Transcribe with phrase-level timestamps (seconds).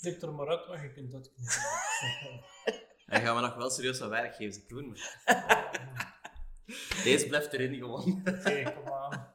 [0.00, 2.46] Knip er maar uit wat je kunt dat knippen.
[3.06, 4.96] En gaan we nog wel serieus wat werk geven, ze doen.
[7.04, 8.22] Deze blijft erin gewoon.
[8.26, 9.32] Oké, kom aan.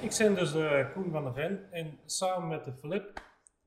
[0.00, 3.22] Ik ben dus de Koen van de Ven en samen met de Flip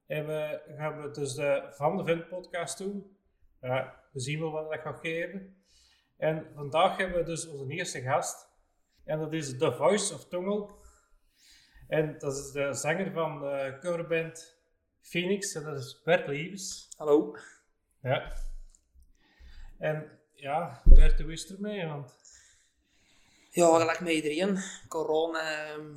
[0.08, 3.18] en we gaan we dus de Van de Ven podcast doen.
[3.62, 5.63] Ja, we zien wel wat dat gaat geven.
[6.24, 8.48] En vandaag hebben we dus onze eerste gast
[9.06, 10.72] en dat is The Voice of Tongel.
[11.88, 14.56] En dat is de zanger van de coverband
[15.02, 16.90] Phoenix en dat is Bert Liefs.
[16.98, 17.36] Hallo.
[18.02, 18.34] Ja.
[19.80, 21.86] En ja, Bert, hoe is het ermee?
[21.88, 22.14] Want
[23.52, 24.58] Ja, gelijk met iedereen.
[24.88, 25.66] Corona.
[25.68, 25.94] ehm,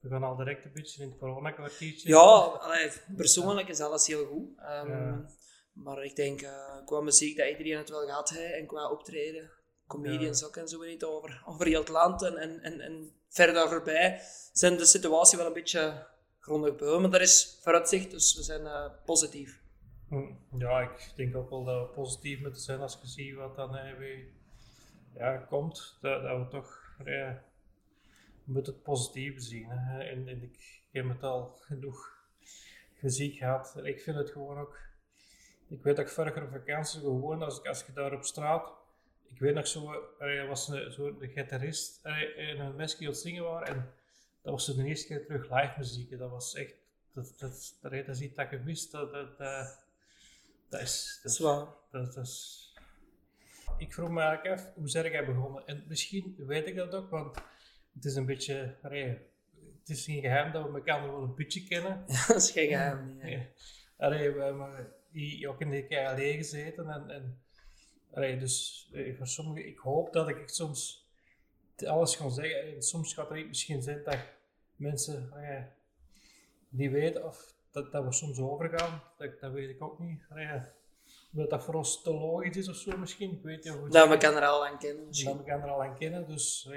[0.00, 2.08] we gaan al direct een beetje in het coronakwartiertje.
[2.08, 4.58] Ja, allee, persoonlijk is alles heel goed.
[4.58, 5.26] Ehm, Ja.
[5.72, 8.52] Maar ik denk eh, qua muziek dat iedereen het wel heeft.
[8.52, 9.50] En qua optreden,
[9.92, 12.22] comedians ook en zo niet over, over heel het land.
[12.22, 14.20] En, en, en, en verder voorbij
[14.52, 16.06] zijn de situatie wel een beetje
[16.38, 16.98] grondig beu.
[16.98, 19.60] Maar er is vooruitzicht, dus we zijn eh, positief.
[20.08, 23.56] Hm, Ja, ik denk ook wel dat we positief moeten zijn als je ziet wat
[23.56, 24.26] dan weer
[25.14, 25.98] ja, komt.
[26.00, 27.44] Dat, dat we toch ja,
[28.44, 29.68] moeten het positieve zien.
[29.68, 30.02] Hè.
[30.02, 32.26] En, en ik heb het al genoeg
[32.94, 33.80] gezien gehad.
[33.82, 34.78] Ik vind het gewoon ook.
[35.68, 38.81] Ik weet dat ik vorige vakantie gewoon, als, als je daar op straat.
[39.34, 43.42] Ik weet nog zo, er was een, zo gitarist eh, en een aan het zingen
[43.42, 43.68] waren.
[43.68, 43.90] En
[44.42, 46.18] dat was zo de eerste keer terug live muziek.
[46.18, 46.74] Dat was echt.
[47.12, 48.92] Dat, dat, dat, dat is iets dat je mist.
[48.92, 49.84] Dat, dat, dat,
[50.68, 51.20] dat is.
[51.22, 51.66] Dat Dat is is waar.
[51.90, 52.60] dat, dat is...
[53.78, 55.66] Ik vroeg me eigenlijk af, hoe zeg jij begonnen?
[55.66, 57.36] En misschien weet ik dat ook, want
[57.94, 58.74] het is een beetje...
[58.82, 59.04] allee,
[59.80, 62.04] het is geen geheim dat we elkaar wel een beetje kennen.
[62.28, 63.26] dat is geen geheim.
[63.26, 63.46] Ja.
[63.96, 64.92] Allee, we hebben
[65.48, 66.90] ook in de KLE gezeten.
[66.90, 67.41] En, en,
[68.12, 71.06] allee, dus eh, voor sommigen, ik hoop dat ik soms
[71.86, 72.74] alles kan zeggen.
[72.74, 74.18] En soms gaat het misschien zijn dat
[74.76, 75.64] mensen allee,
[76.68, 79.02] die weten of dat, dat we soms overgaan.
[79.18, 80.24] Dat, dat weet ik ook niet.
[80.30, 80.60] Allee,
[81.30, 83.32] dat dat voor ons te logisch is of zo misschien.
[83.32, 85.04] Ik weet niet hoe het Dat we elkaar al aan kennen.
[85.06, 86.26] dat we elkaar al aan kennen.
[86.26, 86.68] Dus.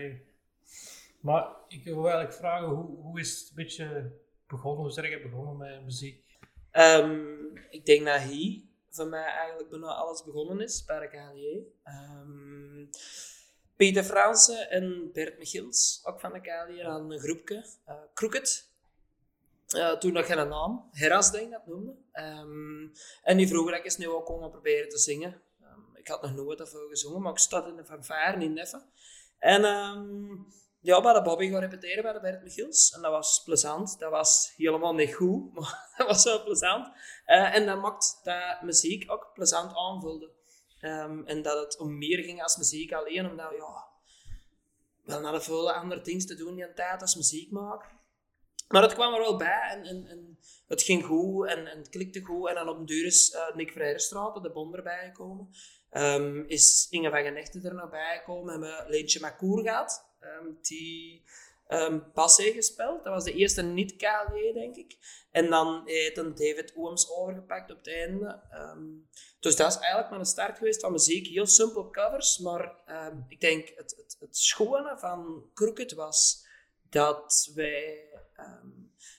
[1.20, 4.12] Maar ik wil eigenlijk vragen, hoe, hoe is het een beetje
[4.48, 4.82] begonnen?
[4.82, 6.24] Hoe zeg je begonnen met muziek?
[6.72, 7.26] Ehm,
[7.70, 8.62] ik denk dat hier
[8.96, 11.72] voor mij eigenlijk bijna alles begonnen is bij de.
[11.84, 12.86] Ehm,
[13.76, 18.74] Peter Fransen en Bert Michiels, ook van de KLJ, hadden een groepje, eh Crooked.
[19.68, 21.96] Eh, toen nog geen naam, Heras denk ik dat noemde.
[22.12, 22.88] Ehm,
[23.24, 25.42] en die vroegen dat ik eens nu ook kon proberen te zingen.
[25.62, 28.84] Ehm, ik had nog nooit daarvoor gezongen, maar ik stond in de fanfare in Neffen.
[29.40, 30.34] En ehm,
[30.86, 32.92] ja, bij de Bobby gaan repeteren bij de Bert Michiels.
[32.92, 34.00] En dat was plezant.
[34.00, 36.88] Dat was helemaal niet goed, maar dat was wel plezant.
[37.26, 40.30] Eh, en dat maakt dat muziek ook plezant aanvulde.
[40.80, 43.88] Ehm, en dat het om meer ging als muziek alleen, omdat ja,
[45.04, 47.90] wel naar de veel andere dingen te doen die tijd als muziek maken.
[48.68, 51.90] Maar het kwam er wel bij en, en, en het ging goed en, en het
[51.90, 52.50] klikte goed.
[52.50, 55.50] En dan op een duur is eh, Nick Vrijerstraat, de bond erbij gekomen.
[55.90, 58.52] Ehm, is Inge van Genechten er nog bij gekomen.
[58.52, 61.24] Hebben we Leentje Macour gehad, ehm, die
[61.68, 63.04] ehm Bassé gespeeld.
[63.04, 64.98] Dat was de eerste niet-KLJ, denk ik.
[65.32, 68.42] En dan heeft een David Ooms overgepakt op het einde.
[68.50, 68.84] Ehm,
[69.40, 71.28] dus dat is eigenlijk maar een start geweest van muziek.
[71.28, 72.76] Heel simpel covers, maar
[73.28, 76.46] ik denk het, het, het schone van Crooked was
[76.90, 78.10] dat wij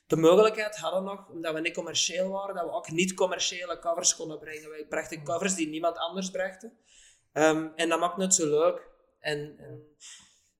[0.06, 4.38] de mogelijkheid hadden nog, omdat we niet commercieel waren, dat we ook niet-commerciële covers konden
[4.38, 4.70] brengen.
[4.70, 6.68] Wij brachten covers die niemand anders bracht.
[7.32, 8.88] Ehm, en dat maakt het zo leuk.
[9.20, 9.96] En, en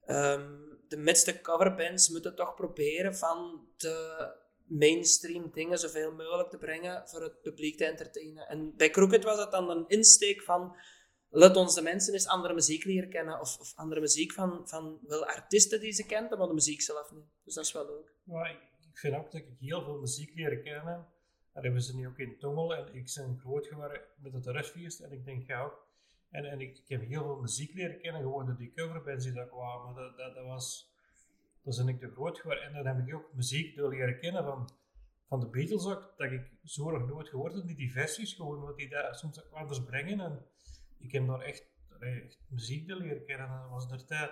[0.06, 4.30] ehm, de meeste coverbands moeten toch proberen van de
[4.66, 8.48] mainstream dingen zoveel mogelijk te brengen voor het publiek te entertainen.
[8.48, 10.76] En bij Crooked was het dan een insteek van
[11.30, 14.98] laat ons de mensen eens andere muziek leren kennen of, of andere muziek van, van
[15.06, 17.26] wel artiesten die ze kenden, maar de muziek zelf niet.
[17.44, 18.12] Dus dat is wel leuk.
[18.90, 21.06] Ik, vind ook dat ik heel veel muziek leren kennen.
[21.52, 25.00] Daar hebben ze nu ook in Tongel en ik ben groot geworden met het Rustfeest
[25.00, 25.85] en ik denk jij ook.
[26.36, 29.32] En, en ik, ik heb heel veel muziek leren kennen, gewoon door die coverbands die
[29.32, 29.94] daar kwamen.
[29.94, 30.92] Dat, dat, dat was,
[31.62, 32.64] ben ik te groot geworden.
[32.64, 34.70] En dan heb ik ook muziek door leren kennen van,
[35.28, 38.76] van de Beatles ook, dat ik zo nog nooit gehoord heb, die, versies gewoon, wat
[38.76, 40.20] die daar soms ook anders brengen.
[40.20, 40.46] En
[40.98, 41.66] ik heb daar echt,
[42.00, 44.30] echt muziek door leren kennen en dat was der tijd.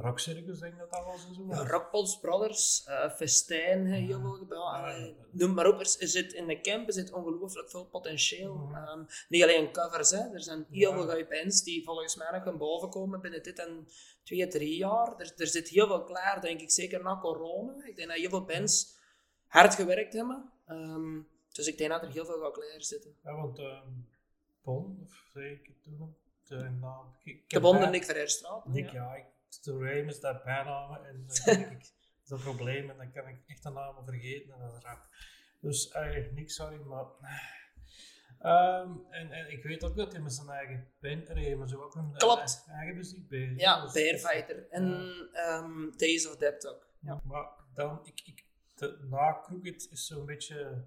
[0.00, 1.46] Rock Circus denk ik dat dat was en zo.
[1.48, 5.14] Ja, Rockpols Brothers, eh Festijn, heel veel ja.
[5.30, 8.54] Noem maar op, er, zit in de camp er zit ongelooflijk veel potentieel.
[8.54, 8.74] Mhm.
[8.74, 10.32] Ehm, niet alleen covers, hè.
[10.32, 13.58] er zijn heel veel goede bands die volgens mij nog gaan boven komen binnen dit
[13.58, 13.88] en
[14.22, 15.16] twee, drie jaar.
[15.18, 17.84] Er, er zit heel veel klaar, denk ik, zeker na corona.
[17.84, 18.96] Ik denk dat heel veel bands
[19.46, 20.50] hard gewerkt hebben.
[20.66, 21.18] Ehm,
[21.52, 23.14] dus ik denk dat er heel veel gaat klaar zitten.
[23.24, 23.60] Ja, want
[24.62, 26.14] Bon, of zei ik het toen?
[26.48, 27.14] De naam.
[27.24, 28.66] Ik- ik De bij- Nick Verheerstraat.
[28.66, 28.92] Nick, ja.
[28.92, 29.14] ja.
[29.14, 29.24] ik,
[29.62, 31.78] de Ray is dat bijnamen en dan denk ik,
[32.24, 34.82] dat is een probleem en dan kan ik echt de namen vergeten en dat is
[34.82, 35.08] rap.
[35.60, 37.06] Dus eigenlijk niks, sorry, maar...
[38.38, 41.82] Ehm, en, en ik weet ook dat hij met zijn eigen band reed, maar zo
[41.82, 42.64] ook een Klopt.
[42.66, 43.60] eh, eigen muziek bezig.
[43.60, 44.68] Ja, Dus- Bearfighter.
[44.70, 46.86] En ehm, Days of Depth ook.
[47.00, 48.44] Ja, maar dan, ik, ik,
[48.74, 50.84] de, na Crooked is zo'n beetje,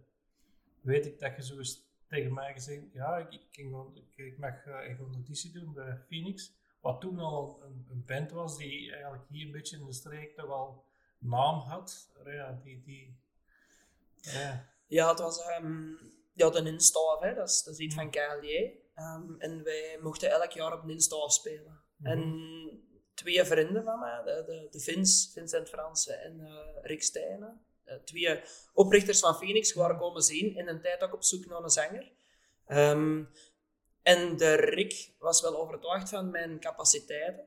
[0.82, 3.58] weet ik dat je zo eens tegen mij gezegd, ja, ik, ik,
[3.94, 8.04] ik, ik mag eh, echt een notitie doen bij Phoenix, wat toen al een, een
[8.06, 10.86] band was die eigenlijk hier een beetje in de streek toch al
[11.18, 12.12] naam had.
[12.26, 13.20] Ja, die, die,
[14.16, 15.94] ja, Ja, het was ehm
[16.34, 17.34] ja, de Instaaf, hè.
[17.34, 18.80] Dat, is, dat is iets van KLJ.
[18.96, 21.80] Ehm, en wij mochten elk jaar op een Instaaf spelen.
[22.02, 22.50] En
[23.14, 27.96] twee vrienden van mij, de, de, de Vins, Vincent Fransen en eh, Rick Stijnen, eh,
[27.96, 28.42] twee
[28.74, 32.12] oprichters van Phoenix, waren komen zien in een tijd ook op zoek naar een zanger.
[32.66, 33.24] Ehm,
[34.02, 37.46] en de Rick was wel overtuigd van mijn capaciteiten.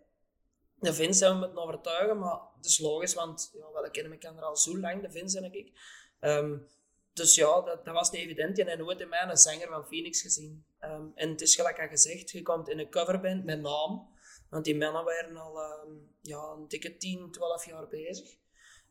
[0.75, 4.43] De Vins hebben me moeten overtuigen, maar dat is logisch, want ja, we kennen elkaar
[4.43, 5.73] al zo lang, de Vins en ik.
[6.21, 6.56] Ehm,
[7.12, 8.56] dus ja, dat, dat was niet evident.
[8.56, 10.65] Hebt nooit in mij een zanger van Phoenix gezien.
[10.79, 14.12] Ehm, en het is gelijk al gezegd, je komt in een coverband met naam.
[14.51, 18.37] Want die mannen waren al ehm, ja, een dikke 10, 12 jaar bezig.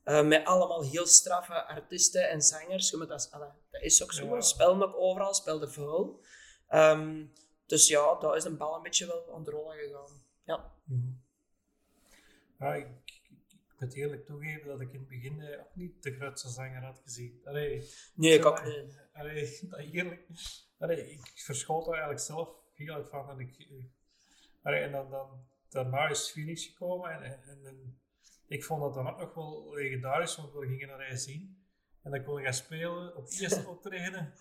[0.03, 2.89] Met allemaal heel straffe artiesten en zangers.
[2.89, 3.29] Je moet dat,
[3.71, 4.35] dat is ook zo.
[4.35, 4.41] Ja.
[4.41, 6.21] Spelen ook overal, speelde veel.
[6.67, 7.25] Ehm,
[7.73, 10.23] dus ja, daar is een bal een beetje wel aan de rollen gegaan.
[10.43, 10.71] Ja.
[10.83, 11.11] Mhm.
[12.59, 12.87] Ja, ik,
[13.79, 17.01] moet eerlijk toegeven dat ik in het begin eh, ook niet de grootste zanger had
[17.03, 17.41] gezien.
[17.43, 19.07] Allee, Nee, ik ook niet.
[19.13, 20.27] Allee, dat eerlijk.
[20.79, 23.29] Allee, ik verschoot er eigenlijk zelf heel erg van.
[23.29, 23.67] En, ik,
[24.61, 27.11] allee, en dan, dan, daarna is Phoenix gekomen.
[27.11, 28.01] En, en, en, en
[28.47, 31.65] ik vond dat dan ook nog wel legendarisch, want we gingen naar hij zien.
[32.01, 34.33] En dan kon ik gaan spelen op het eerste optreden.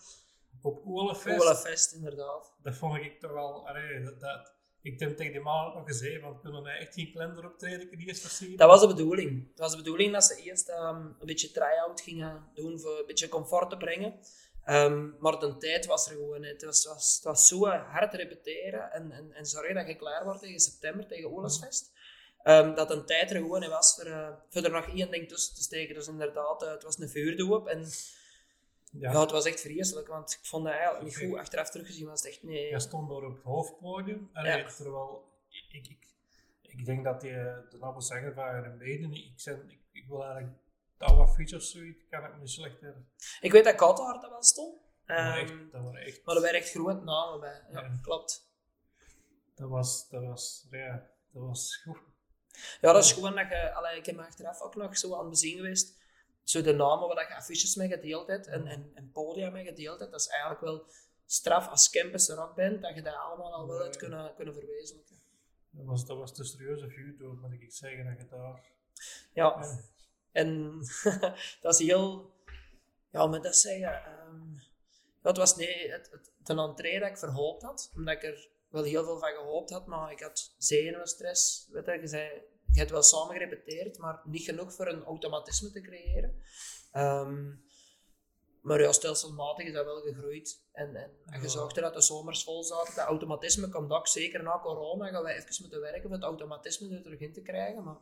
[0.62, 0.87] Op.
[0.87, 2.54] Oelefest, inderdaad.
[2.62, 3.69] Dat vond ik toch wel...
[3.69, 4.52] Allee, dat, dat,
[4.82, 8.06] ik heb tegen die man nog gezegd, want kunnen wij echt geen kalender optreden die
[8.06, 8.56] eerst versieren?
[8.56, 9.49] Dat was de bedoeling.
[9.49, 13.06] Het was de bedoeling dat ze eerst ehm, een beetje try-out gingen doen voor een
[13.06, 14.20] beetje comfort te brengen.
[14.64, 16.50] Ehm, maar de tijd was er gewoon niet.
[16.50, 20.25] Het was, was, het was zo hard repeteren en, en, en zorgen dat je klaar
[20.25, 21.93] wordt tegen september, tegen Oorlogsfest.
[22.43, 25.28] Ehm, dat een tijd er gewoon niet was voor, eh, voor er nog één ding
[25.28, 25.94] tussen te steken.
[25.94, 27.66] Dus inderdaad, eh, het was een vuurdoop.
[27.66, 27.87] En
[29.00, 29.21] ja.
[29.21, 31.39] het was echt vreselijk, want ik vond dat eigenlijk niet goed.
[31.39, 32.69] Achteraf teruggezien was het echt nee.
[32.69, 34.31] Jij stond daar op het hoofdpodium.
[34.33, 34.69] Allee, Ja.
[34.69, 36.06] Terwijl ik, ik, ik,
[36.62, 40.25] ik denk dat die, de oude zanger van Iron Maiden, ik, zijn, ik, ik wil
[40.25, 40.56] eigenlijk
[40.99, 43.09] de oude features zoiets, kan ik me niet slecht herinneren.
[43.41, 44.81] Ik weet dat Koutenhart dat wel stond.
[45.06, 47.62] Dat waren Ehm, echt, dat waren echt, maar er waren echt grote namen bij.
[47.73, 47.99] Ja, Ja.
[48.03, 48.50] klopt.
[49.55, 51.99] dat was, dat was, ja, dat was goed.
[52.81, 53.73] Ja, dat is gewoon dat je...
[53.75, 56.00] Allee, ik heb me achteraf ook nog zo aan het bezien geweest.
[56.43, 60.00] Zo de namen waar je affiches mee gedeeld hebt en, en, en podia mee gedeeld
[60.00, 60.11] hebt.
[60.11, 60.87] Dat is eigenlijk wel
[61.27, 65.21] straf als campus rock bent, dat je dat allemaal al wel hebt kunnen, kunnen verwezenlijken.
[65.71, 68.71] Dat was, dat was de serieuze vuurdoop, moet ik zeggen, dat je daar...
[69.33, 69.81] Ja, Ja.
[70.33, 70.79] en
[71.62, 72.31] dat is heel...
[73.11, 74.05] Ja, ik dat zeggen?
[74.05, 74.55] Ehm,
[75.23, 78.49] ja, het was nee, het, het, de entree dat ik verhoopt had, omdat ik er
[78.69, 81.69] wel heel veel van gehoopt had, maar ik had zenuwstress.
[81.71, 82.43] Weet je, je, zei,
[82.73, 86.43] je hebt wel samen gerepeteerd, maar niet genoeg voor een automatisme te creëren.
[86.93, 87.55] Ehm,
[88.61, 90.65] maar ja, stelselmatig is dat wel gegroeid.
[90.73, 92.95] En, en, en je zorgde dat de zomers vol zaten.
[92.95, 96.97] Dat automatisme komt ook, zeker na corona, gaan wij even moeten werken om het automatisme
[96.97, 97.85] er terug in te krijgen.
[97.85, 97.99] Maar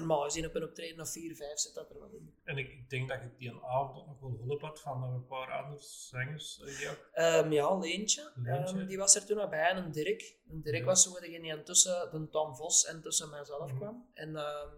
[0.00, 2.34] normaal gezien op een optreden of 4, 5 zit dat er wel in.
[2.44, 5.02] En ik, ik denk dat ik die een avond ook nog wel hulp had van
[5.02, 6.60] een paar andere zangers.
[6.60, 8.32] eh, Die ook, Ehm, ja, Leentje.
[8.34, 8.76] Leentje.
[8.78, 9.68] Ehm, die was er toen nog bij.
[9.70, 10.36] En een Dirk.
[10.48, 10.84] Een Dirk Ja.
[10.84, 13.76] was zo degene die tussen de Tom Vos en tussen mijzelf Mhm.
[13.76, 14.10] kwam.
[14.14, 14.68] En ehm,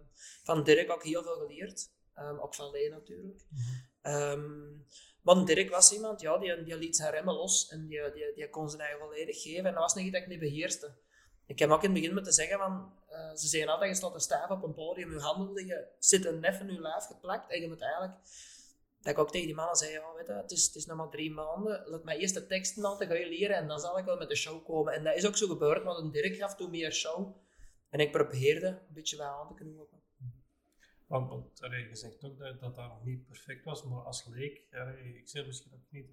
[0.43, 1.93] van Dirk ook heel veel geleerd.
[2.13, 3.41] Ehm, ook van Lee natuurlijk.
[4.01, 4.71] Ehm,
[5.21, 7.67] maar Dirk was iemand, ja, die, die liet zijn remmen los.
[7.69, 9.65] En die, die, die kon zijn eigen volledig geven.
[9.65, 10.95] En dat was niet iets dat ik niet beheerste.
[11.47, 12.93] Ik heb ook in het begin moeten zeggen van...
[13.07, 16.25] eh, ze zeggen altijd, je staat te staan op een podium, je handen liggen, zit
[16.25, 17.51] een nef in je lijf geplakt.
[17.51, 18.13] En je moet eigenlijk...
[18.99, 20.97] Dat ik ook tegen die mannen zei, ja, weet je, het is, het is nog
[20.97, 21.83] maar drie maanden.
[21.85, 24.29] Laat mij eerst de teksten aan te gaan leren en dan zal ik wel met
[24.29, 24.93] de show komen.
[24.93, 27.35] En dat is ook zo gebeurd, want een Dirk gaf toen meer show.
[27.89, 30.01] En ik probeerde een beetje wat aan te knopen.
[31.07, 34.61] Want, want je zegt ook dat, dat dat nog niet perfect was, maar als leek,
[34.71, 36.07] allee, ik zeg misschien ook niet.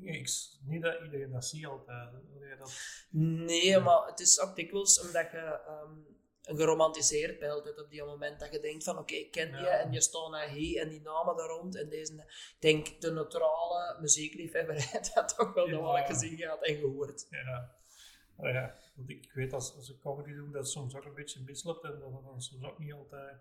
[0.00, 0.28] Ik,
[0.62, 2.12] niet dat iedereen dat ziet altijd.
[2.12, 2.22] Dat,
[3.10, 5.92] Nee, maar het is ook dikwijls omdat je ehm,
[6.42, 8.40] een geromantiseerd beeld hebt op die moment.
[8.40, 9.66] Dat je denkt van, oké, ik ken die Ja.
[9.80, 11.76] en je staat naar hier en die namen daar rond.
[11.76, 16.64] En deze, ik denk, de neutrale muziekliefhebber heeft dat toch wel nog wel gezien gehad
[16.64, 17.26] en gehoord.
[17.30, 17.76] ja.
[18.42, 21.40] Ja, want ik weet als, als ik comedy doe dat het soms ook een beetje
[21.40, 23.36] misloopt en dat dan soms ook niet altijd.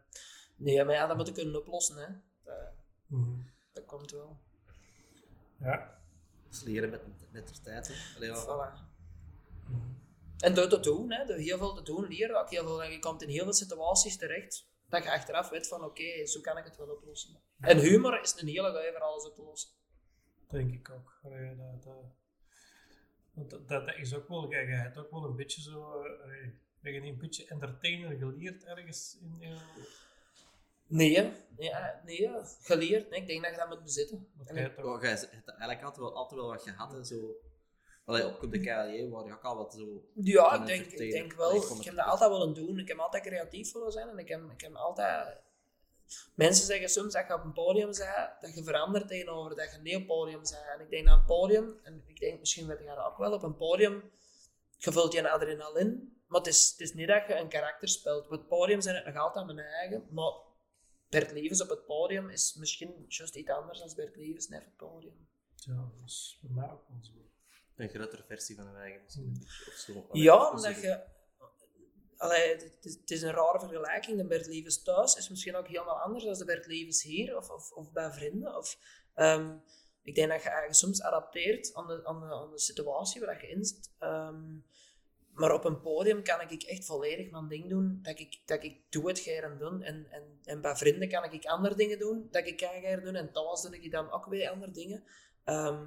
[0.56, 2.08] Nee, maar ja, dat moet je kunnen oplossen, hè.
[2.44, 2.72] Dat,
[3.08, 3.40] Mhm.
[3.74, 4.38] dat komt wel.
[5.60, 5.97] Ja.
[6.64, 7.88] Leren met, met de tijd.
[7.88, 7.94] Hè.
[8.16, 8.44] Allee, ja.
[8.44, 8.96] Voilà.
[10.38, 12.84] En door te doen, hè, door heel veel te doen, leer je ook heel veel.
[12.84, 16.42] En je komt in heel veel situaties terecht dat je achteraf weet van oké, zo
[16.42, 17.40] kan ik het wel oplossen.
[17.60, 19.70] En humor is een hele goeie voor alles op te lossen.
[20.48, 21.20] Denk ik ook.
[21.24, 21.96] Allee, dat, dat,
[23.34, 26.24] want dat, dat is ook wel, je, je hebt ook wel een beetje zo, eh,
[26.24, 29.58] allee, ben je niet een beetje entertainer geleerd ergens in, in
[30.88, 32.30] Nee, nee, eh, nee
[32.62, 33.10] geleerd.
[33.10, 34.28] Nee, ik denk dat je dat moet bezitten.
[34.76, 37.36] toch, Oh, jij hebt eigenlijk altijd wel, altijd wel wat gehad en zo.
[38.06, 40.04] Allee, op de KLJ waar je ook al wat zo.
[40.14, 41.56] Ja, ik denk, ik denk wel.
[41.56, 42.80] Ik heb dat altijd willen doen.
[42.80, 45.38] Ik heb altijd creatief willen zijn en ik heb, ik heb altijd.
[46.36, 49.82] Mensen zeggen soms dat je op een podium bent, dat je verandert tegenover dat je
[49.82, 50.64] niet op een podium bent.
[50.74, 53.34] En ik denk dat een podium, en ik denk misschien weet je dat ook wel,
[53.34, 54.12] op een podium,
[54.78, 57.88] je vult je een adrenaline, maar het is, het is niet dat je een karakter
[57.88, 58.26] speelt.
[58.26, 60.32] Op het podium zijn het nog altijd mijn eigen, maar
[61.10, 64.66] Bert Levens op het podium is misschien juist iets anders dan Bert Levens net op
[64.66, 65.28] het podium.
[65.56, 67.12] ja, dat is bij mij ook wel zo.
[67.76, 69.26] Een grotere versie van een eigen misschien.
[69.26, 69.42] Mm.
[69.42, 70.06] Of zo.
[70.10, 71.04] Allee, Ja, omdat je.
[72.18, 74.18] Allee, het, is, het is een rare vergelijking.
[74.18, 77.50] De Bert Levens thuis is misschien ook helemaal anders dan de Bert Levens hier of,
[77.50, 78.58] of, of bij vrienden.
[78.58, 78.80] Of,
[79.14, 79.58] ehm,
[80.02, 83.46] ik denk dat je eigenlijk soms adapteert aan de, aan de, aan de situatie waar
[83.46, 83.92] je in zit.
[83.98, 84.58] Ehm,
[85.38, 88.00] maar op een podium kan ik echt volledig mijn ding doen.
[88.02, 89.82] Dat ik, dat ik doe het gaan doen.
[89.82, 92.28] En, en, en bij vrienden kan ik andere dingen doen.
[92.32, 93.16] Dat ik kan doen.
[93.16, 95.04] En thuis doe ik dan ook weer andere dingen.
[95.44, 95.86] Ehm,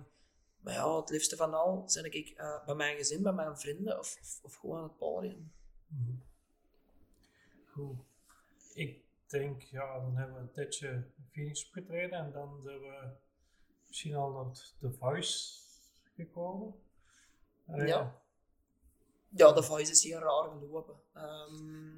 [0.60, 3.98] maar ja, het liefste van al ben ik eh, bij mijn gezin, bij mijn vrienden
[3.98, 5.52] of, of, of gewoon aan het podium.
[5.86, 6.12] Mhm.
[7.66, 7.98] Goed.
[8.74, 13.08] Ik denk, ja, dan hebben we een tijdje Phoenix opgetreden en dan zijn we
[13.86, 15.58] misschien al naar The Voice
[16.14, 16.74] gekomen.
[17.66, 18.19] Ja.
[19.30, 20.94] Ja, de voice is heel raar gelopen.
[21.12, 21.96] Ehm,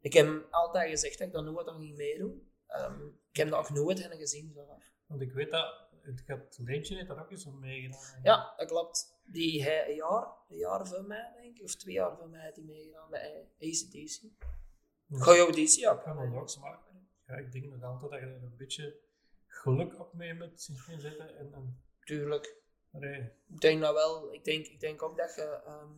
[0.00, 2.50] ik heb altijd gezegd dat ik dat nooit aan ging meedoen.
[2.66, 4.92] Ehm, ik heb dat ook nooit hen gezien zelf.
[5.06, 8.20] Want ik weet dat, het gaat Leentje heeft daar ook eens aan meegedaan.
[8.22, 9.14] Ja, dat klopt.
[9.24, 12.42] Die hij een jaar, een jaar voor mij, denk ik, of twee jaar voor mij,
[12.42, 14.20] heeft hij meegedaan bij ACDC.
[15.08, 15.18] Ja.
[15.18, 16.02] Ga je auditie Ja, ook?
[16.02, 16.78] kan wel ook, maar
[17.26, 18.96] ja, ik denk nog altijd dat je er een beetje
[19.46, 21.36] geluk op mee moet zien zetten.
[21.36, 22.56] En, en, Tuurlijk.
[23.48, 24.32] Ik denk dat wel.
[24.32, 25.92] Ik denk, ik denk ook dat je, ehm,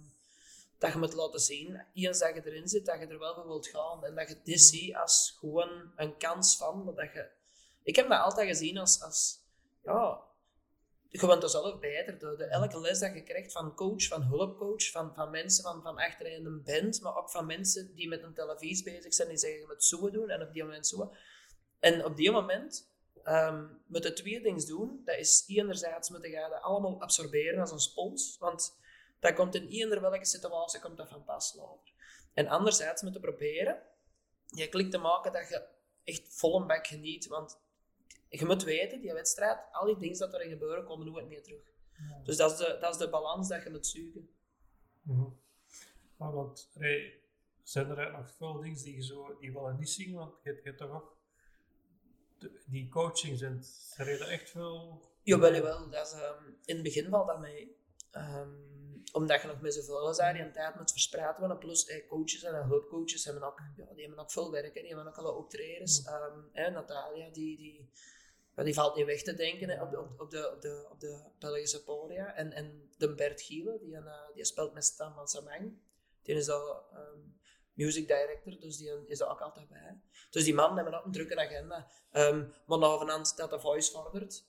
[0.78, 3.46] dat je moet laten zien, eens dat je erin zit, dat je er wel voor
[3.46, 4.04] wilt gaan.
[4.04, 6.84] En dat je dit ziet als gewoon een kans van.
[6.84, 7.28] Maar dat je,
[7.82, 9.40] ik heb dat altijd gezien als, als
[9.82, 10.20] ja,
[11.08, 12.18] je bent er zelf beter.
[12.18, 15.98] De, elke les dat je krijgt van coach, van hulpcoach, van, van mensen van, van
[15.98, 19.38] achter in een band, maar ook van mensen die met een televisie bezig zijn, die
[19.38, 21.12] zeggen je moet zo doen en op die moment zo.
[21.78, 22.90] En op die moment
[23.22, 25.02] ehm moet je twee dingen doen.
[25.04, 28.76] Dat is enerzijds moet je dat allemaal absorberen als een spons, want
[29.20, 31.92] dat komt in eender welke situatie komt dat van pas later.
[32.32, 33.82] En anderzijds moet je proberen
[34.46, 35.66] je klik te maken dat je
[36.04, 37.60] echt vol een bek geniet, want
[38.28, 41.62] je moet weten, die wedstrijd, al die dingen dat erin gebeuren, komen nooit meer terug.
[42.08, 42.20] ja.
[42.24, 44.30] Dus dat is de, dat is de balans dat je moet zoeken.
[45.02, 45.28] Mhm.
[46.16, 47.22] Maar want, allee,
[47.62, 50.62] zijn er nog veel dingen die je zo, die willen niet zien, want je, hebt-
[50.62, 51.16] je hebt toch ook
[52.38, 55.02] de- die coaching zijn, zijn er echt veel...
[55.22, 55.90] Jawel, jawel.
[55.90, 57.76] Dat is, ehm, in het begin valt dat mee.
[58.10, 58.68] Ehm,
[59.12, 61.58] omdat je nog met zoveel die een tijd moet verspreid worden.
[61.58, 64.74] Plus eh, coaches en hulpcoaches hebben ook, ja, die hebben ook veel werk.
[64.74, 64.80] Hè.
[64.80, 66.02] Die hebben ook alle optredens.
[66.52, 67.90] Hè, Natalia, die, die,
[68.56, 71.00] ja, die valt niet weg te denken hè, op, de, op, de, op, de, op
[71.00, 72.34] de Belgische podia.
[72.34, 75.78] En, en de Bert Giele, die, eh, die speelt met Stan van Samang.
[76.22, 77.18] Die is al ehm,
[77.72, 80.00] music director, dus die is er ook altijd bij.
[80.30, 81.90] Dus die mannen hebben ook een drukke agenda.
[82.66, 84.48] Maar navenant dat de voice vordert.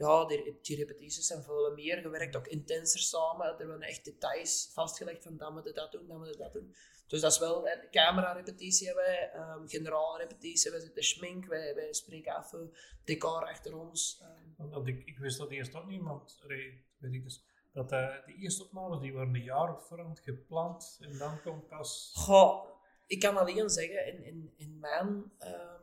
[0.00, 3.58] Ja, die, die repetities zijn veel meer gewerkt, ook intenser samen.
[3.58, 6.52] Er worden echt details vastgelegd van dan moet je dat doen, dan moet je dat
[6.52, 6.74] doen.
[7.06, 11.92] Dus dat is wel, hè, camera-repetitie hebben wij, um, generaalrepetitie, wij zitten schmink, wij, wij
[11.92, 12.60] spreken af, eh,
[13.04, 14.20] decor achter ons.
[14.22, 14.30] ehm.
[14.56, 16.38] Want, want ik, ik wist dat eerst ook niet, want
[16.98, 20.98] weet ik dus, dat eh, de eerste opnames die worden een jaar op voorhand gepland
[21.00, 22.12] en dan komt pas...
[22.14, 22.64] Goh,
[23.06, 25.79] ik kan alleen zeggen, in, in, in, mijn, ehm,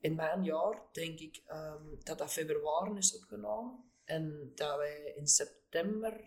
[0.00, 3.84] in mijn jaar denk ik ehm, dat dat februari is opgenomen.
[4.04, 6.20] En dat wij in september,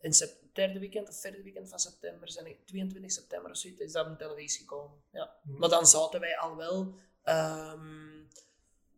[0.00, 3.80] in sep- derde weekend of vierde weekend van september, zijn ik, 22 september of zoiets,
[3.80, 5.02] is dat op de televisie gekomen.
[5.10, 5.36] Ja.
[5.42, 5.58] Hm.
[5.58, 8.20] Maar dan zaten wij al wel, ehm,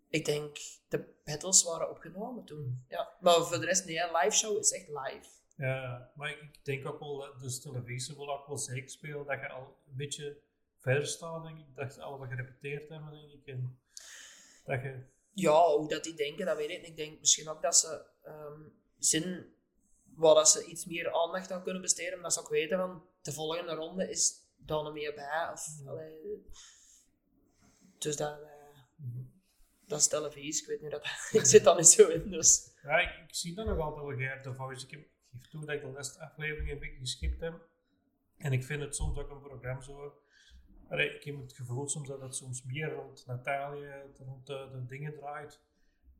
[0.08, 0.56] ik denk,
[0.88, 2.84] de battles waren opgenomen toen.
[2.88, 3.16] Ja.
[3.20, 5.28] Maar voor de rest, nee, een live show is echt live.
[5.56, 9.40] Ja, maar ik, denk ook wel, dat dus televisie wil ook wel zeker spelen dat
[9.40, 10.36] je al een beetje
[10.78, 11.74] verder staat, denk ik.
[11.74, 13.46] Dat ze al wat gerepeteerd hebben, denk ik.
[13.46, 13.78] En
[14.64, 15.02] dat je...
[15.32, 16.88] Ja, hoe dat die denken, dat weet ik niet.
[16.88, 18.60] Ik denk misschien ook dat ze ehm
[18.98, 19.52] zin
[20.04, 23.32] waar dat ze iets meer aandacht aan kunnen besteden, omdat ze ook weten van de
[23.32, 25.50] volgende ronde is daar nog meer bij.
[25.52, 26.44] Of, allee,
[27.98, 28.48] dus dat, eh,
[28.96, 29.22] Mhm.
[29.86, 31.04] dat is televisie, ik weet niet dat
[31.40, 32.30] ik zit daar niet zo in.
[32.30, 32.72] Dus.
[32.82, 34.84] Ja, ik, ik zie dat nog altijd wel graag, de voice.
[34.84, 35.00] Ik heb
[35.32, 37.68] geef toe dat ik de laatste aflevering een beetje geskipt heb.
[38.38, 40.22] En ik vind het soms ook een programma zo.
[40.94, 43.86] Allee, ik heb het gevoel soms dat het soms meer rond Natalie,
[44.18, 45.60] rond de, de dingen draait.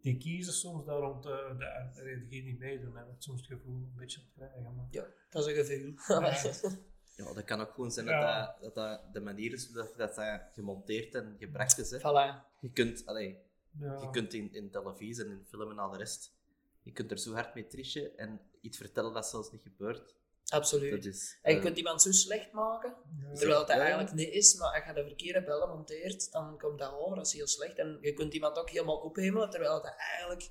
[0.01, 2.97] Die kiezen soms daar rond de, de, de, degene die meedoen.
[2.97, 4.63] Heb ik soms het gevoel een beetje te krijgen.
[4.63, 6.71] Maar, Ja, dat is een gevoel.
[7.17, 8.57] Ja, dat kan ook gewoon zijn Ja.
[8.61, 11.91] dat, dat, de manier is dat dat, dat gemonteerd en gebracht is.
[11.91, 11.99] Hè.
[11.99, 12.59] voilà.
[12.61, 13.39] Je kunt, allee,
[13.79, 14.01] ja.
[14.01, 16.35] je kunt in, in televisie en in film en al de rest,
[16.83, 20.15] je kunt er zo hard mee trichen en iets vertellen dat zelfs niet gebeurt.
[20.49, 20.91] Absoluut.
[20.91, 23.33] Dat is, En je eh, kunt iemand zo slecht maken, Ja.
[23.35, 23.81] terwijl het Ja, ja.
[23.81, 27.27] eigenlijk niet is, maar als je de verkeerde bellen monteert, dan komt dat over, dat
[27.27, 27.79] is heel slecht.
[27.79, 30.51] En je kunt iemand ook helemaal ophemelen, terwijl het eigenlijk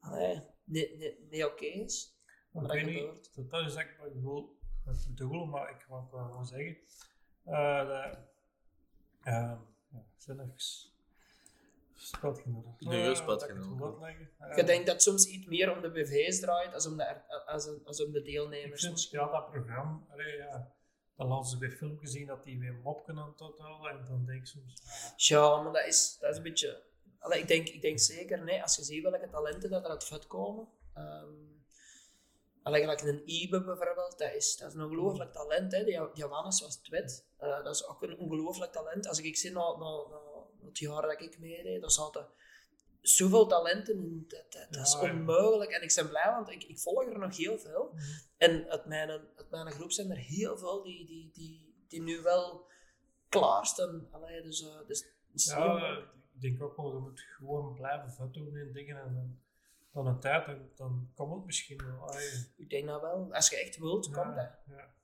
[0.00, 2.16] allee, niet, niet, niet oké is.
[2.52, 3.14] Maar ik dat weet gebeurt.
[3.14, 4.56] niet, dat, dat is echt wat ik wil
[5.08, 6.76] bedoel, maar ik wou wel gewoon zeggen.
[7.44, 8.18] eh dat,
[9.22, 9.58] ehm
[9.90, 10.52] ja, zijn
[12.20, 14.50] dat ik het.
[14.50, 17.26] Eh, Je denkt dat het soms iets meer om de BV's draait als om de,
[17.46, 18.82] als, als om de Ik deelnemers.
[18.84, 20.72] vind, ja, dat programma, allee, ja,
[21.16, 24.24] dan laten ze bij filmpjes zien dat die weer mopken aan het totaal en dan
[24.26, 24.82] denk ik soms,
[25.16, 26.82] Ja, maar dat is, dat is een beetje...
[27.18, 30.04] Allee, ik, denk, ik denk zeker, nee, als je ziet welke talenten dat er uit
[30.04, 30.68] voortkomen.
[30.96, 31.64] Um,
[32.62, 35.72] allee, gelijk een Ibe bijvoorbeeld, dat is, dat is een ongelooflijk talent.
[35.72, 35.84] Hè.
[35.84, 37.26] Die, die Johannes was twit.
[37.36, 39.08] Eh, dat is ook een ongelooflijk talent.
[39.08, 40.27] Als ik zie naar, naar, naar
[40.64, 42.28] het jaar dat ik meedeed, dan zaten
[43.00, 44.24] zoveel talenten in.
[44.28, 45.70] Dat, dat, dat is Ja, onmogelijk.
[45.70, 47.94] En ik ben blij, want ik, ik volg er nog heel veel.
[48.36, 52.20] En uit mijn, uit mijn groep zijn er heel veel die, die, die, die nu
[52.20, 52.66] wel
[53.28, 54.08] klaar staan.
[54.10, 55.98] Allee, dus, eh, dus, dus ja,
[56.34, 59.42] ik denk ook wel, je moet gewoon blijven vet doen in dingen en
[60.04, 62.08] dan, dan een tijd, dan, dan komt het misschien wel.
[62.08, 63.34] Allee, Ik denk dat wel.
[63.34, 64.50] Als je echt wilt, komt dat.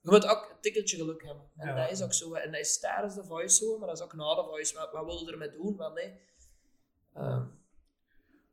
[0.01, 1.45] Je moet ook een tikkeltje geluk hebben.
[1.57, 2.35] En dat is ook zo.
[2.35, 4.75] En dat is tijdens de voice zo, maar dat is ook na de voice.
[4.75, 5.77] Wat, wat wil je ermee doen?
[5.77, 6.21] Wat nee.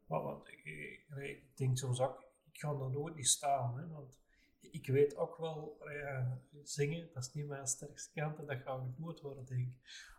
[0.08, 3.78] Maar want ik, ik, ik denk soms ook, ik ga er nooit niet staan.
[3.78, 4.20] Hè, want
[4.60, 8.98] ik weet ook wel, ja, zingen, dat is niet mijn sterkste kant en dat gaat
[8.98, 9.74] nooit worden, denk ik.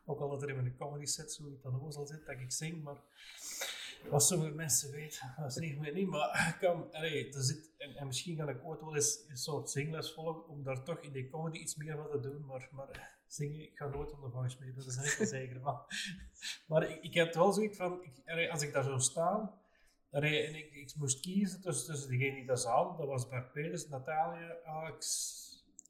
[0.05, 2.53] Ook al dat er in mijn comedy set zoiets aan de zal zit dat ik
[2.53, 2.97] zing, maar
[4.11, 6.09] wat sommige mensen weten, dat is niet meer niet.
[6.09, 9.37] Maar ik kan, allee, er zit, en, en misschien ga ik ooit wel eens een
[9.37, 12.69] soort zingles volgen om daar toch in die comedy iets meer van te doen, maar,
[12.73, 15.61] maar eh, zingen, ik ga nooit om de voice mee, dat is niet zeker.
[15.61, 15.81] Maar,
[16.69, 19.55] maar ik, ik heb wel zoiets van, ik, allee, als ik daar zou staan,
[20.11, 23.53] allee, en ik, ik moest kiezen tussen, tussen degene die dat zou, dat was Bart
[23.53, 25.41] Peters, Natalia, Alex,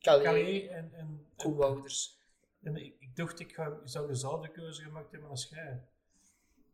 [0.00, 2.20] Calais, Calais en, en, en, Wouters.
[2.62, 5.86] en ik, ik dacht, ik, ga, ik zou dezelfde keuze gemaakt hebben als jij.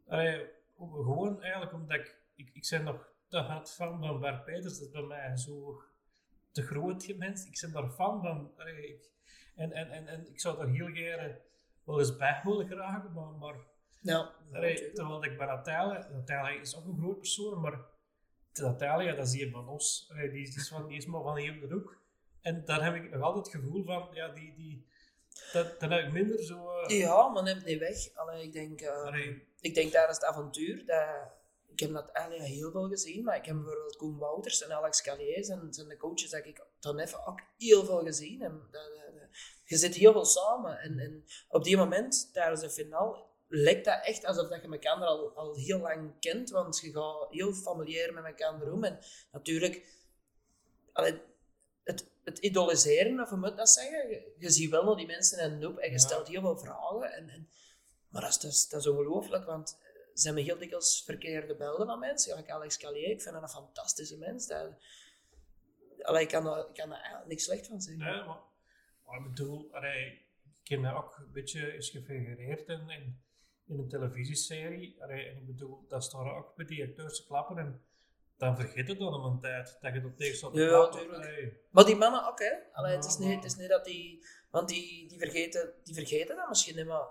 [0.06, 4.78] Allee, gewoon eigenlijk omdat ik, ik, ik ben nog te hard fan van Bart Peters,
[4.78, 5.82] dat is bij mij zo
[6.52, 7.46] te groot mens.
[7.46, 8.52] Ik ben daar fan van.
[8.66, 9.10] Ik,
[9.54, 11.36] en, en, en, en ik zou daar heel graag
[11.84, 13.56] wel eens bij willen geraken, maar, maar
[14.00, 17.80] Ja, allee, terwijl ik bij Natalia, Natalia is ook een groot persoon, maar
[18.52, 21.22] Natalia, dat zie je van ons, Allee, die, is- die, is van, die is maar
[21.22, 22.00] van hier de hoek.
[22.40, 24.86] En daar heb ik nog altijd het gevoel van, ja, die, die,
[25.52, 26.70] dat, dan heb ik minder zo...
[26.70, 28.14] eh, Ja, maar neem het niet weg.
[28.14, 28.80] Allee, ik denk...
[28.80, 29.04] eh,
[29.60, 31.06] ik denk tijdens het avontuur, dat,
[31.66, 35.02] ik heb dat eigenlijk heel veel gezien, maar ik heb bijvoorbeeld Koen Wouters en Alex
[35.02, 38.42] Callier en zijn de coaches dat ik dan even ook heel veel gezien.
[38.42, 39.28] En dat, dat- dat-
[39.64, 44.04] je zit heel veel samen en, en op die moment, tijdens de finale, lijkt dat
[44.04, 48.12] echt alsof dat je elkaar al, al heel lang kent, want je gaat heel familiair
[48.14, 48.84] met elkaar om.
[48.84, 48.98] En
[49.32, 49.86] natuurlijk,
[50.92, 51.20] allee,
[52.28, 55.38] het, idoliseren, of hoe moet ik dat zeggen, je, je ziet wel naar die mensen
[55.38, 55.98] en noep en je Ja.
[55.98, 57.12] stelt heel veel vragen.
[57.12, 57.48] En, en,
[58.08, 59.78] maar dat is, dat is, dat is ongelooflijk, want
[60.14, 62.30] ze hebben heel dikwijls verkeerde beelden van mensen.
[62.30, 64.46] Gelijk Alex Callier, ik vind dat een fantastische mens.
[64.46, 64.72] Dat,
[66.02, 68.04] allee, ik, kan daar, ik kan daar niks slecht van zeggen.
[68.04, 68.40] nee, maar,
[69.04, 70.26] maar ik bedoel, allee,
[70.62, 73.22] ik heb mij ook een beetje eens gefigureerd in, in,
[73.66, 75.02] in een televisieserie.
[75.02, 77.82] Allee, en ik bedoel, dat staat ook bij die acteurs te klappen en
[78.38, 81.00] dan vergeet het dan om een tijd dat je dat tegen staat te Ja, klappen.
[81.00, 81.22] tuurlijk.
[81.24, 82.52] Allee, Maar die mannen ook, hè.
[82.72, 84.26] Allee, het, is niet, het is niet dat die...
[84.50, 87.06] Want die, die, vergeten, die vergeten dat misschien niet, maar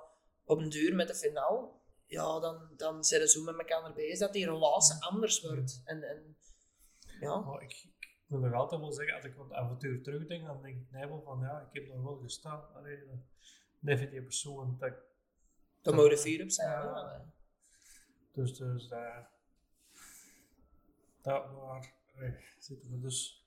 [0.46, 1.70] op een duur met de finale,
[2.06, 5.82] ja, dan, dan zijn ze zo met elkaar bezig dat die relatie anders wordt.
[5.86, 6.38] En, en
[7.20, 10.62] ja, Maar ik, ik wil nog altijd wel zeggen, als ik het avontuur terugdenk, dan
[10.62, 12.74] denk ik nee, van ja, ik heb daar wel gestaan.
[12.76, 13.00] Allee,
[13.80, 14.94] neef die persoon dat
[15.82, 16.70] daar moet je fier op zijn.
[16.70, 17.12] Ja.
[17.12, 17.26] hè.
[18.32, 19.30] Dus, dus daar,
[21.28, 23.46] eh, zitten we dus.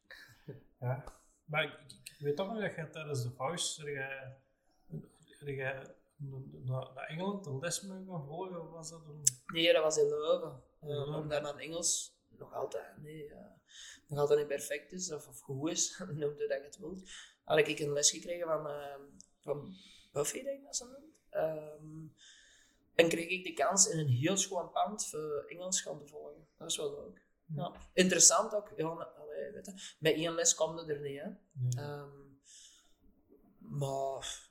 [0.80, 1.04] Ja.
[1.44, 1.72] Maar ik,
[2.04, 4.36] ik, weet toch nog dat je tijdens de voice, jij,
[5.38, 9.22] jij naar, naar Engeland een les mee gaan volgen, of was dat een...
[9.46, 10.62] Nee, dat was in Leuven.
[10.82, 11.16] Uh.
[11.16, 13.32] Omdat mijn Engels nog altijd, nee,
[14.06, 17.10] nog altijd niet perfect is, of, of goed is, noem het dat je het wilt.
[17.44, 19.00] Had ik een les gekregen van, ehm,
[19.38, 19.74] van
[20.12, 21.14] Buffy, denk ik dat ze noemt.
[21.30, 22.06] Ehm,
[22.94, 26.46] en kreeg ik de kans in een heel schoon pand voor Engels gaan te volgen.
[26.56, 27.28] Dat is wel leuk.
[27.54, 27.72] Ja.
[27.92, 28.72] Interessant ook.
[28.76, 31.20] Ja, allee, weet je, met één les kwam het er niet.
[31.20, 31.28] Hè.
[31.52, 31.84] Nee.
[31.84, 32.08] Ehm,
[33.58, 34.48] maar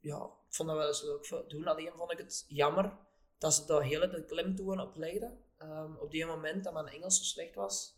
[0.00, 1.66] ja, ik vond dat wel eens leuk doen.
[1.66, 2.96] Alleen vond ik het jammer
[3.38, 5.38] dat ze daar hele de klemtoon op legden.
[5.58, 7.96] Ehm, op die moment dat mijn Engels zo slecht was,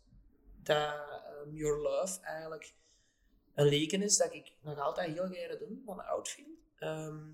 [0.63, 2.73] dat ehm, Your Love eigenlijk
[3.53, 6.59] een leken is dat ik nog altijd heel graag doe van Outfield.
[6.75, 7.31] Ehm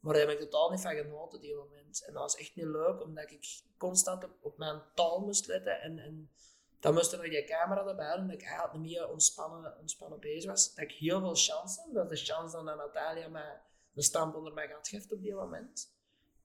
[0.00, 2.04] maar daar heb ik totaal niet van genoten op die moment.
[2.06, 5.80] En dat was echt niet leuk, omdat ik constant op, op mijn taal moest letten.
[5.80, 6.30] En, en
[6.80, 10.20] dan moest er nog die camera erbij doen, dat ik eigenlijk niet meer ontspannen, ontspannen
[10.20, 10.74] bezig was.
[10.74, 11.94] Dat ik heel veel chance had.
[11.94, 13.60] Dat is de chance dan dat Natalia mij
[13.94, 15.96] een stamp onder mij gaat geven op die moment.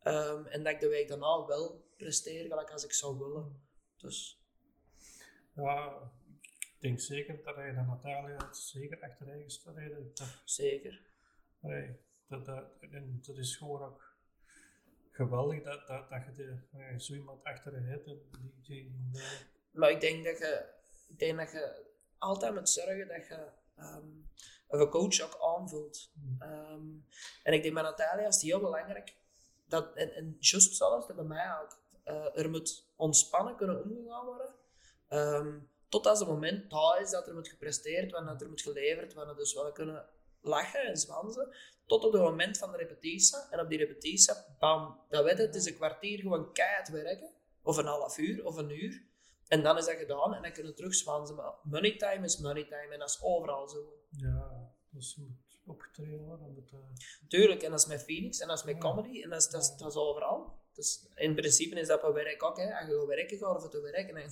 [0.01, 3.61] Ehm, en dat ik de week daarna wel presteer, gelijk als ik zou willen.
[3.97, 4.41] Dus
[5.55, 6.11] Ja,
[6.57, 10.11] ik denk zeker dat hij dan Natalia zeker achterin gereden.
[10.13, 11.01] Dat, zeker.
[11.61, 11.99] allee,
[12.33, 14.15] dat, dat, en dat is gewoon ook
[15.11, 18.07] geweldig dat, dat, dat je de, allee, zo iemand achterin hebt.
[18.07, 19.11] En die, die,
[19.71, 20.65] Maar ik denk dat je,
[21.07, 21.85] ik denk dat je
[22.17, 24.21] altijd moet zorgen dat je ehm
[24.79, 26.11] een coach ook aanvult.
[26.39, 26.87] Ehm,
[27.43, 29.15] en ik denk bij Natalia is het heel belangrijk
[29.65, 34.25] dat, en, en juist zelfs dat bij mij ook, eh, er moet ontspannen kunnen omgegaan
[34.25, 34.55] worden.
[35.07, 38.61] Ehm, tot als het moment daar is dat er moet gepresteerd worden, dat er moet
[38.61, 39.35] geleverd worden.
[39.35, 40.05] Dus wel kunnen
[40.43, 41.56] lachen en zwansen.
[41.86, 43.38] Tot op het moment van de repetitie.
[43.49, 47.29] En op die repetitie, bam, dat weet het is een kwartier gewoon keihard werken.
[47.62, 49.03] Of een half uur, of een uur.
[49.47, 51.36] En dan is dat gedaan en dan kunnen we terug zwansen.
[51.36, 53.93] Maar money time is money time en dat is overal zo.
[54.10, 56.53] ja, dus je moet opgetreden worden.
[56.53, 56.79] Moet, eh,
[57.27, 58.79] Tuurlijk, en dat is met Phoenix en dat is met Ja.
[58.79, 60.62] comedy en dat is, dat is, dat is overal.
[60.73, 62.58] Dus in principe is dat bij werk ook.
[62.58, 62.75] Hè.
[62.77, 64.15] Als je gaat werken, ga je voor te werken.
[64.15, 64.25] Hè.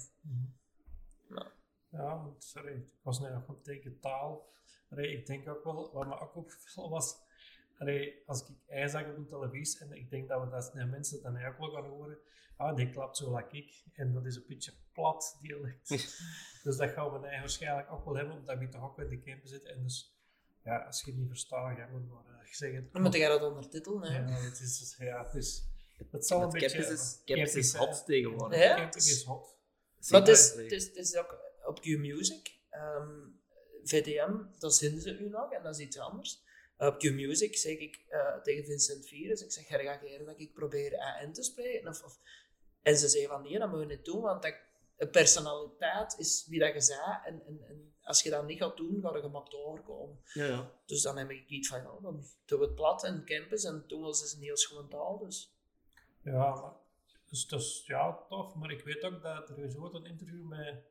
[1.30, 1.52] Ja.
[1.91, 4.50] Ja, sorry, ik was nu nog tegen taal.
[4.91, 7.17] Allee, ik denk ook wel, wat me ook opgevallen was,
[7.77, 10.88] allee, als ik hij zag op de televisie, en ik denk dat we dat naar
[10.88, 12.17] mensen dan ook wel gaan horen,
[12.58, 15.89] ah, die klapt zo like ik, en dat is een beetje plat dialect.
[16.63, 19.21] dus dat gaan we dan waarschijnlijk ook wel hebben, omdat we toch ook in de
[19.21, 19.73] camper zitten.
[19.73, 20.15] En dus,
[20.63, 22.89] ja, als je het niet verstaat, ga maar uh, zeggen.
[22.91, 24.12] Dan moet jij dat ondertitelen.
[24.12, 24.19] Hè.
[24.19, 25.63] Ja, het is, ja, het is,
[26.12, 26.77] het zal een Het beetje...
[26.77, 28.60] campus is, campus is hot tegenwoordig.
[28.60, 28.75] Ja.
[28.75, 29.56] Camping is hot.
[30.10, 30.63] Maar het is, Zeker.
[30.63, 32.60] het, is, het is ook op Q-Music.
[32.69, 33.19] ehm,
[33.84, 36.41] VTM, dat zinnen ze u nog en dat is iets anders.
[36.78, 40.98] op Q-Music zeg ik eh, tegen Vincent Virus, ik zeg, ga reageren dat ik probeer
[40.98, 41.89] AN te spreken?
[41.89, 42.20] Of, of,
[42.82, 44.56] en ze zeggen van, nee, dat moet je niet doen, want dat,
[45.02, 47.20] een personaliteit is wie dat je zei.
[47.26, 50.20] En, en, en als je dat niet gaat doen, ga je gemaakt overkomen.
[50.34, 50.72] Ja, ja.
[50.86, 53.84] Dus dan heb ik iets van, ja, dan doen we het plat en campus en
[53.88, 55.17] toen was het een heel schoon taal.
[55.17, 55.56] Dus.
[56.24, 56.74] Ja, maar,
[57.30, 58.56] dus dat is ja, tof.
[58.56, 60.84] Maar ik weet ook dat er is ooit een interview met,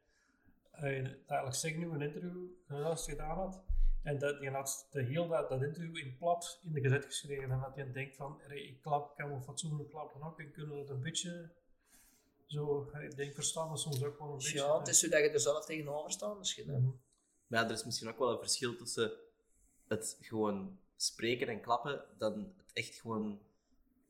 [0.70, 3.62] eigenlijk zeg nu een interview dat hij gedaan had.
[4.02, 7.50] En dat, die had de heel dat, dat interview in plat in de gezet geschreven.
[7.50, 10.40] En dat hij denkt van, ik klap, kan wel fatsoenlijk klappen ook.
[10.40, 11.50] En kunnen we dat een beetje
[12.46, 14.58] zo, ik denk verstaan we soms ook wel een beetje.
[14.58, 16.68] Ja, het is zo dat je er zelf tegenover staat misschien.
[16.68, 16.78] hè.
[16.78, 16.90] Mhm.
[17.46, 19.12] Maar ja, er is misschien ook wel een verschil tussen
[19.88, 23.40] het gewoon spreken en klappen, dan het echt gewoon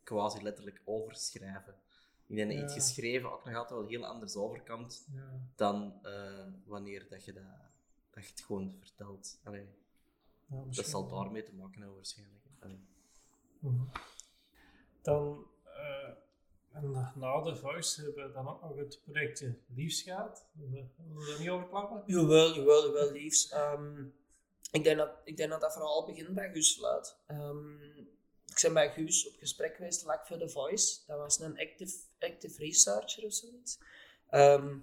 [0.05, 1.75] quasi letterlijk overschrijven.
[2.31, 2.65] Ik denk dat Ja.
[2.65, 5.41] iets geschreven ook nog altijd wel heel anders overkomt Ja.
[5.57, 7.43] dan eh, wanneer dat je, dat,
[8.11, 9.41] dat je het gewoon vertelt.
[9.45, 9.69] Allee,
[10.47, 12.45] Ja, dat zal daarmee te maken hebben waarschijnlijk.
[12.61, 12.81] Allee.
[13.59, 13.85] Mhm.
[15.03, 16.09] Dan, eh,
[16.73, 20.47] en na de Voice hebben we dan ook nog het projectje Liefs gehad.
[20.53, 22.03] Willen we daar niet over klappen?
[22.07, 23.53] Jawel, jawel, jawel, liefst.
[23.53, 24.05] Ehm,
[24.71, 27.17] ik, denk dat, ik denk dat dat vooral begint bij Guus Fluit.
[27.27, 27.77] Ehm,
[28.61, 30.99] ik ben bij Guus op gesprek geweest, voor The Voice.
[31.07, 33.79] Dat was een active, active researcher of zoiets.
[34.29, 34.79] Ehm,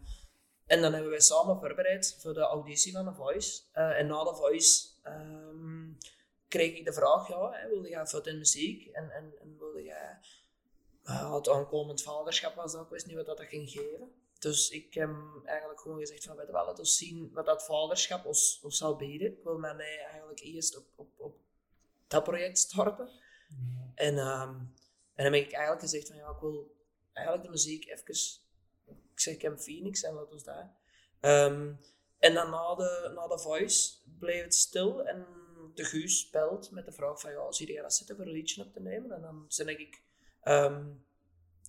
[0.65, 3.61] en dan hebben wij samen voorbereid voor de auditie van The Voice.
[3.71, 5.91] Eh, en na The Voice ehm,
[6.47, 8.87] kreeg ik de vraag, ja, hè, wilde jij voor in muziek?
[8.87, 10.17] En, en, en wilde jij...
[11.03, 14.11] eh, het aankomend vaderschap was dat, ik wist niet wat dat ging geven.
[14.39, 15.09] Dus ik heb
[15.43, 18.95] eigenlijk gewoon gezegd van, weet je wel, laten we zien wat dat vaderschap ons, zal
[18.95, 19.31] bieden.
[19.31, 21.35] Ik wil mij eigenlijk eerst op, op, op
[22.07, 23.09] dat project starten.
[23.95, 24.49] En, ehm,
[25.15, 26.75] en dan heb ik eigenlijk gezegd van, ja, ik wil
[27.13, 28.15] eigenlijk de muziek even...
[29.13, 30.75] Ik zeg, heb Phoenix en ons daar.
[31.19, 31.73] Ehm,
[32.19, 35.25] en dan na de, na de voice bleef het stil en
[35.73, 38.63] de Guus belt met de vraag van, ja, zie jij dat zitten voor een liedje
[38.63, 39.11] op te nemen?
[39.11, 40.01] En dan ben ik
[40.41, 40.85] ehm,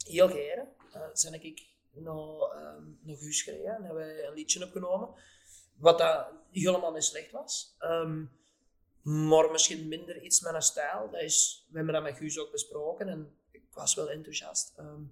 [0.04, 0.68] heel geren.
[0.94, 5.14] Uh, ben ik naar, ehm naar Guus en hebben we een liedje opgenomen.
[5.76, 7.76] Wat dat helemaal niet slecht was.
[9.02, 11.10] Maar misschien minder iets met een stijl.
[11.10, 14.72] Dat is, we hebben dat met Guus ook besproken en ik was wel enthousiast.
[14.76, 15.02] Ehm,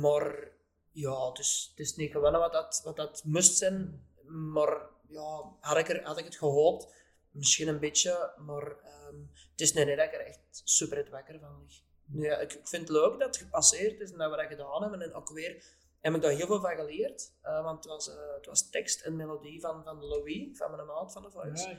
[0.00, 0.48] maar
[0.92, 4.06] ja, het is, het is niet gewonnen wat dat, wat dat moest zijn.
[4.26, 6.94] Maar ja, had ik, er, had ik het gehoopt,
[7.30, 8.32] misschien een beetje.
[8.36, 9.16] Maar ehm,
[9.50, 11.68] het is niet dat ik er echt super het wakker van
[12.12, 12.40] lig.
[12.40, 15.02] Ik, ik vind het leuk dat het gepasseerd is en dat we dat gedaan hebben.
[15.02, 15.64] En ook weer
[16.04, 17.32] heb ik daar heel veel van geleerd.
[17.42, 20.86] eh, want het was, eh, het was tekst en melodie van, van Louis, van mijn
[20.86, 21.68] maat van de Voice.
[21.68, 21.78] Ja,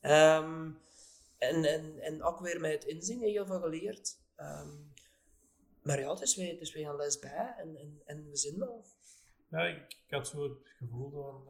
[0.00, 0.70] Ehm,
[1.38, 4.18] en, en, en ook weer met het inzingen heel veel geleerd.
[4.36, 4.76] Ehm,
[5.82, 8.36] maar ja, het is weer, het is weer een les bij en, en, en we
[8.36, 8.84] zijn wel.
[9.50, 9.76] Ja, ik,
[10.06, 11.46] ik had zo het gevoel van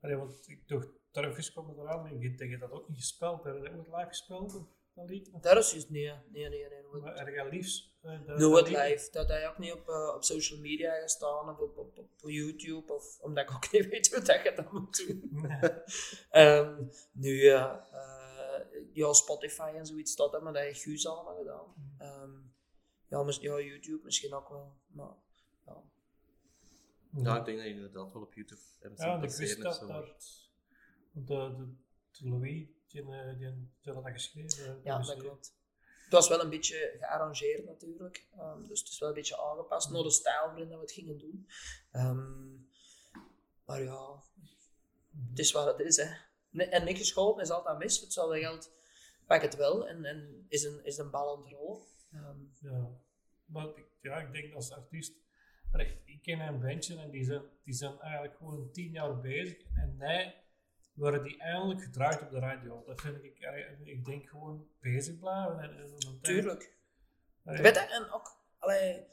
[0.00, 3.44] allee, want ik dacht, Turfjes kwam eraan en je tegen dat ook niet gespeeld.
[3.44, 4.54] Heb je dat ooit live gespeeld?
[4.54, 5.30] Of dat lied?
[5.32, 7.00] Of, Dat is juist, nee, nee, nee, nee.
[7.00, 7.93] maar je liefst?
[8.04, 8.76] Dat- dat het lied?
[8.78, 9.08] live.
[9.10, 12.92] Dat hij ook niet op, eh, op social media gestaan of op, op, op YouTube,
[12.92, 15.46] of omdat ik ook niet weet hoe dat je dat moet doen.
[16.30, 21.94] Ehm, nu, ja, eh, ja, Spotify en zoiets dat, maar dat heeft Guus allemaal gedaan.
[21.98, 22.30] Ehm,
[23.08, 25.14] ja, mis- ja, YouTube misschien ook wel, maar
[25.66, 25.82] ja.
[27.22, 29.86] Ja, ik denk dat je inderdaad wel op YouTube hebt Ja, ik wist dat, zo.
[29.86, 30.06] dat
[31.12, 31.74] de, de,
[32.10, 34.80] de Louis, die, eh, die, die had dat geschreven.
[34.84, 35.54] Ja, dat klopt.
[36.14, 38.26] Het was wel een beetje gearrangeerd natuurlijk.
[38.36, 41.18] Ehm, dus het is wel een beetje aangepast naar de stijl waarin we het gingen
[41.18, 41.48] doen.
[41.92, 42.52] Ehm,
[43.64, 44.22] maar ja,
[45.28, 45.96] het is wat het is.
[45.96, 46.64] Hè.
[46.64, 48.00] En niks geschoten is altijd mis.
[48.00, 48.72] Hetzelfde geld
[49.26, 51.82] pak het wel en, en is, een, is een bal aan het rollen.
[52.12, 52.90] Ehm, Ja,
[53.44, 55.12] maar ik, ja, ik denk als artiest.
[56.04, 59.56] Ik ken een bandje en die zijn, die zijn eigenlijk gewoon tien jaar bezig.
[59.76, 60.34] En nee,
[60.94, 62.82] worden die eindelijk gedraaid op de radio.
[62.86, 63.38] Dat vind ik,
[63.84, 65.58] ik denk gewoon bezig blijven.
[65.58, 66.74] En, tuurlijk.
[67.44, 69.06] allee, Weet je, en ook allee,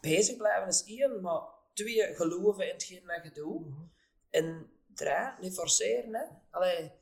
[0.00, 1.40] bezig blijven is één, maar
[1.72, 3.66] twee, geloven in hetgeen dat je doet.
[3.66, 3.82] mhm.
[4.30, 6.14] En drie, niet forceren.
[6.14, 6.24] Hè.
[6.50, 6.92] Allee,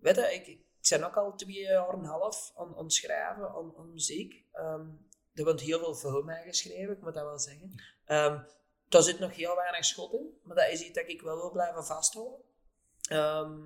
[0.00, 2.92] weet je, ik, ik ben ook al twee jaar en een half aan, aan het
[2.92, 4.44] schrijven, aan, aan muziek.
[4.52, 4.86] Ehm
[5.34, 7.74] er wordt heel veel voor mij geschreven, ik moet dat wel zeggen.
[8.04, 8.42] Ehm
[8.88, 11.50] daar zit nog heel weinig schot in, maar dat is iets dat ik wel wil
[11.50, 12.40] blijven vasthouden.
[13.08, 13.60] Ehm,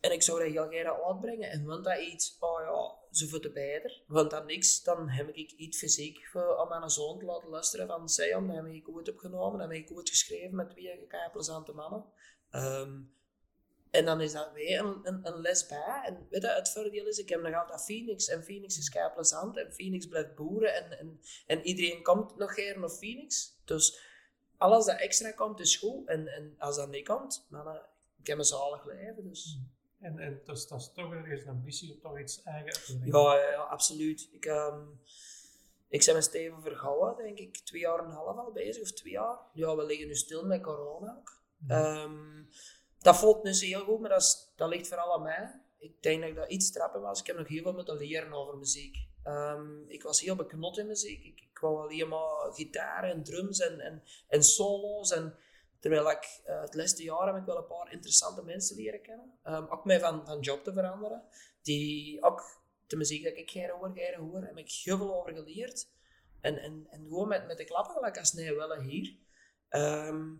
[0.00, 1.50] en ik zou dat heel graag uitbrengen.
[1.50, 4.02] En want dat iets, oh ja, zoveel te beter.
[4.06, 7.86] Want dat niks, dan heb ik iets fysiek voor aan mijn zoon te laten luisteren
[7.86, 8.46] van Sion.
[8.46, 12.04] Dat heb ik goed opgenomen, dat heb ik goed geschreven met twee kei plezante mannen.
[12.50, 13.00] Ehm,
[13.90, 16.02] en dan is dat weer een, een, een les bij.
[16.04, 18.28] En weet je, het voordeel is, ik heb nog altijd Phoenix.
[18.28, 19.56] En Phoenix is kei plezant.
[19.56, 20.74] En Phoenix blijft boeren.
[20.74, 23.56] En, en, en iedereen komt nog keer naar Phoenix.
[23.64, 24.00] Dus
[24.56, 26.08] alles dat extra komt is goed.
[26.08, 27.82] En, en als dat niet komt, mannen,
[28.28, 29.28] ik heb een zalig leven.
[29.28, 29.58] Dus.
[30.00, 32.98] En, en dus, dat is toch ergens een ambitie om toch iets eigen te.
[33.04, 34.28] Ja, ja, absoluut.
[34.32, 34.86] Ik, ehm
[35.88, 38.92] ik ben met Steven Vergouwen, denk ik, twee jaar en een half al bezig, of
[38.92, 39.38] twee jaar.
[39.52, 41.42] Ja, we liggen nu stil met corona ook.
[41.68, 42.44] Ehm,
[42.98, 45.60] dat voelt zo heel goed, maar dat, is, dat ligt vooral aan mij.
[45.78, 47.20] Ik denk dat ik dat iets trappen was.
[47.20, 48.96] Ik heb nog heel veel moeten leren over muziek.
[49.22, 51.24] Ehm, ik was heel beknot in muziek.
[51.24, 55.12] Ik, ik wou alleen maar gitaar en drums en, en, en solo's.
[55.12, 55.34] En,
[55.80, 59.38] terwijl ik eh, het laatste jaar heb ik wel een paar interessante mensen leren kennen.
[59.42, 61.22] Ehm, ook mij van, van job te veranderen.
[61.62, 65.88] Die ook de muziek dat ik graag hoor, graag hoor, heb ik heel over geleerd.
[66.40, 69.16] En, en, en gewoon met, met de klappen, gelijk als nee, wel hier.
[69.68, 70.34] Ehm,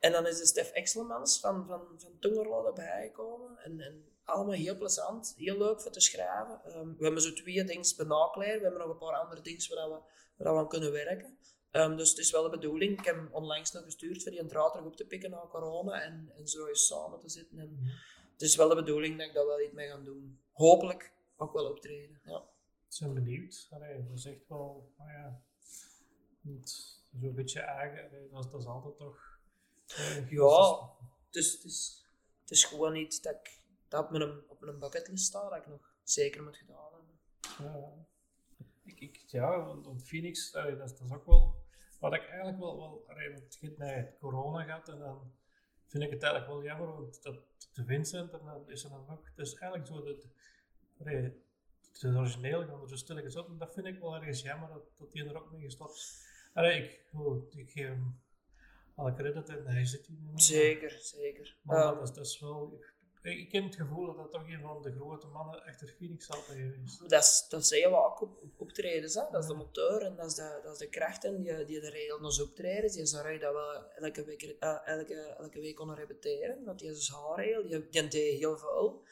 [0.00, 3.58] en dan is de Stef Exelmans van, van, van Tungerlo erbij gekomen.
[3.58, 6.60] En, en allemaal heel plezant, heel leuk voor te schrijven.
[6.64, 8.56] Ehm, we hebben zo twee dingen benakleerd.
[8.56, 10.00] We hebben nog een paar andere dingen waar we,
[10.36, 11.38] waar we aan kunnen werken.
[11.76, 12.98] Ehm, dus het is wel de bedoeling.
[12.98, 15.46] Ik heb hem onlangs nog gestuurd voor die een draad terug op te pikken na
[15.48, 16.02] corona.
[16.02, 17.58] En, en zo eens samen te zitten.
[17.58, 17.78] En
[18.32, 20.40] het is wel de bedoeling dat ik daar wel iets mee ga doen.
[20.52, 22.20] Hopelijk ook wel optreden.
[22.24, 22.44] Ja.
[22.90, 23.66] Ik ben benieuwd.
[23.70, 25.42] Allee, dat is echt wel, nou ja,
[27.20, 29.38] zo'n beetje eigen, dat, is, dat is altijd toch.
[29.86, 30.90] eh, Ja.
[31.30, 32.04] Dus het is,
[32.40, 35.66] het is gewoon niet dat ik dat op mijn, op mijn bucketlist staat, dat ik
[35.66, 37.18] nog zeker moet gedaan hebben.
[37.58, 38.06] Ja,
[38.84, 41.55] ik, ik, ja want, Phoenix, allee, dat, dat is ook wel
[42.10, 45.32] wat ik eigenlijk wel, wel je hebt net corona gehad en dan
[45.86, 47.38] vind ik het eigenlijk wel jammer, want dat
[47.72, 50.26] de Vincent en dan is er dan ook, dat is eigenlijk zo dat,
[51.92, 54.82] het origineel gaan er zo stilletjes op en dat vind ik wel ergens jammer dat,
[54.96, 56.24] dat die er ook mee gestopt is.
[56.54, 58.20] Allee, ik, oh, ik geef hem
[58.94, 60.42] alle credit en hij zit hier nu nog.
[60.42, 61.56] Zeker, zeker.
[61.62, 62.80] Maar Ehm, dat, is, dat is wel,
[63.26, 67.10] ik, heb het gevoel dat dat toch een van de grote mannen achter Phoenix geweest.
[67.10, 69.14] dat, is, dat zeggen we ook op, op optredens.
[69.14, 69.22] Hè?
[69.30, 71.90] Dat is de motor en dat is de, dat is de krachten die, die er
[71.90, 72.94] regelt naar optredens.
[72.94, 76.64] Die zorgen dat we elke week, eh, elke, elke week kunnen repeteren.
[76.64, 77.68] Dat die is haar regel.
[77.68, 79.04] Die, die deed heel veel.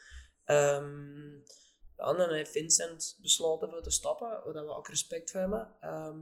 [1.95, 5.75] En dan heeft Vincent besloten voor te stoppen, waar we ook respect voor hebben.
[5.79, 6.19] Ehm,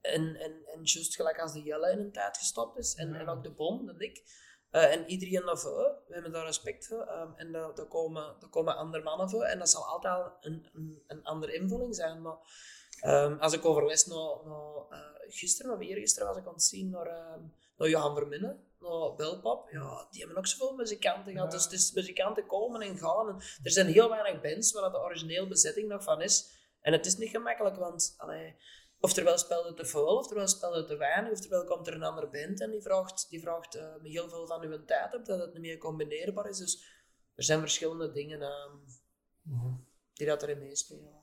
[0.00, 3.18] en, en, en juist gelijk als de Jelle in een tijd gestopt is, en, Ja.
[3.18, 4.22] en ook de Bon, en ik.
[4.72, 7.00] Eh, en iedereen daarvoor, we hebben daar respect voor.
[7.00, 9.44] Ehm, en daar, daar, komen, daar komen andere mannen voor.
[9.44, 12.22] En dat zal altijd een, een, een andere invulling zijn.
[12.22, 12.36] Maar
[13.00, 16.90] ehm, als ik overlees naar, naar eh, gisteren of eergisteren was ik aan het zien
[16.90, 17.40] naar, ehm,
[17.76, 19.70] naar Johan Verminne, naar Belpap.
[19.70, 21.52] Ja, die hebben ook zoveel muzikanten gehad.
[21.52, 21.56] Ja.
[21.56, 23.28] Dus het is muzikanten komen en gaan.
[23.28, 26.60] En er zijn heel weinig bands waar de origineel bezetting nog van is.
[26.80, 28.56] En het is niet gemakkelijk, want allee,
[29.04, 32.70] Oftewel speelde te veel, oftewel speelde te weinig, oftewel komt er een andere band en
[32.70, 35.78] die vraagt, die vraagt met heel veel van uw tijd op, dat het niet meer
[35.78, 36.58] combineerbaar is.
[36.58, 36.84] Dus
[37.34, 38.76] er zijn verschillende dingen ehm,
[39.42, 39.74] Mhm.
[40.12, 41.20] die dat erin meespelen.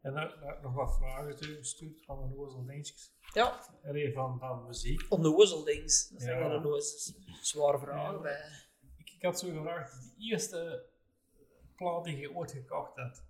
[0.00, 3.12] En dan, dan nog wat vragen gestuurd van Ozel Dingetjes.
[3.32, 5.06] Ja, Allee, van, van muziek.
[5.08, 6.08] onnozeldings.
[6.08, 6.60] Dat zijn Ja.
[6.60, 6.82] wel een
[7.42, 8.20] zware vragen Ja.
[8.20, 8.50] bij.
[8.96, 10.86] Ik, ik had zo gevraagd, de eerste
[11.76, 13.24] plaat die je ooit gekocht hebt.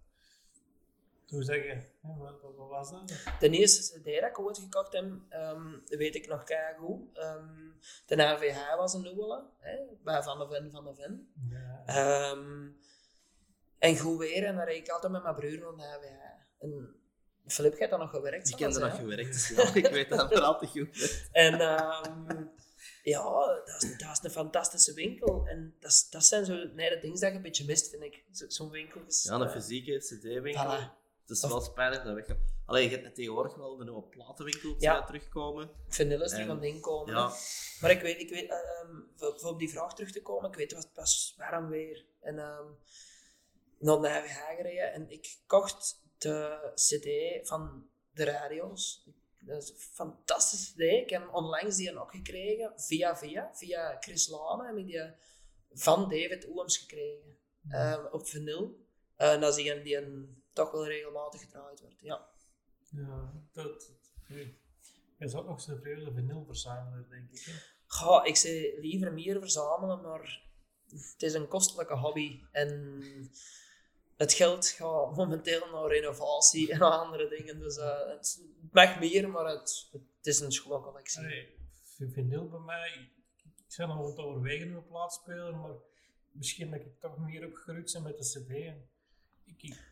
[1.33, 3.13] Toen zeggen, hè, wat, wat, wat was dat?
[3.41, 7.19] De eerste CD dat ik ooit gekocht heb, ehm, dat weet ik nog keigoed.
[7.19, 7.75] Um,
[8.07, 11.33] de NVH was een nieuwe, hè, bij Van de Ven van de Ven.
[11.51, 11.83] Ja.
[11.87, 12.69] Ehm,
[13.79, 16.63] en goed weer, en dan reed ik altijd met mijn broer naar de NVH.
[16.65, 16.97] En
[17.47, 18.49] Filip, jij hebt dan nog gewerkt?
[18.49, 21.29] Ik heb er dat nog gewerkt, ja, ik weet dat er altijd goed.
[21.33, 22.45] En ehm,
[23.03, 23.23] ja,
[23.65, 25.47] dat is, dat is een fantastische winkel.
[25.47, 28.03] En dat, is- dat zijn zo nee, de dingen dat je een beetje mist, vind
[28.03, 28.25] ik.
[28.33, 29.23] Zo- Zo'n winkel is...
[29.23, 30.79] Ja, een eh, fysieke CD-winkel.
[30.79, 31.01] Voilà.
[31.27, 32.37] Het is wel spijtig dat weg.
[32.67, 35.05] Alleen je hebt tegenwoordig wel de nieuwe platenwinkel Ja.
[35.05, 35.71] terugkomen.
[35.89, 37.15] Vanille is er En- van inkomen.
[37.15, 37.33] Ja,
[37.81, 40.51] Maar ik weet, ik weet eh, ehm, voor, voor op die vraag terug te komen,
[40.51, 42.05] ik weet, het was warm weer.
[42.21, 42.67] En ehm
[43.79, 49.09] naar de NVH gereden en ik kocht de CD van de radio's.
[49.41, 50.79] Dat is een fantastische CD.
[50.81, 55.01] Ik heb onlangs die ook gekregen, via via, via Chris Lane heb ik die
[55.73, 57.37] van David Ooms gekregen.
[57.69, 58.81] ehm, op vinyl.
[59.17, 62.01] En dat is die, een- die een, toch wel regelmatig gedraaid wordt.
[62.01, 62.29] Ja.
[62.91, 63.93] Ja, dat,
[64.29, 64.61] nee.
[65.19, 67.41] Je is ook nog zo'n vreugde vinylverzamelaar, denk ik.
[67.45, 67.53] Hè?
[67.87, 70.43] Ga, ik zou liever meer verzamelen, maar
[70.91, 72.41] het is een kostelijke hobby.
[72.53, 73.01] En
[74.17, 77.59] het geld gaat momenteel naar renovatie en andere dingen.
[77.59, 78.41] Dus eh, het
[78.73, 81.19] mag meer, maar het, het is een schoolcollectie.
[81.21, 83.11] Allee, v- vinyl bij mij,
[83.45, 85.75] ik, ben al het overwegen om een plaatspeler, maar
[86.31, 88.81] misschien dat ik toch meer opgegroeid ben met de cd.
[89.45, 89.92] Ik,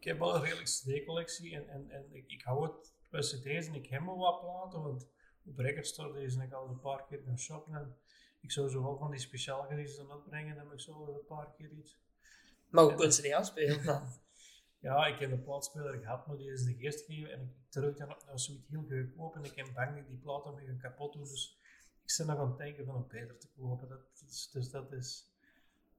[0.00, 3.66] ik heb wel een redelijk cd-collectie en, en, en ik, ik hou het bij cd's
[3.66, 5.08] en ik heb wel wat platen, want
[5.44, 7.96] op Record Store is ik al een paar keer gaan shoppen en
[8.40, 11.52] ik zou zo wel van die speciaal dan opbrengen, dan heb ik zo een paar
[11.56, 11.98] keer iets.
[12.68, 14.02] Maar hoe kunnen ze niet afspelen dan?
[14.78, 17.96] Ja, ik heb een plaatspeler gehad, maar die is de geest gegeven en ik terug
[17.96, 20.76] dan op naar zoiets heel goedkoop en ik heb bang dat die plaat dan weer
[20.76, 21.58] kapot doen, dus
[22.02, 23.88] ik zit nog aan het denken van een beter te kopen.
[23.88, 24.00] Dat
[24.52, 25.28] dus dat is...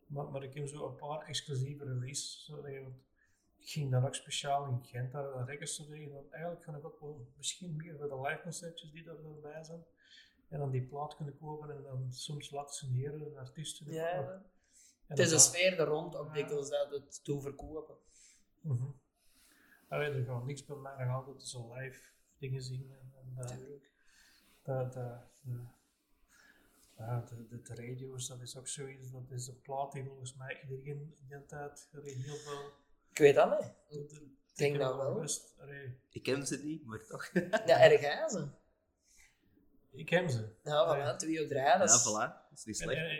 [0.07, 2.91] Maar, maar ik heb zo een paar exclusieve releases, je-
[3.61, 6.85] ik ging dan ook speciaal in Gent daar een record studeren en eigenlijk kan ik
[6.85, 9.83] ook wel misschien meer voor de live conceptjes die erbij zijn.
[10.47, 13.79] En dan die plaat kunnen kopen en dan soms laten signeren een artiest.
[13.79, 14.11] in de Ja.
[14.11, 14.43] En
[15.07, 16.33] het is een sfeer er rond ook Ja.
[16.33, 17.95] dikwijls dat het toe verkopen.
[18.61, 18.85] Mhm.
[19.87, 22.01] Allee, er gaat niks bij mij nog altijd zo live
[22.37, 22.91] dingen zien.
[22.91, 23.47] En, en dat,
[24.61, 24.93] dat, dat,
[25.41, 25.59] de,
[26.97, 29.11] ja, de, radio's, dat is ook zoiets.
[29.11, 32.71] Dat is een plaat die volgens mij iedereen in die tijd heel veel.
[33.11, 33.71] Ik weet dat niet.
[33.89, 35.23] dat- dat- Ik denk dat wel.
[36.09, 37.29] ik ken ze niet, maar toch.
[37.65, 38.47] Ja, erg hè, ze.
[39.91, 40.55] ik heb ze.
[40.63, 41.03] Ja, van Ja.
[41.03, 41.47] mij, twee drie.
[41.47, 42.01] Dat Ja, is...
[42.07, 42.49] voilà.
[42.49, 42.99] Dat is niet En, slecht.
[42.99, 43.13] eh,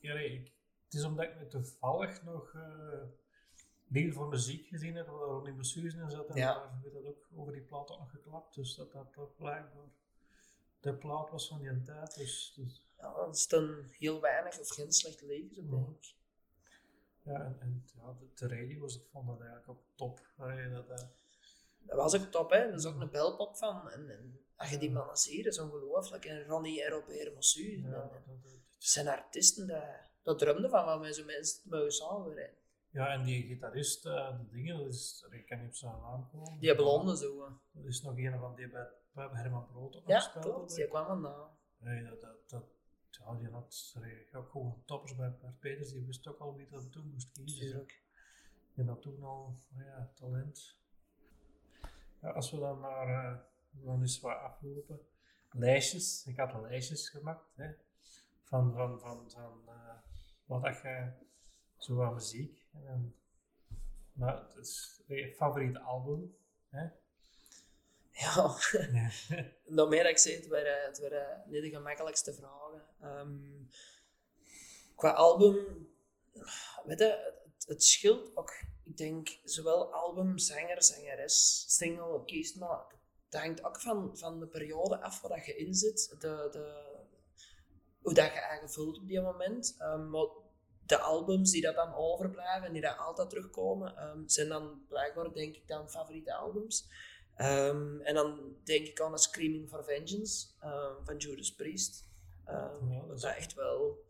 [0.00, 0.52] ik, allee, ik,
[0.84, 3.02] het is omdat ik me toevallig nog uh,
[3.88, 6.28] Liefde voor muziek gezien heb, waar Ronnie Besuizen in zat.
[6.28, 6.54] En Ja.
[6.54, 8.54] daar werd dat ook over die plaat ook nog geklapt.
[8.54, 9.84] Dus dat dat toch blijkbaar
[10.80, 12.14] de plaat was van die tijd.
[12.14, 16.14] Dus, dus Ja, er staan heel weinig of geen slechte levens op, denk ik.
[17.24, 20.20] Ja, en, en ja, de, de radio's, ik vond dat eigenlijk ook top.
[20.36, 21.06] Allee, dat, dat,
[21.78, 22.56] Dat was ook top, hè.
[22.56, 23.90] Er is ook een belpop van.
[23.90, 26.24] En, en als je die mannen ziet, dat is ongelooflijk.
[26.24, 27.16] En Ronnie en Robert
[27.54, 29.84] ja, en- dat, en- dat- Dat zijn artiesten, dat,
[30.22, 32.56] dat droomden van wat met zo'n mensen mogen samenwerken.
[32.90, 36.28] ja, en die gitarist, eh, de dingen, dat is, ik kan niet op zijn naam
[36.30, 36.58] komen.
[36.58, 37.48] Die blonde zo.
[37.72, 40.74] Dat is nog een van die bij, bij Herman Brood ook Ja, klopt.
[40.74, 41.50] Die kwam vandaan.
[41.78, 42.64] Nee, dat, dat,
[43.20, 43.94] ja, die had
[44.32, 47.66] ook gewoon toppers bij Bert Peters, die wist ook al wie dat toen moest kiezen.
[47.66, 48.02] Tuurlijk.
[48.74, 50.76] En dat toen al, ja, talent.
[52.20, 53.06] Ja, als we dan naar,
[53.70, 55.00] we gaan eens wat aflopen.
[55.50, 57.72] Lijstjes, ik had lijstjes gemaakt, hè,
[58.42, 59.94] van, van, van, van eh,
[60.44, 61.12] wat dat je,
[61.76, 62.66] zo aan muziek.
[62.72, 63.14] En dan,
[64.12, 66.36] maar het is je favoriete album,
[66.68, 66.88] hè.
[68.22, 68.56] Ja,
[69.78, 72.82] nog meer dat ik zei, het waren, het waren niet de gemakkelijkste vragen.
[73.00, 73.64] Ehm,
[74.96, 75.88] qua album,
[76.84, 78.52] weet je, het, het scheelt ook.
[78.84, 82.84] Ik denk, zowel album, zanger, zangeres, single, kiest maar.
[83.28, 86.16] Dat hangt ook van, van de periode af waar dat je in zit.
[86.18, 86.90] De, de,
[88.00, 89.74] hoe dat je voelt op die moment.
[89.78, 90.26] Ehm, maar
[90.86, 95.32] de albums die dat dan overblijven en die dat altijd terugkomen, ehm, zijn dan blijkbaar,
[95.32, 96.88] denk ik, dan favoriete albums.
[97.36, 102.08] Ehm, en dan denk ik aan A Screaming for Vengeance ehm, van Judas Priest.
[102.44, 104.04] Ehm, Ja, dat dat is echt wel...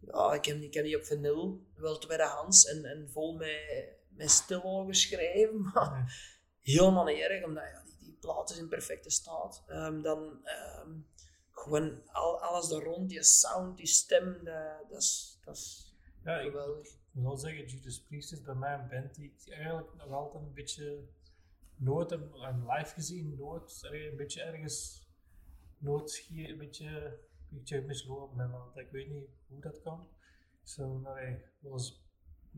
[0.00, 3.88] Ja, ik heb, die- ik heb die op vinyl, wel tweedehands en, en vol met,
[4.08, 6.14] met stilo geschreven, maar
[6.60, 9.62] helemaal niet erg, omdat ja, die, die plaat is in perfecte staat.
[10.02, 10.40] Dan
[11.50, 15.94] gewoon al, alles daar rond, die sound, die stem, dat, dat is, dat is
[16.24, 16.88] Ja, ik geweldig.
[17.10, 20.42] moet wel zeggen, Judas Priest is bij mij een band die ik eigenlijk nog altijd
[20.42, 21.08] een beetje
[21.80, 22.34] nooit heb
[22.68, 25.08] live gezien, nooit een beetje ergens,
[25.78, 26.88] nooit hier een beetje,
[27.50, 30.08] een beetje mislopen ben, want ik weet niet hoe dat kan.
[30.62, 32.04] Ik zou allee, wel eens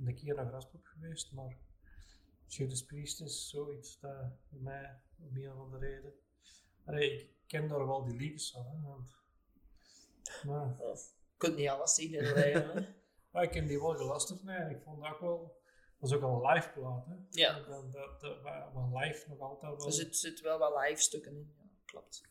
[0.05, 1.57] een keer naar Graspop geweest, maar
[2.47, 6.13] Judas Priest is zoiets dat bij mij om een of andere reden.
[6.85, 9.15] Allee, ik ken daar wel die liedjes van, hè, want,
[10.43, 10.99] maar, Je
[11.37, 12.95] kunt niet alles zien in het leven.
[13.31, 15.62] maar ik heb die wel gelasterd, nee, en ik vond dat ook wel,
[16.03, 17.15] was ook al een live plaat, hè.
[17.31, 17.59] Ja.
[17.61, 18.37] Dat, dat, dat,
[18.93, 22.23] live nog altijd wel Er zit, zit wel wat live stukken in, ja, klopt.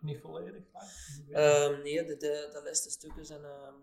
[0.00, 1.32] niet volledig live.
[1.32, 3.44] Ehm, nee, de, de, de laatste stukken zijn...
[3.44, 3.74] ehm,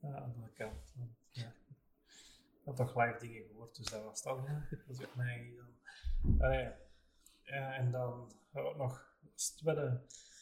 [0.00, 0.94] Ja, aan de kant.
[1.30, 1.46] Ja.
[1.46, 4.44] Ik had toch live dingen gehoord, dus dat was dan.
[4.70, 6.40] Dat was ook mij dan.
[6.40, 6.68] Allee,
[7.42, 10.00] ja, en dan hebben we ook nog als tweede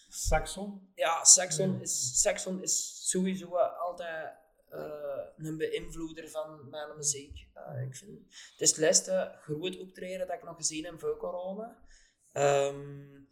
[0.09, 0.93] Saxon.
[0.95, 4.35] Ja, Saxon is, Saxon is sowieso altijd
[4.75, 7.49] eh, een beïnvloeder van mijn muziek.
[7.55, 8.19] Eh, ik vind,
[8.53, 11.79] het is het laatste groot optreden dat ik nog gezien heb voor corona.
[12.33, 13.23] Ehm,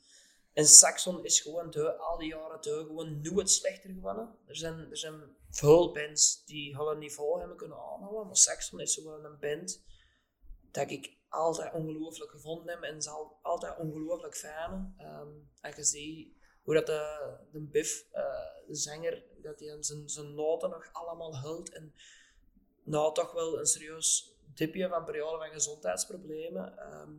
[0.52, 4.38] en Saxon is gewoon de, al die jaren de, gewoon nooit slechter gewonnen.
[4.46, 8.94] Er zijn, er zijn veel bands die hun niveau hebben kunnen aanhouden, maar Saxon is
[8.94, 9.84] gewoon een band
[10.70, 14.94] dat ik altijd ongelooflijk gevonden heb en zal altijd ongelooflijk fijn.
[14.98, 15.28] Ehm
[15.62, 18.22] en je ziet hoe dat de, de Biff, eh,
[18.66, 21.94] de zanger, dat hij zijn, zijn noten nog allemaal houdt en
[22.84, 26.78] nou toch wel een serieus dipje van periode van gezondheidsproblemen.
[26.78, 27.12] ehm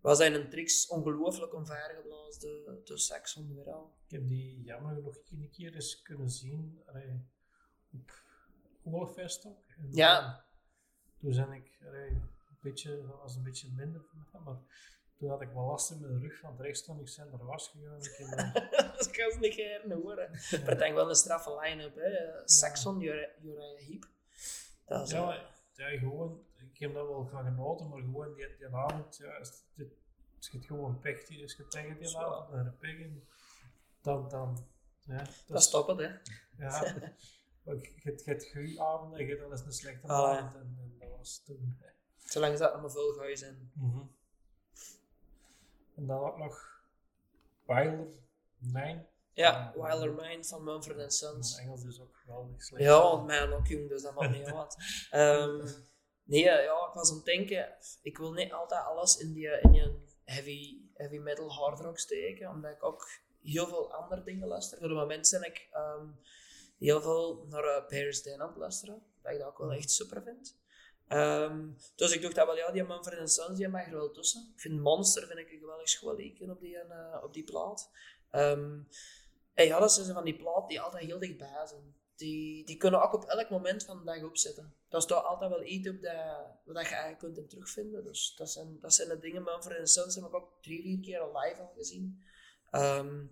[0.00, 3.92] was hij een tricks ongelooflijk omvergeblazen, de, de Saxon weer al.
[4.06, 7.26] Ik heb die jammer genoeg één keer eens kunnen zien allee,
[8.82, 9.68] op ook.
[9.78, 10.20] En, Ja.
[10.20, 10.40] eh,
[11.20, 14.60] Toen zijn ik, allee, een beetje, dat was een beetje minder mij, maar
[15.18, 17.08] toen had ik wel last in mijn rug van het rechtstand.
[17.08, 18.52] Ik ben er was gegaan.
[18.96, 20.30] Dat kan ze niet gaan horen.
[20.50, 22.42] Maar ik denk wel een straffe line-up, hè.
[22.44, 24.08] Saxon, Uriah Heep.
[24.86, 28.66] Dat is, Ja, ja, gewoon, ik heb daar wel van genoten, maar gewoon die, die
[28.66, 29.92] avond, ja, is dit,
[30.40, 33.28] is het gewoon pech, die is gepegd die avond, naar de pech in,
[34.02, 34.66] dan, dan,
[35.00, 36.08] ja, dat, dat is, het, hè.
[36.64, 36.94] ja,
[38.02, 41.08] je hebt goede avonden en je hebt wel eens een slechte avond, en, en dat
[41.16, 41.78] was toen.
[42.16, 43.72] Zolang ze dat maar veel gooien zijn.
[45.98, 46.82] En dan ook nog
[47.66, 48.06] Wilder,
[48.58, 49.82] Mijn, Ja, Ja.
[49.82, 51.58] Wilder Mind van Mumford Sons.
[51.58, 52.82] Engels is ook geweldig slecht.
[52.84, 54.76] Ja, want mij ook jong, dus dat maakt niet uit.
[55.10, 55.68] Ehm,
[56.24, 59.70] nee, ja, ik was aan het denken, ik wil niet altijd alles in die, in
[59.70, 63.08] die heavy, heavy metal hard rock steken, omdat ik ook
[63.42, 64.78] heel veel andere dingen luister.
[64.78, 66.06] Voor het moment ben ik ehm,
[66.78, 69.90] heel veel naar uh, Paris Den aan het luisteren, dat ik dat ook wel echt
[69.90, 70.56] super vind.
[71.08, 74.52] Ehm, dus ik dacht dat wel, ja, die Mumford Sons die mag er wel tussen.
[74.54, 77.90] Ik vind Monster vind ik een geweldig schoon liedje op die, eh, op die plaat.
[78.30, 78.80] Ehm,
[79.54, 81.96] en ja, dat zijn van die plaat die altijd heel dichtbij zijn.
[82.16, 84.74] Die, die kunnen ook op elk moment van de dag opzetten.
[84.88, 86.14] Dat is toch altijd wel iets op dat,
[86.64, 88.04] wat je eigenlijk kunt in terugvinden.
[88.04, 89.42] Dus dat zijn, dat zijn de dingen.
[89.42, 92.22] Mumford Sons heb ik ook drie, vier keer live al gezien.
[92.70, 93.24] Ehm,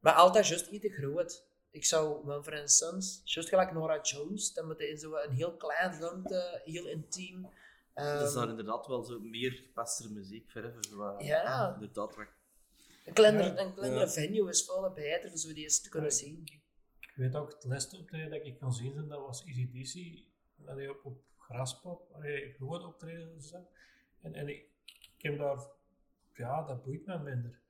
[0.00, 1.47] maar altijd juist iets te groot.
[1.78, 6.00] Ik zou Mumford Sons, juist gelijk Nora Jones, dan moet je in zo'n heel klein
[6.00, 7.48] ruimte, heel intiem.
[7.94, 10.80] ehm, Dat is daar inderdaad wel zo meer gepaste muziek verven.
[11.24, 11.74] Ja.
[11.74, 12.26] Inderdaad, wat
[13.04, 13.58] een kleinere, Ja.
[13.60, 14.08] een kleinere Ja.
[14.10, 16.16] venue is veel beter om zo die eens te kunnen Ja.
[16.16, 16.42] zien.
[17.00, 20.24] Ik weet ook, het laatste optreden dat ik kan zien, dat was EasyDC.
[20.66, 22.16] Allee, op, op Graspop.
[22.56, 23.40] Groot optreden.
[23.50, 23.68] Dat.
[24.20, 24.66] En, en ik,
[25.16, 25.58] ik heb daar,
[26.34, 27.60] ja, dat boeit me minder.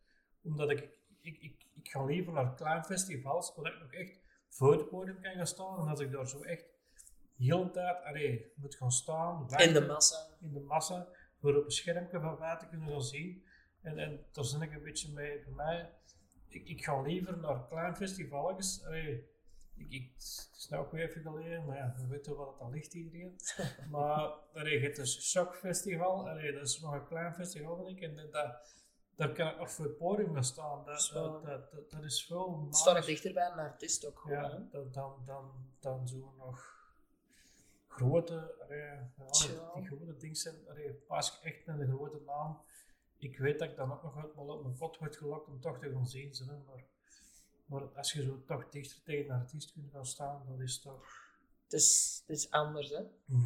[0.42, 0.88] Omdat ik,
[1.28, 5.20] ik, ik, ik ga liever naar kleine festivals, waar ik nog echt voor het podium
[5.20, 5.80] kan gaan staan.
[5.80, 6.64] En als ik daar zo echt
[7.36, 10.36] heel de tijd allee, moet gaan staan, In de massa.
[10.40, 11.08] in de massa,
[11.40, 13.46] voor op een schermpje van buiten kunnen gaan zien.
[13.82, 15.92] En, en daar zit ik een beetje mee, voor mij,
[16.48, 18.84] ik, ik ga liever naar klein festivals.
[18.84, 19.26] Allee,
[19.74, 22.60] ik, ik, het is nou ook weer even geleden, maar ja, we weten wat het
[22.60, 23.36] al ligt iedereen.
[23.90, 27.98] maar allee, je hebt dus Shock Festival, allee, dat is nog een klein festival denk
[27.98, 28.76] ik, en dat,
[29.18, 30.84] daar kan ik nog voor het podium gaan staan.
[30.84, 31.22] Dat, Zo.
[31.22, 33.06] dat, dat, dat, dat is veel Het staat magisch.
[33.06, 34.38] dichter bij een artiest ook gewoon.
[34.38, 35.50] Ja, dan, dan, dan,
[35.80, 36.76] dan zo nog
[37.88, 39.10] grote, ja,
[39.74, 40.56] die grote dingen zijn,
[41.06, 42.60] pas ik echt met een grote naam.
[43.18, 45.60] Ik weet dat ik dan ook nog uit wel op mijn pot word gelokt om
[45.60, 46.34] toch te gaan zien.
[46.66, 46.84] Maar,
[47.66, 51.26] maar als je zo toch dichter tegen een artiest kunt gaan staan, dat is toch...
[51.62, 53.02] Het is, het is anders, hè.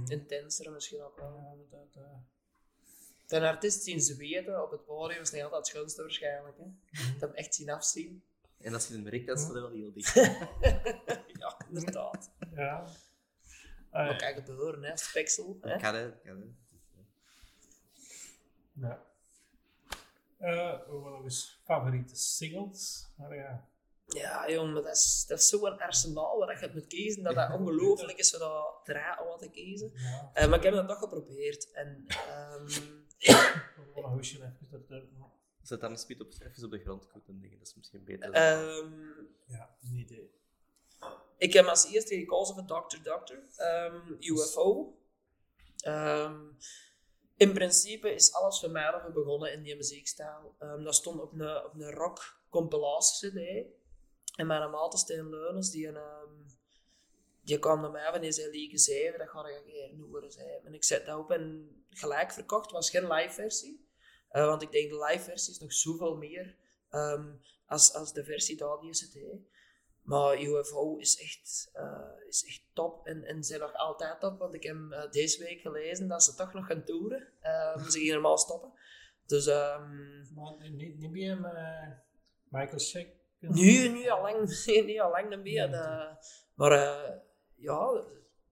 [0.07, 1.37] Intenser misschien ook wel.
[1.37, 2.05] Ja, dat,
[3.33, 6.57] dat, Een artiest zien ze weten op het podium is niet altijd het schoonste waarschijnlijk.
[6.59, 6.65] Hè.
[7.19, 8.23] Dat hem echt zien afzien.
[8.61, 10.15] En als je hem merkt, dan staat hij wel heel dicht.
[11.43, 12.31] ja, inderdaad.
[12.55, 12.85] ja.
[13.91, 14.97] Maar Ah, kijk, gebeuren, hè.
[14.97, 15.59] Speksel.
[15.61, 15.69] Hè.
[15.71, 16.11] Dat kan, hè.
[16.11, 16.47] dat kan, hè.
[18.89, 19.03] ja.
[20.39, 23.07] Eh, wat nog eens favoriete singles?
[23.17, 23.69] Maar ja,
[24.07, 27.35] Ja, jong, maar dat is, dat is zo'n arsenaal waar je het moet kiezen, dat
[27.35, 29.91] dat ongelooflijk is voor dat om wat te kiezen.
[29.95, 30.31] ja.
[30.35, 31.71] Eh, maar ik heb dat toch geprobeerd.
[31.71, 32.67] En, ehm,
[33.95, 35.03] Wat een hoesje even dat
[35.63, 37.59] Zet dan een spit op, even op de grond goed en dingen.
[37.59, 38.31] Dat is misschien beter.
[38.31, 38.91] ehm,
[39.47, 40.31] Ja, een idee.
[41.37, 43.03] ik heb als eerste gekozen voor Dr.
[43.03, 44.97] Doctor, ehm, UFO.
[45.77, 46.41] Ehm,
[47.37, 50.55] in principe is alles voor mij erover begonnen in die muziekstijl.
[50.59, 53.67] Ehm, dat stond op een, op een rock compilatie CD.
[54.37, 56.31] En mijn maat Steen Leunens, die, een, ehm,
[57.53, 60.33] die kwam naar mij van zei liedje 7, dat ga ik een keer horen.
[60.33, 60.61] Zei.
[60.65, 62.65] En ik zet dat op en gelijk verkocht.
[62.65, 63.89] Het was geen live versie.
[64.29, 66.57] Eh, want ik denk de live versie is nog zoveel meer
[66.91, 67.33] ehm,
[67.67, 69.17] als, als de versie daar die CD.
[70.03, 74.39] Maar UFO is echt, eh, is echt top en, en zijn nog altijd top.
[74.39, 77.29] Want ik heb eh, deze week gelezen dat ze toch nog gaan toeren.
[77.43, 78.73] Uh, ze gingen normaal stoppen.
[79.27, 81.37] Dus ehm, Maar niet, niet meer
[82.49, 83.07] Michael Shack.
[83.39, 85.71] nu, nu al lang, niet al lang niet meer.
[86.55, 87.23] maar
[87.63, 88.05] ja,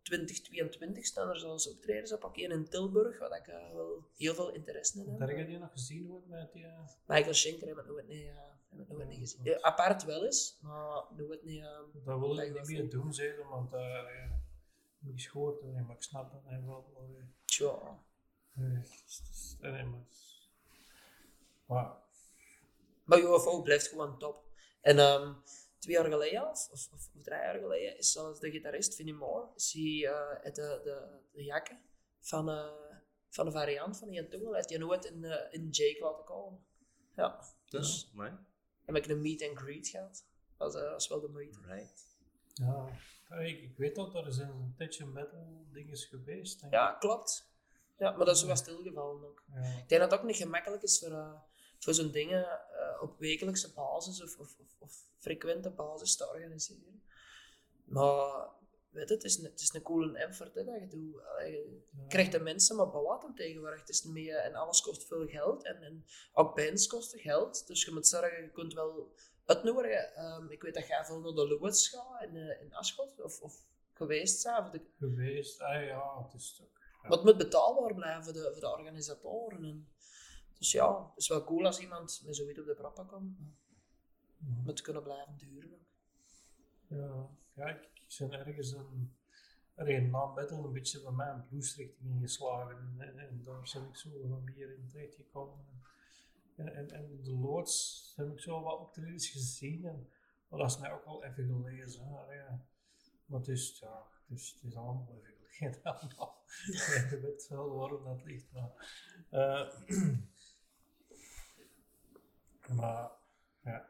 [0.03, 2.31] 2022 staan er zelfs optredens op.
[2.37, 5.19] Één in Tilburg, waar ik eh, wel heel veel interesse in heb.
[5.19, 6.65] Daar heb je nog gezien wordt met die...
[6.65, 8.35] eh, Michael Schenker heb ik nooit niet, eh,
[8.69, 9.45] heb ik nooit niet gezien.
[9.45, 11.63] Ja, apart wel eens, maar nooit niet.
[12.05, 14.41] Dat wil ik niet meer doen, zeker, want ja,
[14.99, 17.09] niet schoort, nee, maar ik snap dat hij wel.
[17.45, 17.99] tja.
[19.61, 19.85] nee,
[21.67, 21.97] maar,
[23.05, 24.45] maar UFO blijft gewoon top.
[24.81, 25.33] En ehm,
[25.81, 29.49] twee jaar geleden, of, of, of drie jaar geleden, is zelfs de gitarist Vinnie Moore,
[29.55, 31.81] is hij eh, de, de, de jakken
[32.21, 32.73] van, eh,
[33.29, 36.65] van de variant van die Tool, heeft hij nooit in, eh, in Jake laten komen.
[37.17, 38.45] Ja, Dus, maar,
[38.85, 40.25] heb ik een meet and greet gehad.
[40.57, 41.59] Dat was, was wel de moeite.
[41.67, 42.07] right.
[42.55, 42.89] ja,
[43.39, 46.61] ik, ik weet dat er is een tijdje metal ding is geweest.
[46.61, 46.79] denk ik.
[46.79, 47.49] Ja, klopt.
[47.99, 49.45] Ja, maar dat is wel stilgevallen ook.
[49.55, 49.61] Ja.
[49.61, 51.41] Ik denk dat het ook niet gemakkelijk is voor, eh,
[51.79, 52.61] voor zo'n dingen
[53.01, 57.03] op wekelijkse basis of, of, of, of frequente basis te organiseren.
[57.85, 58.49] Maar
[58.91, 61.23] weet je, het is een, het is een coole effort hè, dat je doet.
[61.47, 63.81] Je krijgt de mensen maar bewaten tegenwoordig.
[63.81, 67.67] Het is meer, en alles kost veel geld en, en ook bands kosten geld.
[67.67, 69.15] Dus je moet zorgen, je kunt wel
[69.45, 70.15] uitnodigen.
[70.15, 73.41] Ehm, ik weet dat jij veel naar de Lewis gaat in, eh, in Aschot of,
[73.41, 74.71] of geweest zijn.
[74.71, 76.69] De, Geweest, ah, ja, het is toch.
[77.03, 77.09] Ja.
[77.09, 79.65] maar het moet betaalbaar blijven voor de, voor de organisatoren.
[79.65, 79.89] En,
[80.61, 83.39] dus ja, het is wel cool als iemand met zoiets op de proppen komt.
[83.39, 83.49] maar
[84.37, 84.57] Mhm.
[84.57, 85.73] Het moet kunnen blijven duren.
[85.73, 85.79] ook.
[86.87, 89.15] Ja, ja ik, ik ben ergens een,
[89.75, 92.77] er na metal een beetje bij mij een bluesrichting ingeslagen.
[92.77, 95.65] En, en, en daar ben ik zo wat meer in terecht gekomen.
[96.57, 99.85] En, en, en de Lords heb ik zo wat optredens gezien.
[99.85, 100.09] En,
[100.49, 102.07] maar dat is mij ook al even gelezen.
[102.07, 102.65] Hè, ja.
[103.27, 105.83] Maar het is, ja, het is, het is allemaal even gelezen.
[105.93, 106.43] allemaal.
[107.11, 108.53] je weet wel waarom dat ligt.
[108.53, 108.73] Maar,
[109.31, 109.71] eh,
[112.75, 113.11] maar
[113.65, 113.89] ja.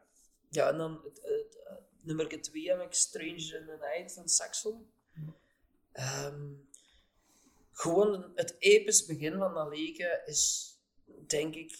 [0.49, 4.28] Ja, en dan het, het, het nummer 2 heb ik Stranger in the Night van
[4.28, 4.91] Saxon.
[5.93, 6.53] Ehm,
[7.72, 10.74] gewoon het episch begin van dat liedje is,
[11.26, 11.78] denk ik,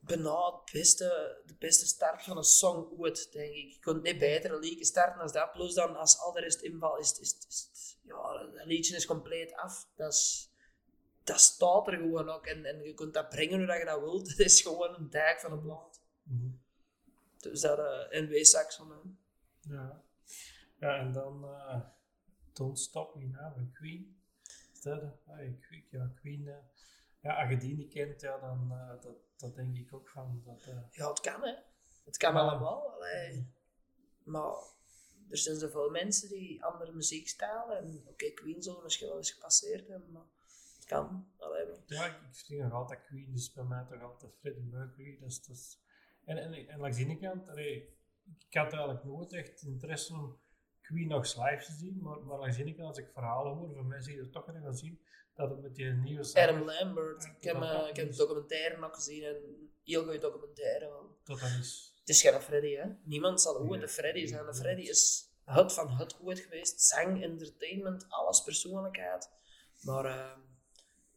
[0.00, 3.72] bijna het beste, de beste start van een song ooit, denk ik.
[3.72, 5.52] Je kunt niet beter een starten als dat.
[5.52, 9.06] Plus dan, als al de rest inval is, is, is, is- ja, dat liedje is
[9.06, 9.88] compleet af.
[9.96, 10.50] Dat, is,
[11.24, 12.46] dat staat er gewoon ook.
[12.46, 14.28] En, en je kunt dat brengen hoe dat je dat wilt.
[14.30, 16.02] Het is gewoon een dijk van een blad.
[16.22, 16.48] mhm.
[17.38, 18.90] Dus dat uh, NW Saxon.
[18.90, 18.96] hè.
[19.74, 20.02] Ja.
[20.78, 21.80] ja, en dan uh,
[22.52, 24.18] Don't Stop Me Now van Queen.
[24.72, 25.46] Is dat, eh?
[25.46, 26.42] ik- ja, Queen.
[27.20, 28.68] ja, als je die niet kent, ja, dan
[29.02, 30.42] dat, dat denk ik ook van.
[30.44, 31.54] Dat, Ja, het kan hè.
[32.04, 32.92] Het kan allemaal.
[32.94, 33.52] Allee.
[34.24, 34.54] Maar
[35.30, 37.76] er zijn zoveel mensen die andere muziekstijlen.
[37.78, 40.26] En oké, Queen zal misschien wel eens gepasseerd hebben, maar
[40.84, 41.26] kan.
[41.38, 41.48] Maar-
[41.86, 45.18] ja, ik, ik vind nog altijd Queen, dus bij mij toch altijd Freddie Mercury.
[45.20, 45.78] Dat is, dat is,
[46.24, 47.96] en, en, en langs die ene kant, allee,
[48.48, 50.38] ik had eigenlijk nooit echt interesse om
[50.82, 53.74] Queen nog live te zien, maar, maar langs die ene kant, als ik verhalen hoor
[53.74, 55.00] van mensen die er toch nog gaan zien,
[55.34, 57.24] dat het met die nieuwe Adam Lambert.
[57.24, 60.88] Ik heb, eh, ik heb documentaire nog gezien en een heel goede documentaire.
[60.88, 61.16] man.
[61.24, 61.92] dat dat is.
[61.98, 62.86] Het is geen Freddy, hè.
[63.02, 64.46] Niemand zal ooit Nee, de Freddy zijn.
[64.46, 66.80] De Freddy is het van het ooit geweest.
[66.80, 69.30] Zang, entertainment, alles persoonlijkheid.
[69.80, 70.36] Maar uh,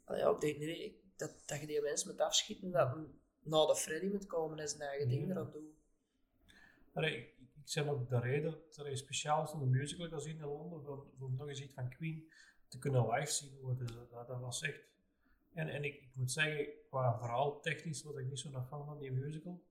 [0.07, 2.97] ja, ik denk niet dat, dat je die mensen moet afschieten dat
[3.41, 5.17] na de Freddy moet komen en zijn eigen Nee.
[5.19, 5.75] dingen eraan doen.
[6.93, 10.37] Allee, ik, ik zeg ook de reden dat er speciaal om de musical gaan zien
[10.37, 12.31] in Londen, voor, voor nog eens iets van Queen
[12.67, 13.75] te kunnen live zien.
[13.77, 14.79] Dus dat, dat was echt.
[15.53, 18.85] En, en ik, ik moet zeggen, qua verhaal technisch was ik niet zo nog fan
[18.85, 19.63] van die musical.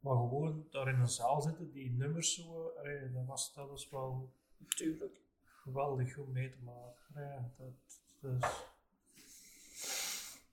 [0.00, 3.88] Maar gewoon daar in een zaal zitten, die nummers zo, allee, dat, was, dat was
[3.90, 4.32] wel
[4.68, 5.20] Tuurlijk.
[5.44, 7.02] geweldig goed mee te maken.
[7.14, 8.40] Ja, dat, dus,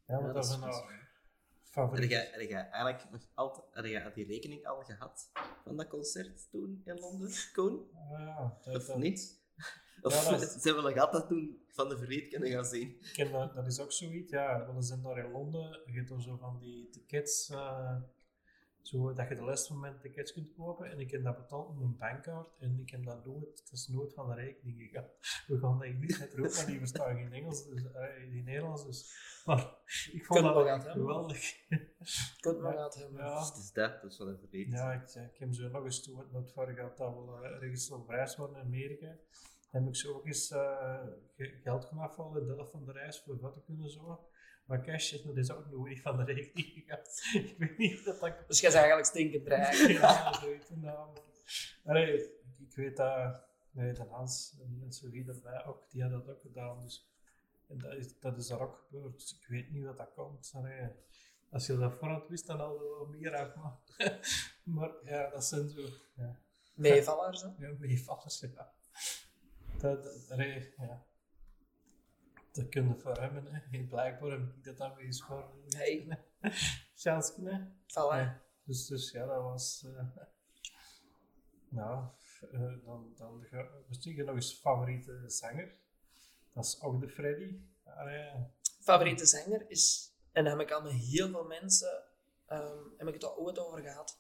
[0.08, 0.84] ja, wat dat is hebben we goed.
[0.84, 0.92] nog?
[0.92, 2.10] Heb favoriet.
[2.10, 5.32] jij, heb jij eigenlijk nog altijd heb jij die rekening al gehad
[5.64, 7.90] van dat concert toen in Londen, Koen?
[8.12, 9.40] Ja, dat, Of dat- niet?
[10.02, 13.02] Of Ja, is- ze hebben nog altijd toen van de verleed kunnen gaan zien?
[13.14, 14.74] ken dat, dat is ook zoiets, ja.
[14.76, 17.96] We zijn daar in Londen, je hebt er zo van die tickets, eh,
[18.88, 20.92] zo dat je de laatste moment tickets kunt kopen.
[20.92, 23.88] En ik heb dat betaald met een bankkaart en ik heb dat nooit, het is
[23.88, 25.06] nooit van de rekening gegaan.
[25.48, 28.86] We gaan dat niet net roepen, want die verstaan geen Engels, dus, eh, die Nederlands.
[28.86, 29.26] Dus.
[29.46, 29.60] Maar
[30.12, 31.56] ik vond Kunt wel dat echt geweldig.
[32.40, 33.18] Kunt maar hebben.
[33.18, 33.46] Ja.
[33.46, 34.72] Het is dat, dat is de verleed.
[34.72, 37.52] Ja, ik, ik heb zo nog eens toen het nooit voor gehad dat we eh,
[37.64, 39.16] ergens op reis waren in Amerika.
[39.72, 41.00] Dan heb ik zo ook eens eh,
[41.36, 44.28] ge- geld gaan afvallen, de helft van de reis voor wat te kunnen zo.
[44.68, 47.00] Maar cash is, dat is ook nooit van de rekening gegaan.
[47.52, 49.88] ik weet niet of dat dat Dus jij is eigenlijk stinkend dreig.
[49.88, 50.72] ja, zoiets.
[51.86, 53.42] Allee, ik, ik weet dat,
[53.72, 56.82] nee, de Hans en mensen wie erbij ook, die hadden dat ook gedaan.
[56.84, 57.10] Dus,
[57.68, 59.20] en dat is, dat is daar ook gebeurd.
[59.20, 60.54] Dus ik weet niet wat dat komt.
[61.50, 63.56] Als je dat voorhand wist, dan hadden we wel meer af.
[63.56, 63.80] Maar,
[64.76, 65.82] maar ja, dat zijn zo
[66.16, 66.40] ja,
[66.76, 67.48] Meevallers, hè?
[67.58, 68.40] ja, meevallers.
[68.40, 68.74] Ja.
[69.78, 70.40] Dat, dat,
[70.78, 71.06] ja.
[72.58, 73.46] Dat kun je voor hem.
[73.46, 73.84] Hè.
[73.84, 75.50] Blijkbaar heb ik dat dan weer eens voor.
[75.68, 76.08] Nee.
[76.96, 77.60] Chance, hè.
[77.88, 78.18] Voilà.
[78.20, 79.86] Ja, dus, dus ja, dat was.
[79.86, 80.06] eh
[81.80, 82.06] nou,
[82.52, 83.46] eh, dan, dan
[83.88, 85.76] misschien nog eens favoriete zanger.
[86.54, 87.60] Dat is ook de Freddy.
[87.84, 88.32] Allee,
[88.80, 92.04] Favoriete zanger is, en daar heb ik al met heel veel mensen,
[92.46, 94.20] ehm, heb ik het al ooit over gehad.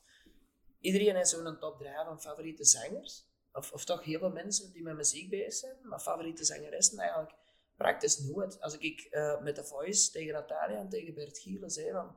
[0.79, 3.25] Iedereen heeft zo'n top 3 van favoriete zangers.
[3.53, 7.33] Of, of toch heel veel mensen die met muziek bezig zijn, maar favoriete zangeressen eigenlijk
[7.78, 8.61] praktisch nooit.
[8.61, 12.15] Als ik eh, met The Voice tegen Natalia en tegen Bert Gielen zei van,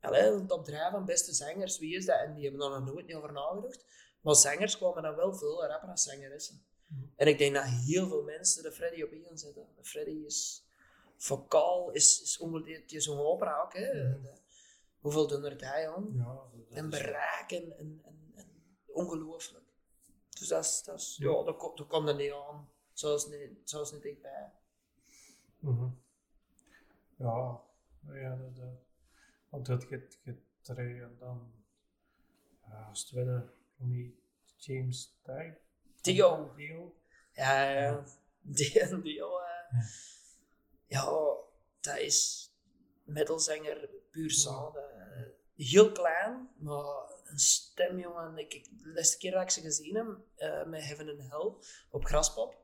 [0.00, 2.20] allee, top 3 van beste zangers, wie is dat?
[2.20, 3.84] En die hebben er nog nooit niet over nagedacht.
[4.20, 6.62] Maar zangers komen dan wel veel rapper als zangeressen.
[6.86, 7.02] Mhm.
[7.16, 9.66] En ik denk dat heel veel mensen de Freddy op één zetten.
[9.76, 10.64] De Freddy is
[11.16, 12.38] vocaal, is, is
[12.76, 13.72] het is een opera ook.
[13.74, 13.92] Hè.
[13.94, 14.22] Mhm.
[14.22, 14.36] De-
[15.00, 16.12] hoeveel doen er daar aan?
[16.16, 18.46] ja, dat, dat En bereik en, en, en, en
[18.86, 19.64] ongelooflijk.
[20.38, 21.42] Dus dat is, dat is, Ja.
[21.42, 22.68] dat, ko- dat komt er niet aan.
[22.92, 24.52] Zoals niet, zoals niet dichtbij.
[25.58, 25.88] Mhm.
[27.16, 27.60] Ja,
[28.12, 28.86] ja, dat, dat,
[29.48, 31.52] want dat gaat er en dan.
[32.66, 34.14] Ja, als tweede, niet
[34.56, 35.58] James Tye.
[36.00, 36.52] Dio.
[36.56, 36.94] Dio.
[37.32, 38.04] Ja, ja.
[38.40, 39.80] Die, eh,
[40.86, 41.04] ja,
[41.80, 42.50] dat is
[43.04, 44.42] metalzanger puur.
[44.44, 45.22] Dat, eh,
[45.54, 48.38] Heel klein, maar een stem, jongen.
[48.38, 51.68] Ik, ik, de laatste keer dat ik ze gezien heb, eh, met Heaven and Hell
[51.90, 52.56] op Graspop,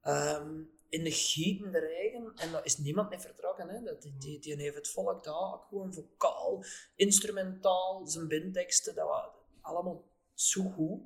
[0.00, 3.68] ehm, in de gietende regen, en daar is niemand mee vertrokken.
[3.68, 3.82] Hè.
[3.82, 6.64] Dat, die, die, die heeft het volk daar gewoon vocaal,
[6.94, 9.28] instrumentaal, zijn bindteksten, dat was
[9.60, 11.00] allemaal zo goed.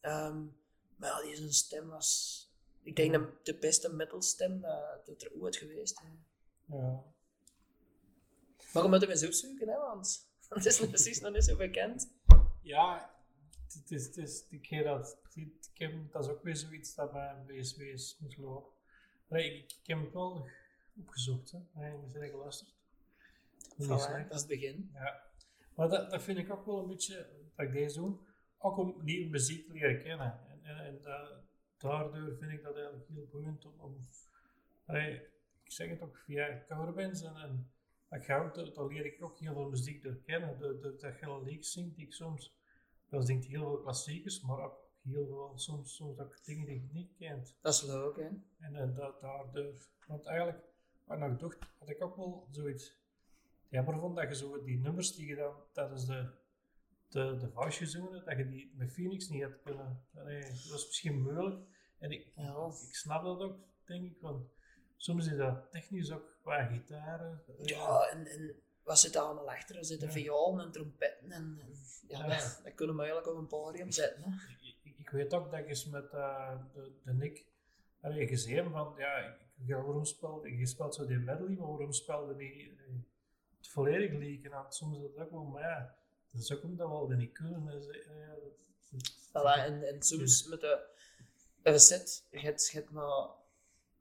[0.00, 0.42] Ehm,
[0.96, 2.40] maar ja, die zijn stem was,
[2.82, 6.08] ik denk, de, de beste metalstem dat, dat er ooit geweest is.
[6.66, 7.04] Ja.
[8.72, 12.10] Maar we moeten hem eens opzoeken, hè, want het is precies nog niet zo bekend.
[12.62, 13.14] Ja,
[13.72, 17.12] het is, het is, ik heb dat, ik heb, dat is ook weer zoiets dat
[17.12, 18.72] bij een BSW is mislopen.
[19.28, 20.46] Nee, ik, ik heb het wel
[21.00, 21.58] opgezocht, hè.
[21.72, 22.74] Nee, we zijn geluisterd.
[23.82, 23.86] Voilà,
[24.28, 24.90] dat is het begin.
[24.92, 25.22] Ja.
[25.74, 28.18] Maar dat, dat vind ik ook wel een beetje, dat ik deze doe,
[28.58, 30.40] ook om nieuwe muziek te leren kennen.
[30.48, 31.40] En, en, en da-
[31.78, 33.98] daardoor vind ik dat eigenlijk heel boeiend om, om
[34.86, 35.14] allee,
[35.64, 37.70] ik zeg het ook via coverbands en, en
[38.08, 40.58] dat ga ook, leer ik ook heel veel muziek door kennen.
[40.58, 42.56] Door, door dat liedjes zingt die ik soms,
[43.08, 46.88] dat zingt heel veel klassiekers, maar ook heel veel, soms, soms ook dingen die je
[46.92, 47.54] niet kent.
[47.60, 48.28] Dat is leuk, hè.
[48.58, 49.74] En eh, dat, daardoor,
[50.06, 50.58] want eigenlijk,
[51.04, 52.96] wat ik dacht, had ik ook wel zoiets
[53.68, 56.30] jammer vond dat je zo die nummers die je dan tijdens de,
[57.08, 60.04] de, de voucherseizoenen, dat je die met Phoenix niet had kunnen.
[60.14, 61.60] Allee, dat was misschien moeilijk.
[61.98, 62.66] En ik, Ja.
[62.88, 64.46] ik snap dat ook, denk ik, want
[64.96, 67.42] soms is dat technisch ook qua gitaren.
[67.58, 69.76] eh, Ja, en, en wat zit er allemaal achter?
[69.76, 70.14] Er zitten Ja.
[70.14, 71.74] violen en trompetten en, en
[72.08, 72.26] ja, Ja.
[72.28, 74.22] Dat, dat kunnen we eigenlijk op een podium zetten.
[74.22, 74.30] Hè.
[75.04, 77.44] Ik, weet ook dat ik eens met eh, de, de Nick
[78.00, 82.36] allee, gezien van, ja, ik, waarom speelde je speelt zo die medley, maar waarom speelde
[82.36, 82.94] die eh,
[83.56, 84.72] het volledig liedje aan?
[84.72, 85.94] Soms is dat ook wel, maar ja,
[86.30, 87.66] dat is ook omdat we al niet kunnen.
[87.66, 88.38] Dus, ja, dat,
[88.90, 90.84] dat- Voilà, en, en soms met de,
[91.62, 93.28] een set, je hebt, je hebt maar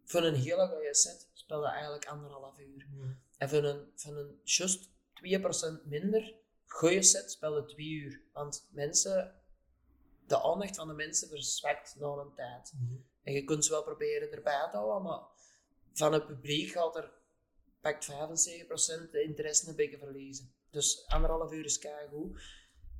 [0.03, 2.87] voor een hele goede set speel je eigenlijk anderhalf uur.
[2.99, 3.17] Ja.
[3.37, 6.33] En voor een, voor een just 2% minder
[6.65, 8.21] goede set speel je twee uur.
[8.33, 9.35] Want mensen,
[10.33, 12.73] de aandacht van de mensen verzwakt na een tijd.
[12.73, 12.95] Mhm.
[13.23, 15.21] En je kunt ze wel proberen erbij te houden, maar
[15.93, 17.11] van het publiek gaat er
[17.81, 20.53] pakt 75% de interesse een beetje verliezen.
[20.69, 22.41] Dus anderhalf uur is goed.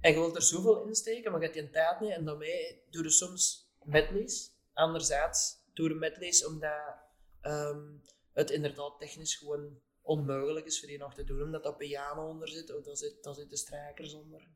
[0.02, 2.12] En je wilt er zoveel insteken, maar je hebt die tijd niet.
[2.12, 4.52] En daarmee doe je soms medleys.
[4.74, 6.96] Anderzijds doe je medleys omdat
[7.42, 7.92] ehm,
[8.34, 12.48] het inderdaad technisch gewoon onmogelijk is voor die nog te doen, omdat dat piano onder
[12.48, 14.48] zit, of daar zit, daar zitten strijkers onder.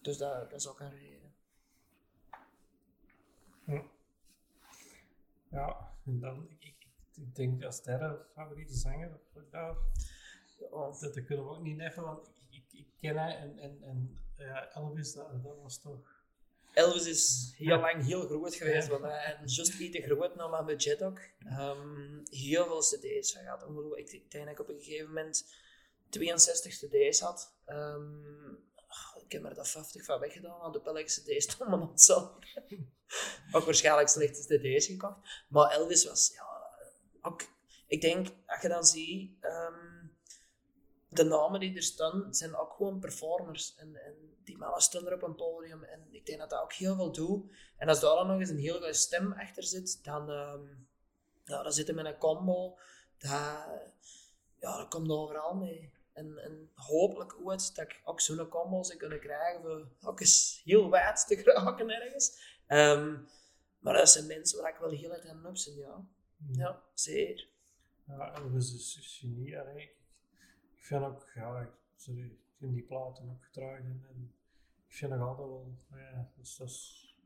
[0.00, 1.17] Dus dat, dat is ook een reden.
[5.50, 6.74] Ja, en dan, ik,
[7.14, 9.76] ik, denk als derde favoriete zanger, daar,
[10.58, 13.58] Ja, dat, dat kunnen we ook niet neffen, want ik, ik, ik ken hij en,
[13.58, 16.16] en, en ja, Elvis, dat, dat was toch...
[16.72, 18.98] Elvis is heel lang heel groot geweest, Ja.
[18.98, 21.20] want hij is just iets te groot naar mijn budget ook.
[21.38, 23.98] Ehm, heel veel cd's van gehad.
[23.98, 25.56] Ik, ik denk dat ik op een gegeven moment
[26.08, 27.56] 62 cd's had.
[27.64, 31.80] Ehm, oh, ik heb er dat 50 van weggedaan, want op elke cd stond mijn
[31.80, 32.46] hetzelfde.
[33.52, 35.18] Ook waarschijnlijk slechte cd's gekocht.
[35.48, 36.46] Maar Elvis was, ja,
[37.22, 37.42] ook,
[37.86, 39.98] ik denk, als je dan ziet, ehm,
[41.08, 43.74] de namen die er staan, zijn ook gewoon performers.
[43.76, 45.82] En, en die mannen staan er op een podium.
[45.82, 47.52] En ik denk dat dat ook heel veel doet.
[47.76, 50.60] En als daar dan nog eens een heel goede stem achter zit, dan, ehm
[51.44, 52.78] ja, dan zitten we met een combo.
[53.18, 53.30] Dat,
[54.60, 55.92] ja, dat komt overal mee.
[56.12, 60.62] En, en hopelijk ooit dat ik ook zo'n combo zou kunnen krijgen voor ook eens
[60.64, 62.56] heel wijd te geraken ergens.
[62.68, 63.16] Ehm,
[63.78, 66.06] maar dat zijn mensen waar ik wel heel erg aan op zit, ja.
[66.52, 67.48] Ja, zeer.
[68.06, 69.56] Ja, Elvis is een genie.
[69.76, 69.96] Ik,
[70.74, 74.34] ik vind ook, ja, ik, sorry, ik vind die platen ook gedragen en, en
[74.86, 77.16] ik vind nog altijd wel, ja, dus dat is,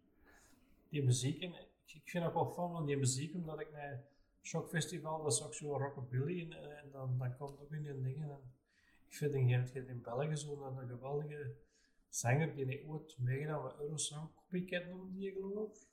[0.88, 4.04] die muziek, en ik, ik vind ook wel fan van die muziek, omdat ik naar
[4.42, 8.02] Shock Festival, dat is ook zo rockabilly en, en dan, dan komt ook in die
[8.02, 8.30] dingen.
[8.30, 8.52] En
[9.06, 11.54] ik vind in, in, in België zo'n een geweldige
[12.08, 15.86] zanger die ooit meegedaan met Eurosong, Copycat noemde die geloof.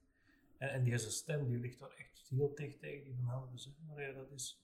[0.57, 3.65] En, en deze stem die ligt daar echt heel dicht tegen die van Elvis.
[3.65, 3.71] hè.
[3.87, 4.61] Maar ja, dat is,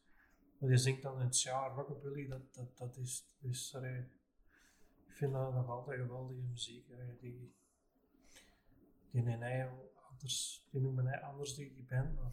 [0.58, 4.00] maar je zingt dan in het jaar rockabilly, dat, dat, dat is, dat is allee,
[5.08, 6.92] ik vind dat nog altijd geweldige muziek.
[6.94, 7.54] allee, die,
[9.12, 9.70] die neemt hij
[10.10, 12.32] anders, die noemen hij anders die, die band, maar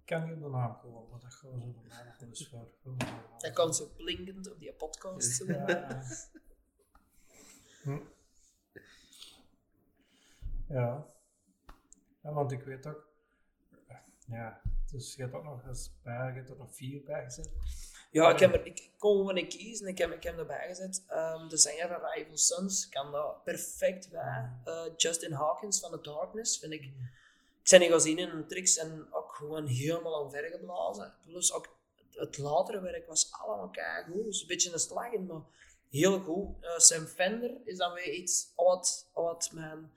[0.00, 2.28] ik kan niet op de naam komen, maar dat gaan we zo normaal nog wel
[2.28, 2.68] eens voor.
[2.82, 5.44] voor- voor- Dat kan zo blinkend op die podcast.
[5.46, 6.02] Ja.
[7.82, 7.98] Hm.
[10.68, 11.06] Ja.
[12.22, 13.08] Ja, want ik weet ook,
[14.26, 14.60] ja,
[14.90, 17.50] dus je hebt ook nog eens bij, je hebt er nog vier bij gezet.
[18.10, 19.86] Ja, ik, heb er, ik kon gewoon niet kiezen.
[19.86, 21.04] Ik heb, ik heb erbij gezet.
[21.08, 24.50] Ehm, de zanger van Rival Sons kan daar perfect bij.
[24.64, 26.82] Eh, Justin Hawkins van The Darkness vind ik.
[26.82, 31.14] Ik zijn die gezien in tricks en ook gewoon helemaal omvergeblazen.
[31.24, 31.76] Plus ook
[32.10, 34.24] het latere werk was allemaal keigoed.
[34.24, 35.42] Dus een beetje een slag in, maar
[35.90, 36.48] heel goed.
[36.60, 39.90] Eh, Sam Fender is dan weer iets wat, wat mijn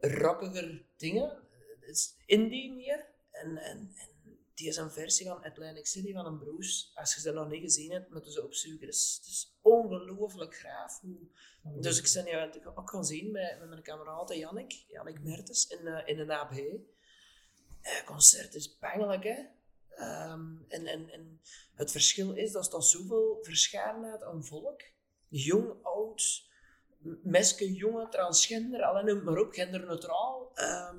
[0.00, 1.48] rockiger dingen.
[1.80, 3.06] Is indie meer.
[3.30, 6.86] En, en, en die is een versie van Atlantic City van een Bruce.
[6.94, 8.86] Als je ze nog niet gezien hebt, moet je ze opzoeken.
[8.86, 10.66] Het is, het is ongelooflijk.
[11.00, 11.80] Hoe...
[11.80, 15.86] Dus ik ben die ook gaan zien met, met mijn kameraad Jannik, Jannik Mertens, in,
[15.86, 16.52] eh, in een AB.
[16.52, 16.72] Eh,
[17.80, 19.44] Het concert is bangelijk, hè.
[19.88, 21.40] Ehm, en, en, en
[21.74, 24.82] het verschil is dat er zoveel verscheidenheid aan volk,
[25.28, 26.49] jong, oud,
[27.00, 30.50] m- meske, jongen, transgender, alleen maar op, genderneutraal.
[30.54, 30.98] Ehm,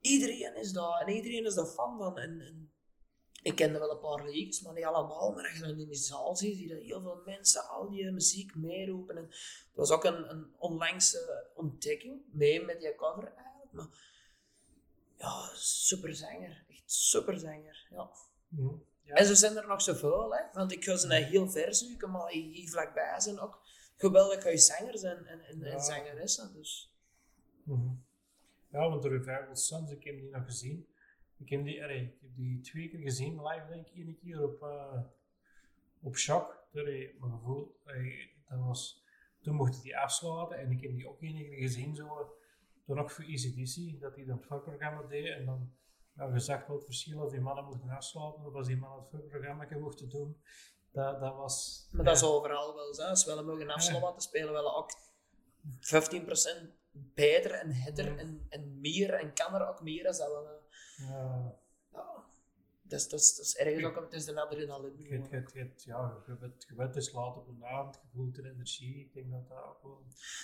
[0.00, 2.18] iedereen is daar en iedereen is daar fan van.
[2.18, 2.72] En, en
[3.42, 5.32] ik kende wel een paar liedjes, maar niet allemaal.
[5.32, 7.90] Maar als je dan in die zaal ziet, zie je dat heel veel mensen al
[7.90, 9.16] die muziek meeroepen.
[9.16, 13.72] En het was ook een, een onlangse ontdekking, mee met die cover eigenlijk.
[13.72, 13.88] Maar
[15.16, 16.64] ja, super zanger.
[16.68, 17.86] Echt super zanger.
[17.90, 18.10] Ja.
[18.48, 18.68] Hm.
[19.02, 19.14] Ja.
[19.14, 20.42] En zo zijn er nog zoveel, hè.
[20.52, 23.61] Want ik ga ze nou heel ver zoeken, maar hier vlakbij zijn ook
[24.08, 25.78] geweldig goede zangers en, en, en, en Ja.
[25.78, 26.52] zangeressen.
[26.52, 26.90] Dus
[27.64, 27.94] Mhm.
[28.68, 30.86] Ja, want de Revival Sons, ik heb die nog gezien.
[31.38, 34.42] Ik heb die, allee, ik heb die twee keer gezien, live denk ik, één keer
[34.42, 35.00] op, eh
[36.00, 36.66] op Shock.
[36.74, 39.04] Allee, mijn gevoel, allee, dat was,
[39.40, 42.36] toen mochten die afsluiten en ik heb die ook één keer gezien, zo,
[42.86, 45.72] toen ook voor EasyDC, dat die dan het voorprogramma deed en dan
[46.12, 48.98] nou, je zag wel het verschil als die mannen mochten afsluiten of als die mannen
[49.00, 50.36] het voorprogramma mochten doen.
[50.92, 51.86] Dat, dat was...
[51.90, 53.02] Maar dat is overal wel zo.
[53.02, 54.90] Als we wel mogen afsluiten, spelen we ook
[55.80, 58.16] 15% beter en hetter Ja.
[58.16, 60.58] en, en meer en kan er ook meer als dat we.
[60.98, 61.54] eh, ja,
[61.92, 62.24] ja.
[62.88, 65.02] Is, is, dat is ergens ook, het is de adrenaline.
[65.02, 68.34] Je, je, je, ja, je, bent, je bent dus laat op een avond, je voelt
[68.34, 69.00] de energie.
[69.00, 70.02] Ik denk dat dat ook wel.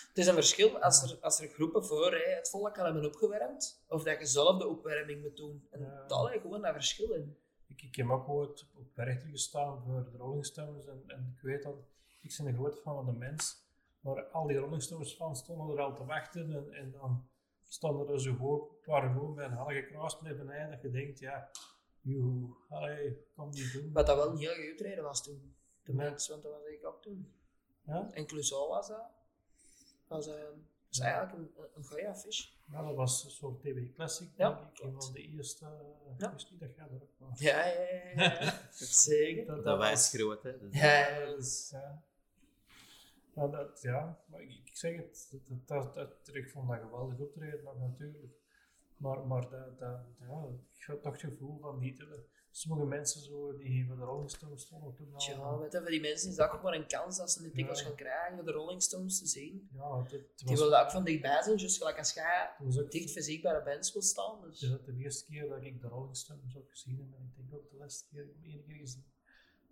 [0.09, 3.05] Het is een verschil als er, als er groepen voor hè, het volk al hebben
[3.05, 5.67] opgewarmd, of dat je zelf de opwarming moet doen.
[5.71, 6.07] En Ja.
[6.07, 7.39] daar gewoon dat verschil in.
[7.69, 10.87] Ik, ik heb ook ooit op Werchter gestaan voor de Rolling Stones.
[10.87, 11.75] En, en ik weet dat
[12.21, 13.67] ik ben een groot fan van de mens.
[14.01, 16.53] Maar al die Rolling Stones fans stonden er al te wachten.
[16.53, 17.29] En, en dan
[17.69, 20.71] stonden er zo gewoon, waren gewoon bij een halve kruis beneden.
[20.71, 21.51] Dat je denkt, ja,
[22.01, 23.93] joe, allee, kom die doen.
[23.93, 25.55] Wat dat wel een heel goed optreden was toen.
[25.83, 25.99] De Ja.
[25.99, 27.33] mensen, want dat was ik ook toen.
[27.83, 28.11] Ja?
[28.13, 29.11] En Clouseau was dat.
[30.07, 30.43] Was, eh,
[30.91, 32.49] is eigenlijk een, een goede affiche.
[32.71, 34.85] Ja, dat was een soort TV Classic, Ja, denk ik.
[34.85, 35.65] Een van de eerste.
[35.65, 35.71] eh,
[36.19, 36.27] Ja.
[36.27, 37.41] Ik wist niet dat jij erop was.
[37.41, 37.81] Ja, ja,
[38.15, 38.41] ja.
[38.41, 38.69] ja.
[38.85, 39.47] Zeker.
[39.47, 40.59] Dat, Dat wij was- groot, hè.
[40.59, 42.03] Dus- Ja, Ja, ja, dat is, ja.
[43.35, 45.95] Ja, dat, ja, maar ik, ik zeg het, dat, dat, dat,
[46.27, 48.33] dat- ik vond dat geweldig optreden natuurlijk.
[48.97, 50.47] Maar, maar dat, dat, ja,
[50.79, 52.07] ik had toch het gevoel van niet, eh,
[52.61, 55.19] sommige mensen zo, die voor de Rolling Stones stonden toen al.
[55.19, 57.55] Tja, weet je, voor die mensen is dat ook maar een kans dat ze niet
[57.55, 57.87] dikwijls Ja.
[57.87, 59.69] gaan krijgen om de Rolling Stones te zien.
[59.73, 62.79] ja, het, het Die was, willen ook van dichtbij zijn, dus gelijk als jij was
[62.79, 64.41] ook dicht fysiek bij de bands wil staan.
[64.41, 64.73] Dus.
[64.73, 67.19] ook de eerste keer dat ik de Rolling Stones ook gezien heb.
[67.19, 69.17] En ik denk ook de laatste keer dat ik hem één keer gezien heb.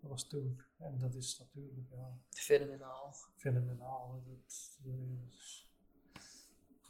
[0.00, 0.62] Dat was toen.
[0.78, 3.14] En dat is natuurlijk ja, Fenomenaal.
[3.36, 4.12] fenomenaal.
[4.24, 4.30] hè.
[4.32, 5.68] Dat, is,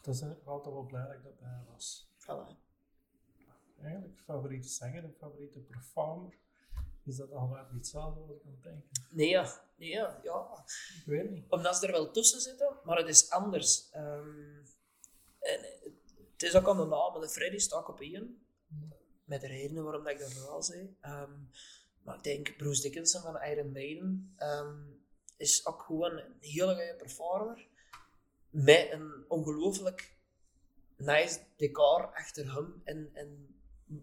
[0.00, 2.08] dat is altijd wel blij dat ik daarbij was.
[2.18, 2.64] Voilà.
[3.82, 6.38] Eigenlijk, favoriete zanger en favoriete performer.
[7.04, 8.88] Is dat al wat niet hetzelfde wat ik aan het denken?
[9.10, 9.62] Nee, ja.
[9.76, 10.20] nee ja.
[10.22, 10.64] ja.
[11.00, 11.44] Ik weet niet.
[11.48, 13.90] Omdat ze er wel tussen zitten, maar het is anders.
[13.90, 14.58] Ehm,
[15.38, 15.60] en
[16.32, 18.46] het is ook aan de naam, de Freddy staat op één.
[19.24, 20.96] Met de redenen waarom dat ik dat vooral zei.
[21.00, 21.32] Ehm,
[22.02, 24.76] maar ik denk Bruce Dickinson van Iron Maiden ehm,
[25.36, 27.68] is ook gewoon een hele goede performer.
[28.50, 30.16] Met een ongelooflijk
[30.96, 32.80] nice decor achter hem.
[32.84, 33.55] En, en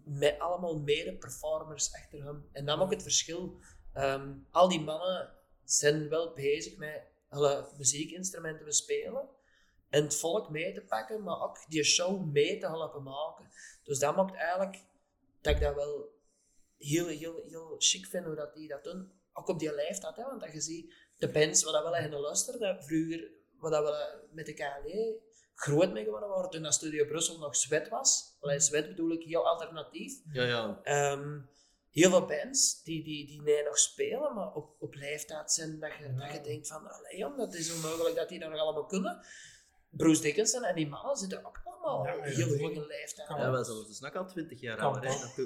[0.04, 2.48] met allemaal mede-performers achter hem.
[2.52, 3.60] En dat maakt het verschil.
[3.92, 5.32] Ehm, al die mannen
[5.64, 9.28] zijn wel bezig met alle muziekinstrumenten bespelen.
[9.88, 13.50] En het volk mee te pakken, maar ook die show mee te helpen maken.
[13.82, 14.84] Dus dat maakt eigenlijk
[15.40, 16.12] dat ik dat wel
[16.78, 19.12] heel, heel, heel chic vind hoe dat die dat doen.
[19.32, 22.14] Ook op die leeftijd, hè, want dat je ziet de bands waar dat wel in
[22.14, 25.20] luisterde, vroeger, waar dat we met de KLE
[25.54, 28.33] groot mee geworden waren, toen dat Studio Brussel nog zwet was.
[28.44, 30.12] Alleen zwet bedoel ik heel alternatief.
[30.32, 30.80] Ja, ja.
[30.82, 31.40] Ehm,
[31.90, 35.90] heel veel bands die, die, die nee nog spelen, maar op, op leeftijd zijn dat
[35.98, 38.86] je, dat je denkt van, allee, jong, dat is onmogelijk dat die dat nog allemaal
[38.86, 39.26] kunnen.
[39.96, 43.28] Bruce Dickinson en die mannen zitten ook allemaal Ja, heel hoge leeftijd.
[43.28, 45.02] Ja, wij zijn dus ook al 20 jaar ouder.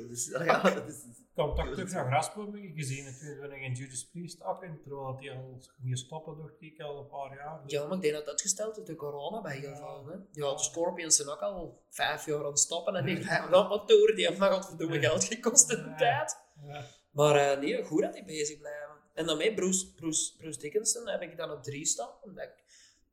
[0.08, 1.00] Dus, ja, dat is...
[1.34, 3.04] toch terug naar Grasboom gezien.
[3.04, 6.80] natuurlijk toen ik in Judas Priest ook in, terwijl die al ging stoppen, dacht ik
[6.80, 7.60] al een paar jaar.
[7.62, 9.76] Dus Ja, maar ik denk dat dat uitgesteld is door corona bij heel Ja.
[9.76, 10.06] veel.
[10.06, 10.14] Hè?
[10.32, 13.68] Ja, de Scorpions zijn ook al vijf jaar aan het stoppen en die gaan wel
[13.68, 15.96] wat toeren, die hebben maar godverdomme geld gekost in de Ja.
[15.96, 16.36] tijd.
[16.66, 18.86] ja, Maar eh, nee, goed dat die bezig blijven.
[19.14, 22.10] En daarmee Bruce, Bruce, Bruce Dickinson heb ik dan op drie staan.
[22.22, 22.64] Omdat ik, ik,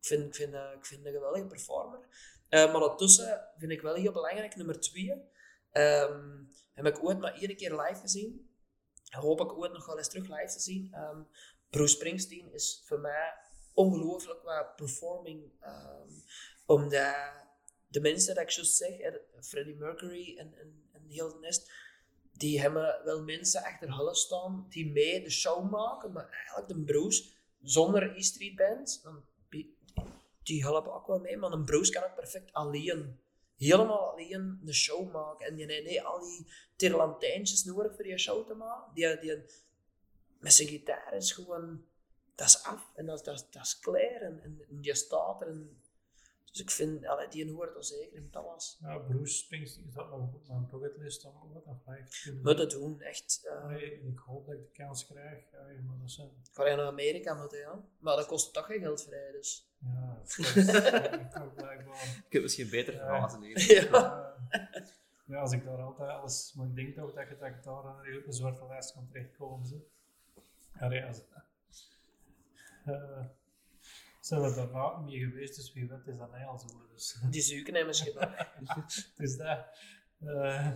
[0.05, 1.99] vind, ik, vind, eh, ik vind een geweldige performer.
[2.49, 5.33] Eh, maar daartussen vind ik wel heel belangrijk, nummer twee.
[5.71, 6.43] ehm,
[6.73, 8.49] heb ik ooit maar één keer live gezien.
[9.09, 10.93] Hoop ik ooit nog wel eens terug live te zien.
[10.93, 11.21] Ehm,
[11.69, 13.33] Bruce Springsteen is voor mij
[13.73, 15.51] ongelooflijk qua performing.
[15.59, 16.09] ehm,
[16.65, 17.15] omdat
[17.87, 18.91] de mensen dat ik juist zeg,
[19.41, 21.71] Freddie Mercury en, en, en heel de rest,
[22.31, 26.83] die hebben wel mensen achter hullen staan die mee de show maken, maar eigenlijk de
[26.83, 29.01] Bruce zonder E-Street Band,
[30.45, 33.19] die, helpen ook wel mee, maar een Bruce kan ook perfect alleen,
[33.57, 35.45] helemaal alleen de show maken.
[35.45, 38.93] En je hebt niet al die tirlantijntjes nodig voor die show te maken.
[38.93, 39.43] Die, die,
[40.39, 41.85] met zijn gitaar is gewoon,
[42.35, 45.47] dat is af en dat, is- dat, dat is klaar en, en, die staat er.
[45.47, 45.79] En,
[46.51, 48.77] dus ik vind, allee, die hoort er zeker in alles.
[48.81, 52.57] ja, Bruce Springsteen is dat nog op mijn bucketlist om wat nog live te kunnen
[52.57, 53.41] het doen, echt.
[53.69, 55.43] eh, ik hoop dat ik de kans krijg.
[55.51, 57.83] Ja, maar dat zijn, Ga je naar Amerika moeten, ja.
[57.99, 59.69] Maar dat kost toch geen geld vrij, dus.
[59.93, 62.23] Ja, dat is ook blijkbaar.
[62.27, 63.37] Ik heb misschien beter Ja.
[63.39, 63.91] hier.
[63.91, 63.91] Ja.
[63.91, 64.35] Ja,
[65.25, 67.83] ja, als ik daar altijd alles, maar ik denk toch dat je, dat ik daar
[67.85, 69.67] aan een zwarte lijst kan terechtkomen.
[69.67, 69.75] Zo.
[70.79, 71.21] Allee, als,
[72.85, 73.25] eh,
[74.19, 76.67] zijn we daarna niet meer geweest, dus wie weet is dat mij al zo.
[76.93, 78.29] Dus, Die zoeken hem misschien wel.
[79.17, 79.65] dus dat.
[80.19, 80.71] eh,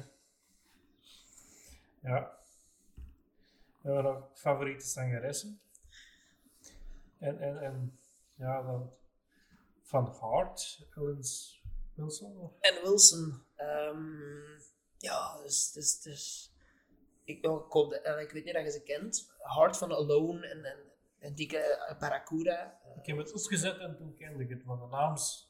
[2.01, 2.37] ja.
[3.81, 5.59] We hebben ook favoriete zangeressen.
[7.17, 7.99] En, en, en
[8.35, 8.91] ja, dan
[9.89, 11.61] van Hart, Ellens
[11.95, 12.51] Wilson.
[12.59, 13.43] En Wilson.
[13.55, 14.59] ehm,
[14.97, 16.53] ja, dus, dus, dus.
[17.23, 19.31] Ik, oh, dat- eh, ik weet niet dat je ze kent.
[19.39, 20.77] Hart van Alone en, en,
[21.19, 22.79] en dikke eh, Barracuda.
[22.99, 25.47] Ik heb het opgezet en toen kende ik het, want de naam is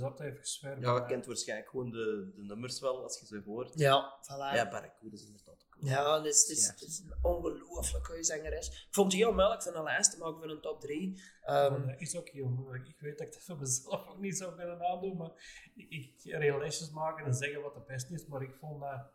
[0.00, 0.82] dat even gescherpt.
[0.82, 3.72] Ja, je kent waarschijnlijk gewoon de, de nummers wel, als je ze hoort.
[3.78, 4.54] Ja, voilà.
[4.56, 5.66] Ja, Barracuda is inderdaad.
[5.84, 8.68] Ja, het is, het is, het is een ongelooflijk goede zangeres.
[8.68, 11.22] Ik vond het heel moeilijk van een lijst te maken van een top 3.
[11.46, 12.88] Maar dat is ook heel moeilijk.
[12.88, 15.30] Ik weet dat ik dat voor mezelf ook niet zou willen aandoen, maar
[15.74, 19.10] ik, ik relaties maken en zeggen wat de beste is, maar ik vond dat,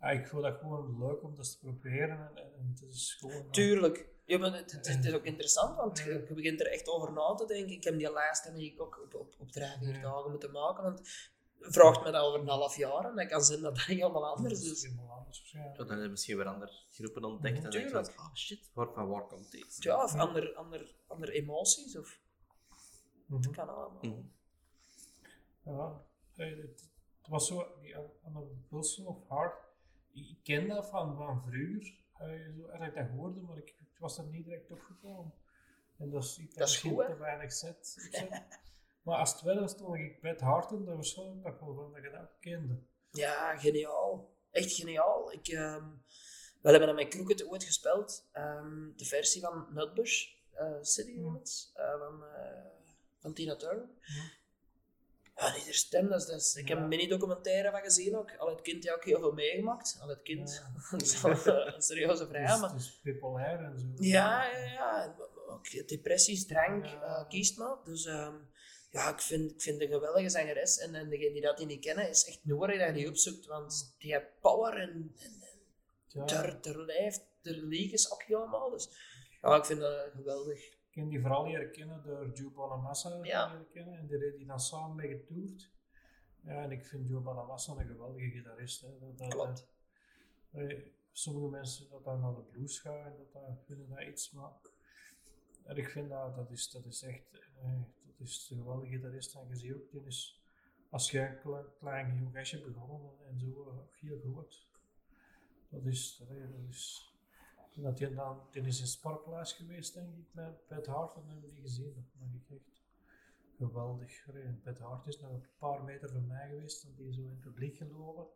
[0.00, 3.42] ja, ik vond dat gewoon leuk om dat te proberen en, en, het is gewoon...
[3.44, 4.08] eh, Tuurlijk.
[4.24, 7.46] Ja, maar het, is ook interessant, want je, je begint er echt over na te
[7.46, 7.74] denken.
[7.74, 10.82] Ik heb die lijst heb ik ook op, op, op drie, vier dagen moeten maken,
[10.82, 11.00] want
[11.60, 14.60] vraagt me dat over een half jaar en dan kan zijn dat dat helemaal anders
[14.60, 14.82] is is.
[14.82, 15.76] helemaal anders waarschijnlijk.
[15.76, 18.70] Ja, dan heb je misschien weer andere groepen ontdekt en dan denk je oh shit,
[18.74, 19.76] waar, van waar komt dit?
[19.82, 22.18] Ja, of andere ander, ander emoties, of
[23.28, 24.02] het kan allemaal.
[24.02, 24.22] Mhm.
[25.62, 26.02] Ja,
[26.36, 26.88] eh, het,
[27.28, 29.54] was zo, die Anne Wilson of Hart,
[30.12, 34.24] ik ken dat van, van vroeger, eh, zo erg dat hoorde, maar ik, was er
[34.24, 35.32] niet direct opgekomen.
[35.98, 37.06] En dat is, ik Dat is goed, hè?
[37.06, 37.96] te weinig zet.
[39.06, 41.92] maar als het wel was, stond ik met Harten, dat was zo dat wel van
[41.92, 42.78] dat je dat ook kende.
[43.10, 44.34] Ja, geniaal.
[44.50, 45.32] Echt geniaal.
[45.32, 45.84] Ik, ehm,
[46.62, 48.28] we hebben dat met Crooked ooit gespeeld.
[48.32, 52.64] Ehm, de versie van Nutbush, eh, City eh, van, eh,
[53.20, 53.88] van Tina Turner.
[54.00, 54.34] Ja.
[55.38, 58.36] Ja, die stem, dat is, dat is- ik heb een mini-documentaire van gezien ook.
[58.36, 59.98] Al het kind heeft ook heel veel meegemaakt.
[60.00, 60.80] Al het kind, Ja.
[60.90, 62.50] dat is wel een serieuze vraag.
[62.50, 62.70] Dus maar...
[62.70, 63.86] het is populair en zo.
[63.96, 65.14] Ja, ja, ja.
[65.48, 67.24] Ook depressies, drank, Ja.
[67.28, 67.76] kiest maar.
[67.84, 68.34] Dus ehm,
[68.90, 70.78] ja, ik vind, ik vind een geweldige zangeres.
[70.78, 73.46] En, en degene die dat die niet kennen, is echt nodig dat je die opzoekt.
[73.46, 75.32] Want die heeft power en, en,
[76.08, 78.70] Ja, ter, ter lijf, ter leeg is ook helemaal.
[78.70, 78.88] Dus
[79.42, 80.58] ja, ik vind dat geweldig.
[80.66, 83.46] Ik ken die vooral leren kennen door Joe Bonamassa Ja.
[83.52, 83.98] leren kennen.
[83.98, 85.70] En die heeft die dan samen mee getoerd.
[86.44, 88.80] Ja, en ik vind Joe Bonamassa een geweldige gitarist.
[88.80, 88.88] Hè.
[88.98, 89.66] Dat, dat, Klopt.
[90.52, 90.78] eh,
[91.12, 94.52] sommige mensen dat dan naar de blues gaan en dat, dat vinden dat iets, maar
[95.64, 97.22] en ik vind dat, dat is, dat is echt,
[97.62, 97.70] eh,
[98.18, 99.34] is een geweldige gitarist.
[99.34, 100.40] En je ziet ook, die is
[100.90, 104.66] als je een kle- klein jong gastje begonnen en zo eh, ook heel groot.
[105.68, 106.28] Dat is, dat
[106.68, 107.12] is,
[107.74, 111.22] dat dat die dan, die is in Sparklaas geweest, denk ik, met Pet Hart, en
[111.28, 111.94] hebben die gezien.
[111.94, 112.80] Dat vond ik echt
[113.56, 114.22] geweldig.
[114.62, 117.28] Pet Hart is nog een paar meter van mij geweest, en die is zo in
[117.28, 118.26] het publiek gelopen.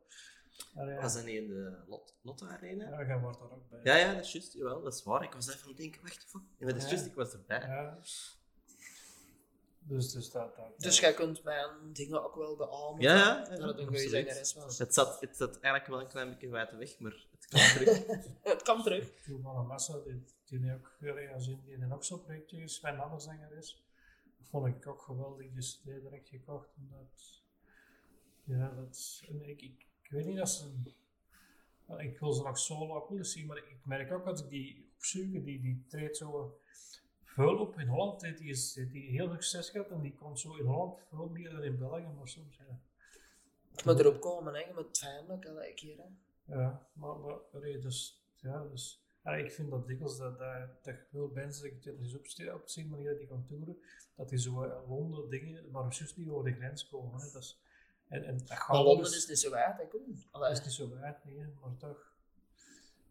[0.75, 2.89] Allee, Was dat niet in de Lot Lotto Arena?
[2.89, 3.81] ja, jij wordt daar ook bij.
[3.85, 4.53] Ja, ja, dat is juist.
[4.53, 5.23] Jawel, dat is waar.
[5.23, 6.41] Ik was even aan het denken, wacht even.
[6.59, 7.61] Ja, maar dat is juist, ik was erbij.
[7.61, 7.99] Ja.
[9.83, 13.01] Dus, dus dat, dat, Dus jij kunt mijn dingen ook wel beamen.
[13.01, 14.79] Ja, ja, Dat ja, het een goede zangeres was.
[14.79, 18.07] Het zat, het zat eigenlijk wel een klein beetje buiten weg, maar het kwam terug.
[18.53, 19.27] Het kan terug.
[19.27, 20.25] Joe van Massa, die,
[20.61, 20.97] die ook
[21.35, 23.85] als in die een ook zo'n projectje is, mijn andere zangeres.
[24.39, 26.69] Dat vond ik ook geweldig, dus die direct gekocht.
[26.77, 27.43] Omdat,
[28.45, 30.73] ja, dat is, en ik, ik, ik weet niet of ze,
[31.87, 34.49] wel, ik wil ze nog solo ook willen zien, maar ik merk ook als ik
[34.49, 36.61] die opzoek, die, die treedt zo
[37.35, 40.57] veel op in Holland, die, is, die heel veel succes gehad en die komt zo
[40.57, 42.81] in Holland veel meer dan in België, maar soms ja.
[43.85, 44.85] Moet erop komen, hè.
[44.93, 45.97] fijn ook elke keer.
[45.97, 46.09] Hè.
[46.55, 50.95] Ja, maar, maar allee, dus, ja, dus, ja, ik vind dat dikwijls dat, dat, dat
[51.11, 53.79] veel mensen, dat ik eens opste- op zien manier die gaan toeren,
[54.15, 57.21] dat die zo eh, Londen dingen, maar juist niet over de grens komen.
[57.21, 57.33] Hè.
[57.33, 57.61] Dat is,
[58.09, 59.51] en, en dat Maar Londen is niet zo.
[59.91, 60.01] Kom.
[60.31, 60.49] Allee.
[60.49, 60.87] dat is niet zo
[61.25, 62.13] nee, maar toch.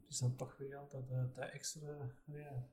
[0.01, 2.67] Het is dan toch weer altijd dat, dat extra, ja.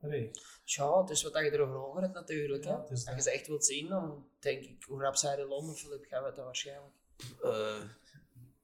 [0.00, 0.30] Allee,
[0.64, 2.64] Ja, het is wat je erover over hebt natuurlijk.
[2.64, 2.76] Ja, hè.
[2.90, 3.22] Als je dat.
[3.22, 6.32] ze echt wilt zien, dan denk ik, hoe rap zij in Londen, Philip, gaan we
[6.34, 6.94] dat waarschijnlijk.
[7.42, 7.80] Eh,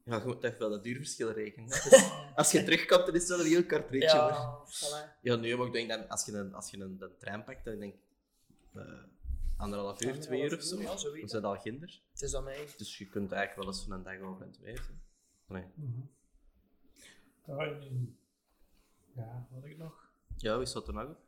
[0.05, 1.68] ja, je moet echt wel dat duurverschil rekenen.
[1.91, 4.16] Dus als je terugkomt, dan is het wel een heel kort ritje.
[4.16, 5.20] maar- Ja, voilà.
[5.22, 7.64] Ja, nu maar ik denk dat als je een, als je een, een trein pakt,
[7.64, 8.01] dan denk ik
[8.74, 9.03] eh,
[9.57, 10.80] anderhalf uur, twee uur of zo.
[10.80, 11.30] Ja, Dan zoiets.
[11.33, 12.01] zijn al ginder.
[12.12, 12.66] Het is aan mij.
[12.76, 14.76] Dus je kunt eigenlijk wel eens van een dag over en twee.
[14.76, 14.83] Zo.
[15.47, 15.64] Nee.
[17.47, 18.16] Ja, en in,
[19.16, 20.01] ja, wat ik nog?
[20.43, 21.18] Ja, wie zat er nog op?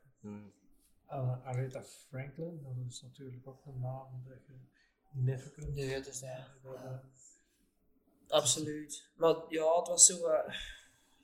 [1.10, 4.52] Uh, Aretha Franklin, dat is natuurlijk ook een naam dat je
[5.12, 5.76] niet even kunt.
[5.76, 6.46] Is ja.
[6.62, 6.98] Dat, eh,
[8.28, 9.10] Absoluut.
[9.16, 10.26] Maar ja, het was zo.
[10.26, 10.54] eh,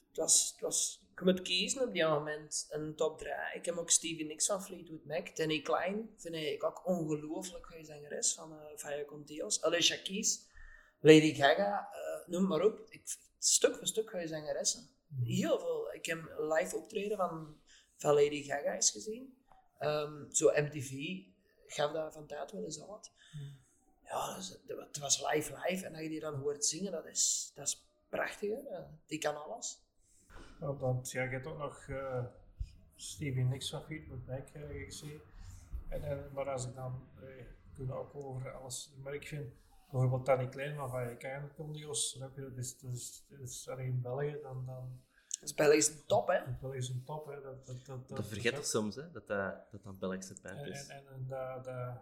[0.08, 2.66] het was, het was, je moet kiezen op die moment.
[2.70, 3.32] Een top 3.
[3.54, 5.36] Ik heb ook Stevie Nicks van Fleetwood Mac.
[5.36, 9.62] Danny Klein vind ik ook ongelooflijk goede zangeres van uh, Vaya Con Dios.
[9.62, 10.48] Alicia Keys.
[11.00, 11.88] Lady Gaga.
[11.92, 12.86] eh, noem maar op.
[12.88, 13.02] Ik,
[13.38, 14.88] stuk voor stuk goede zangeressen.
[15.22, 15.92] Heel veel.
[15.92, 17.56] Ik heb live optreden van,
[18.00, 19.34] van Lady Gaga eens gezien.
[19.78, 21.18] Ehm, zo MTV
[21.66, 23.12] gaf dat van tijd wel eens uit.
[24.04, 24.36] Ja,
[24.66, 27.84] het was live live en dat je die dan hoort zingen, dat is, dat is
[28.08, 28.48] prachtig.
[28.48, 28.80] Hè?
[29.06, 29.82] Die kan alles.
[30.60, 32.24] Ja, want ja, je hebt ook nog uh,
[32.96, 35.20] Stevie Nicks van Fleetwood Mac uh, gezien.
[35.88, 37.08] En, en, maar als ik dan,
[37.74, 39.52] kunnen ook over alles, maar ik vind
[39.90, 44.00] bijvoorbeeld Danny Klein van Van Kijn Condios, dat is, dat is, dat is alleen in
[44.00, 45.00] België, dan, dan
[45.40, 46.40] Dat is Belgisch top, hè?
[46.60, 47.40] België is een top, hè.
[47.40, 50.86] Dat, dat, dat, Dat vergeet je soms, hè, dat dat, dat, dat Belgische En, is.
[50.88, 52.00] en, en, en dat, dat,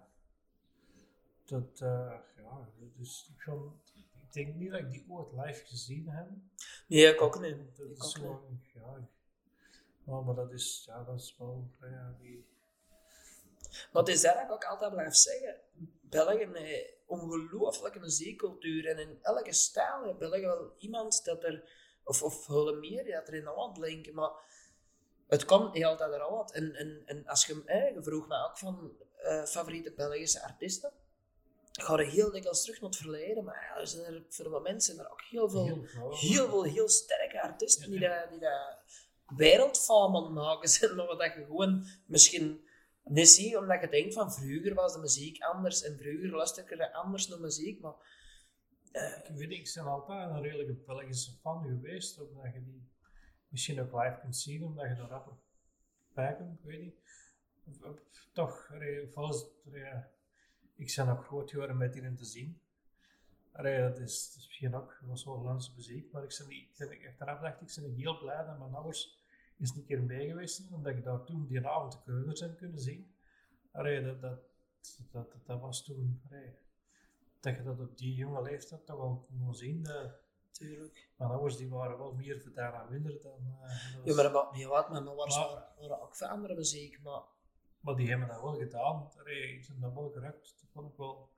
[1.44, 6.08] dat uh, ja, dus ik, vond, ik denk niet dat ik die ooit live gezien
[6.08, 6.28] heb.
[6.86, 7.56] Nee, ik ook niet.
[7.76, 9.08] Dat Ik is gewoon, ja,
[10.04, 12.46] maar, maar dat is, ja, dat is wel, ja, die,
[13.92, 15.56] Maar het is dat ik ook altijd blijf zeggen.
[16.00, 21.70] België heeft ongelooflijke muziekcultuur en in elke stijl heeft België wel iemand dat er,
[22.08, 24.30] of, of hele meer, dat er in Holland linken, maar
[25.28, 26.52] het komt niet altijd er al wat.
[26.52, 28.92] En, en, en als je, eh, je vroeg mij ook van
[29.22, 30.92] uh, favoriete Belgische artiesten,
[31.72, 34.44] ik ga er heel dikwijls terug naar het verleden, maar ja, er zijn er, voor
[34.44, 38.00] het moment zijn er ook heel veel, heel, veel, heel, veel, heel sterke artiesten die,
[38.00, 38.78] dat, die dat
[39.36, 42.66] wereldfaam aan het maken zijn, maar wat dat je gewoon misschien
[43.04, 46.92] Nessie, omdat je denkt van vroeger was de muziek anders en vroeger luisterde ik er
[46.92, 47.94] anders naar muziek, maar
[49.24, 52.88] Ik weet niet, ik ben altijd een redelijke Belgische fan geweest, omdat je die
[53.48, 55.36] misschien ook live kunt zien, omdat je er rapper
[56.12, 56.94] bij ik weet niet.
[58.32, 58.70] Toch,
[59.12, 59.46] volgens
[60.76, 62.60] ik ben ook groot geworden met die te zien.
[63.52, 67.76] Dat, is, misschien ook, was wel Hollandse muziek, maar ik ben, ik ben achteraf dacht
[67.76, 69.18] ik, ben heel blij dat mijn ouders
[69.58, 72.56] eens een keer mee geweest zijn, omdat ik daar toen die avond de keuzers heb
[72.56, 73.14] kunnen zien.
[73.72, 74.40] Dat, dat,
[75.10, 76.20] dat, dat, was toen,
[77.40, 79.82] dat je dat op die jonge leeftijd toch wel kon zien.
[79.82, 80.10] Dat,
[80.52, 81.08] natuurlijk.
[81.16, 83.56] mijn ouders die waren wel meer verdaan aan minder dan.
[83.62, 86.54] eh, dat Ja, maar dat niet wat, maar mijn ouders Maar- waren, ook van andere
[86.54, 87.22] muziek, maar
[87.80, 89.10] maar die hebben dat wel gedaan.
[89.24, 90.56] Ik heb dat wel gerukt.
[90.60, 91.28] Dat vond ik wel.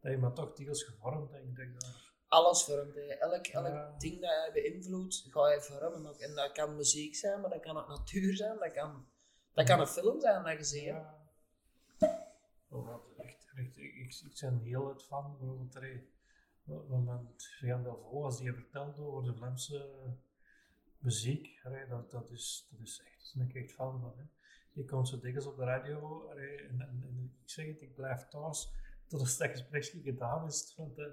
[0.00, 1.80] Dat je me toch deels gevormd, denk ik.
[1.80, 2.10] Daar.
[2.28, 2.94] alles vormt.
[2.94, 3.00] hè.
[3.00, 3.94] Elk, elk Ja.
[3.98, 6.06] ding dat je beïnvloedt, ga je vormen.
[6.06, 6.16] ook.
[6.18, 9.06] En dat kan muziek zijn, maar dat kan ook natuur zijn, dat kan,
[9.54, 10.82] dat kan een film zijn dat je ziet.
[10.82, 11.20] Ja.
[12.68, 13.00] Oh, wat,
[14.02, 15.36] ik, ik, ik ben heel het fan.
[15.38, 15.74] Bijvoorbeeld,
[16.64, 19.90] wat men Jan Delvaux, als die vertelt over de Vlaamse
[20.98, 24.12] muziek, allee, dat, dat, is, dat is echt, daar ben ik echt fan van.
[24.16, 24.24] Hè.
[24.72, 27.94] Je komt zo dikwijls op de radio allee, en, en, en ik zeg het, ik
[27.94, 28.70] blijf thuis
[29.06, 30.74] tot het dat gesprek niet gedaan is.
[30.76, 31.06] Want eh,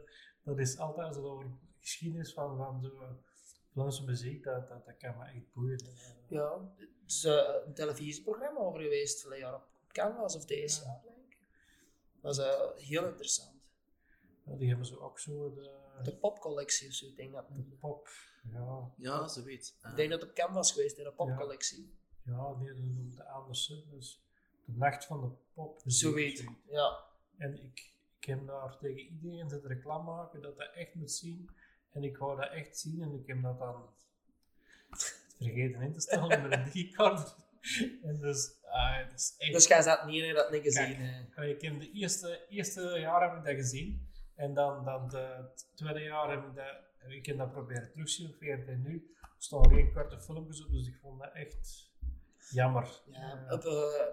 [0.43, 3.15] dat is altijd zo over geschiedenis van, van de
[3.71, 5.83] Vlaamse muziek, dat, dat, dat kan me echt boeien.
[5.85, 6.35] hè.
[6.35, 11.01] Ja, er is eh, een televisieprogramma over geweest, vorig jaar op Canvas of deze Ja.
[12.21, 13.57] Dat was eh, heel interessant.
[14.45, 15.71] Ja, die hebben zo ook zo de,
[16.03, 18.09] De popcollectie of zo, ik denk dat het de pop.
[18.51, 19.77] Ja, Ja, zoiets.
[19.81, 19.91] Ah.
[19.91, 21.97] Ik denk dat het op Canvas geweest is, de popcollectie.
[22.23, 23.67] Ja, nee, dat noemde anders.
[23.91, 24.23] Dus
[24.65, 25.81] de nacht van de pop.
[25.85, 27.03] Zoiets, ja.
[27.37, 31.49] En ik, ik heb daar tegen iedereen zitten reclame maken dat dat echt moet zien.
[31.91, 33.89] En ik wou dat echt zien en ik heb dat dan
[35.37, 37.35] vergeten in te stellen met een digicard.
[38.03, 38.55] En dus,
[39.37, 39.53] echt...
[39.53, 40.85] Dus jij zat niet in dat niet gezien.
[40.85, 40.97] Kijk.
[40.97, 41.35] hè.
[41.35, 44.07] Allee, Ik heb de eerste, eerste jaar heb ik dat gezien.
[44.35, 48.27] En dan, dan de, het tweede jaar heb ik dat, ik heb dat proberen terugzien
[48.27, 49.13] op VRT nu.
[49.21, 51.91] Er staan alleen korte filmpjes op, dus ik vond dat echt
[52.49, 53.01] jammer.
[53.11, 54.05] Ja, Eh, op, eh,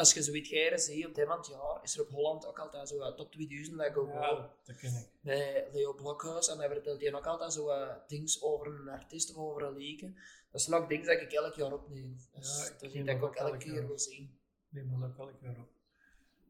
[0.00, 2.88] als je zoiets gaat ziet op dit moment jaar, is er op Holland ook altijd
[2.88, 4.36] zo eh, top 2000 dat ik ook wel.
[4.36, 5.08] ja, dat ken ik.
[5.20, 9.30] Bij Leo Blokhuis en hij vertelt hij ook altijd zo eh, dingen over een artiest
[9.30, 10.14] of over een liedje.
[10.50, 12.16] Dat zijn ook dingen dat ik elk jaar opneem.
[12.34, 14.38] Dus Ja, ik dat is dat ik dat ook elke elk keer wil zien.
[14.68, 15.68] neem dat ook elk jaar op.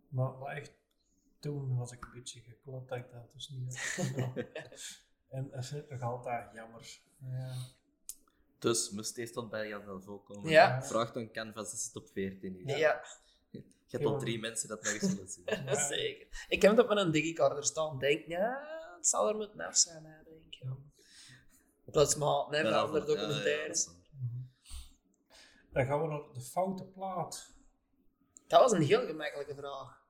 [0.08, 0.72] Maar, maar echt,
[1.38, 3.78] toen was ik een beetje geklopt dat ik dat dus niet.
[5.30, 7.00] En dat is nog altijd jammer.
[7.18, 7.54] Ja.
[8.58, 10.50] Dus moest eerst tot bij Jan Delvaux komen.
[10.50, 10.82] Ja.
[10.82, 12.76] Vraag dan Canvas is het op 14 is.
[12.76, 13.02] Ja,
[13.90, 15.44] Je hebt al drie mensen dat nog eens willen zien.
[15.66, 15.88] Ja.
[15.88, 16.46] zeker.
[16.48, 17.98] Ik heb het op mijn digicarder staan.
[17.98, 18.60] Denk, ja,
[18.96, 20.54] het zal er moeten af zijn, hè, denk ik.
[20.54, 20.76] Ja.
[21.84, 23.86] Dat is maar net Ja, andere ja, ja, dat documentaires.
[23.86, 23.94] Mhm.
[25.72, 27.54] Dan gaan we naar de foute plaat.
[28.46, 30.02] Dat was een heel gemakkelijke vraag.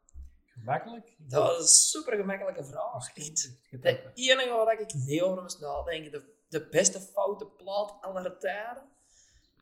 [0.44, 1.14] Gemakkelijk?
[1.18, 3.14] Dat was een super gemakkelijke vraag.
[3.14, 3.58] Echt.
[3.80, 8.88] De enige waar ik niet over moest nadenken, de, de beste foute plaat aller tijden.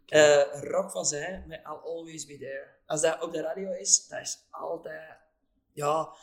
[0.07, 2.78] Eh Rock van Zij met I'll Always Be There.
[2.89, 5.17] Als dat op de radio is, dat is altijd,
[5.73, 6.15] ja,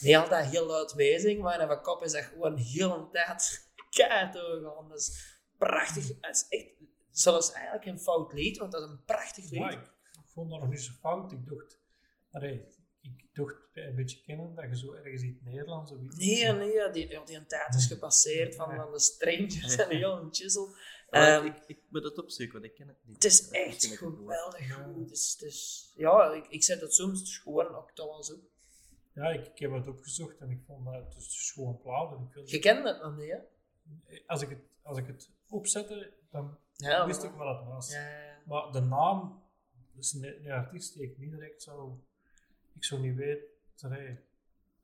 [0.00, 3.68] niet altijd heel luid meezing, maar in mijn kop is dat gewoon heel een tijd
[3.90, 4.88] keihard doorgaan.
[4.88, 6.08] Dat is prachtig.
[6.20, 6.68] Het is echt
[7.10, 9.60] zelfs eigenlijk een fout lied, want dat is een prachtig lied.
[9.60, 9.90] Ja, ik
[10.24, 11.32] vond dat nog niet zo fout.
[11.32, 11.78] Ik dacht,
[12.30, 12.66] allee,
[13.00, 16.16] ik dacht een beetje kennen dat je zo ergens in het Nederlands of iets.
[16.16, 20.34] Nee, nee, die, ja, die tijd is gepasseerd van, van de Strangers en heel een
[20.34, 20.74] chisel.
[21.14, 23.14] Ehm, ik, ik moet het opzoeken, want ik ken het niet.
[23.14, 24.74] Het is echt het geweldig Ja.
[24.74, 25.00] goed.
[25.00, 28.34] Het is, het is, ja, ik, ik zet het soms gewoon ook wel zo.
[29.14, 32.10] Ja, ik, ik heb het opgezocht en ik vond dat het is gewoon plaat.
[32.50, 33.38] Je kent het nog niet, hè?
[34.26, 37.92] als, ik het, als ik het opzette, dan Ja, wist maar- ik wat het was.
[37.92, 38.38] Ja, ja, ja.
[38.46, 39.42] Maar de naam,
[39.96, 41.92] is een, een artiest die ik niet direct zou,
[42.74, 43.44] ik zou niet weten,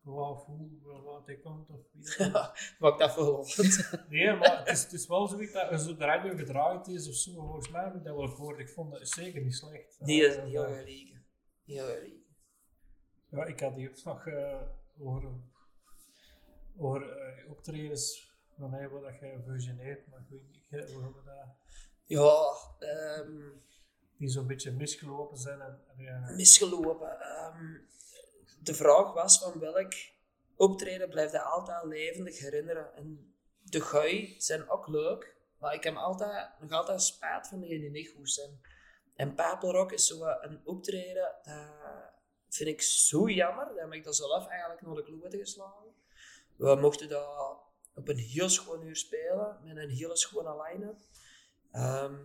[0.02, 0.34] waar
[0.82, 2.76] waar waar hij komt of wie dat is.
[2.78, 3.46] Maak dat voor
[4.08, 7.14] Nee, maar het is, het is wel zoiets dat op de radio gedraaid is of
[7.14, 7.32] zo.
[7.32, 8.58] Volgens mij heb ik dat wel gehoord.
[8.58, 9.96] Ik vond dat zeker niet slecht.
[10.06, 11.24] Die is Eh, heel gelieken.
[11.64, 11.86] Heel.
[13.30, 14.60] Ja, ik had die ook nog eh,
[14.98, 15.30] over,
[16.76, 21.22] over eh, optredens van mij waar dat je fusioneert, maar ik weet niet hoe we
[21.24, 21.56] dat,
[22.04, 22.44] Ja,
[22.88, 23.48] ehm,
[24.16, 25.60] die zo'n beetje misgelopen zijn.
[25.60, 27.20] En, en ja, misgelopen.
[27.20, 27.74] Ehm,
[28.62, 29.92] de vraag was van welk
[30.56, 32.94] optreden blijft hij altijd levendig herinneren.
[32.94, 37.80] En de gui zijn ook leuk, maar ik heb altijd, nog altijd spijt van die
[37.80, 38.60] die niet goed zijn.
[39.14, 41.34] En Papelrock is zo een optreden,
[42.44, 43.66] dat vind ik zo jammer.
[43.66, 45.94] Dat heb ik dat zelf eigenlijk naar de kloten geslagen.
[46.56, 47.58] We mochten dat
[47.94, 50.98] op een heel schoon uur spelen, met een hele schone line-up.
[51.72, 52.16] Ehm,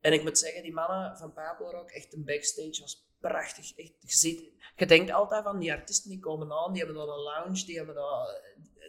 [0.00, 3.76] en ik moet zeggen, die mannen van Papelrock, echt een backstage was prachtig.
[3.76, 7.08] Echt, je, ziet, je denkt altijd van die artiesten die komen aan, die hebben dan
[7.14, 8.40] een lounge, die, hebben dat,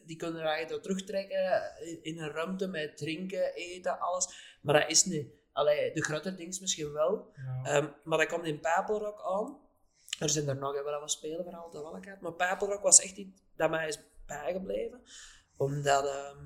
[0.06, 1.62] die kunnen eigenlijk terugtrekken
[2.02, 4.58] in- een ruimte met drinken, eten, alles.
[4.62, 5.28] Maar dat is niet.
[5.52, 7.32] Allee, de grote dings misschien wel.
[7.36, 7.62] Ja.
[7.64, 9.60] Ehm, maar dat komt in Papelrock aan.
[10.20, 12.22] Er zijn er nog wel wat spelen voor altijd wel gehad.
[12.22, 15.02] Maar Papelrock was echt iets dat mij is bijgebleven.
[15.58, 16.38] Omdat ehm,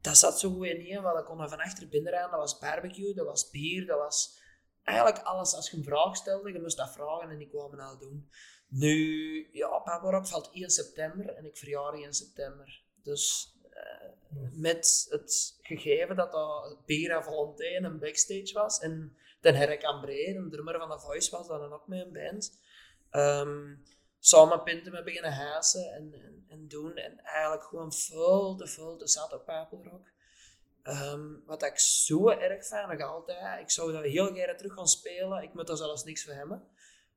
[0.00, 1.02] dat zat zo goed in één.
[1.02, 2.30] Want ik kon er van achter binnenrijden.
[2.30, 4.41] Dat was barbecue, dat was bier, dat was
[4.84, 5.54] eigenlijk alles.
[5.54, 8.30] Als je een vraag stelde, je moest dat vragen en die kwamen al doen.
[8.68, 12.82] Nu, ja, Papelrock valt 1 september en ik verjaar 1 september.
[13.02, 14.08] Dus eh,
[14.52, 20.50] met het gegeven dat dat Pera Valentijn een backstage was en Den Herk Ambré, een
[20.50, 22.60] drummer van The Voice, was dan ook mee een band.
[23.10, 23.74] Ehm,
[24.18, 26.96] samen pinten met beginnen hijsen en, en, en doen.
[26.96, 30.10] En eigenlijk gewoon veel te veel te zat op Papelrock.
[30.82, 33.60] Ehm, wat ik zo erg vind, nog altijd.
[33.60, 35.42] Ik zou dat heel graag terug gaan spelen.
[35.42, 36.68] Ik moet daar zelfs niks voor hebben.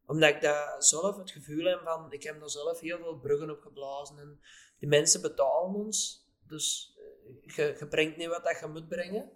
[0.05, 3.49] Omdat ik dat zelf het gevoel heb van, ik heb daar zelf heel veel bruggen
[3.49, 4.19] op geblazen.
[4.19, 4.39] En
[4.79, 6.27] die mensen betalen ons.
[6.47, 6.95] Dus
[7.45, 9.31] eh, je, brengt niet wat dat je moet brengen.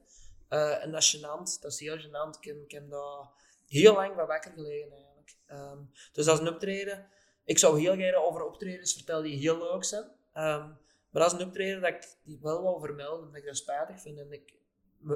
[0.47, 1.61] Eh, en dat is gênant.
[1.61, 2.39] Dat is heel gênant.
[2.41, 3.30] Ik heb, daar
[3.68, 5.35] heel lang van wakker gelegen eigenlijk.
[5.45, 5.80] Ehm,
[6.14, 7.07] dus dat is een optreden.
[7.43, 10.11] Ik zou heel graag over optredens vertellen die heel leuk zijn.
[10.34, 10.72] Ehm,
[11.10, 14.02] maar dat is een optreden dat ik die wel wil vermelden, omdat ik dat spijtig
[14.02, 14.19] vind.
[14.19, 14.53] En ik,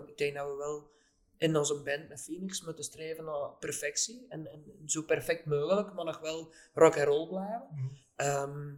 [0.05, 0.91] ik denk dat we wel
[1.37, 4.25] in onze band met Phoenix moeten streven naar perfectie.
[4.29, 7.67] En, en zo perfect mogelijk, maar nog wel rock and roll blijven.
[7.71, 7.87] Mhm.
[8.15, 8.75] Ehm,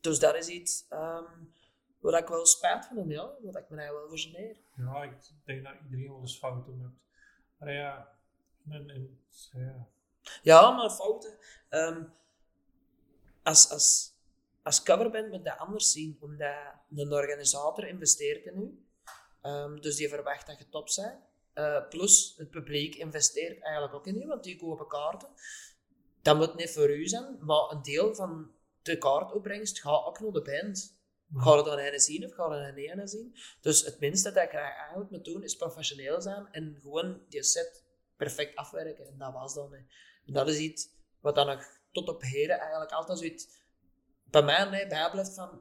[0.00, 0.86] dus dat is iets
[2.00, 3.30] wat ik wel spijt van hem, ja.
[3.42, 4.56] Wat ik me eigenlijk wel vergeneer.
[4.76, 5.12] Ja, ik
[5.44, 7.00] denk dat iedereen wel eens fouten maakt.
[7.58, 8.12] Maar ja,
[8.68, 9.20] en, en,
[9.52, 9.86] ja.
[10.42, 11.38] Ja, maar fouten.
[11.68, 12.04] Ehm,
[13.42, 14.16] als, als,
[14.68, 16.56] als coverband moet dat anders zien, omdat
[16.90, 18.86] een organisator investeert in u.
[19.40, 21.18] Ehm, dus die verwacht dat je top bent.
[21.52, 25.28] Eh, plus, het publiek investeert eigenlijk ook in u, want die kopen kaarten.
[26.22, 28.50] Dat moet niet voor u zijn, maar een deel van
[28.82, 30.96] de kaartopbrengst gaat ook naar de band.
[31.34, 33.36] Ga je dan een zien of ga je dan een zien?
[33.60, 37.84] Dus het minste dat ik eigenlijk moet doen, is professioneel zijn en gewoon die set
[38.16, 39.06] perfect afwerken.
[39.06, 39.72] En dat was dan.
[39.72, 39.78] Hè.
[40.26, 40.88] En dat is iets
[41.20, 43.58] wat dan nog tot op heden eigenlijk altijd zoiets
[44.30, 45.60] bij mij nee, bijblijft van,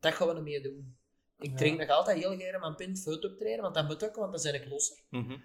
[0.00, 0.96] dat gaan we niet meer doen.
[1.38, 1.56] Ik Ja.
[1.56, 4.52] drink nog altijd heel graag mijn pint fout optreden, want dat moet ook, want dan
[4.52, 4.96] ben ik losser.
[5.10, 5.38] Mhm.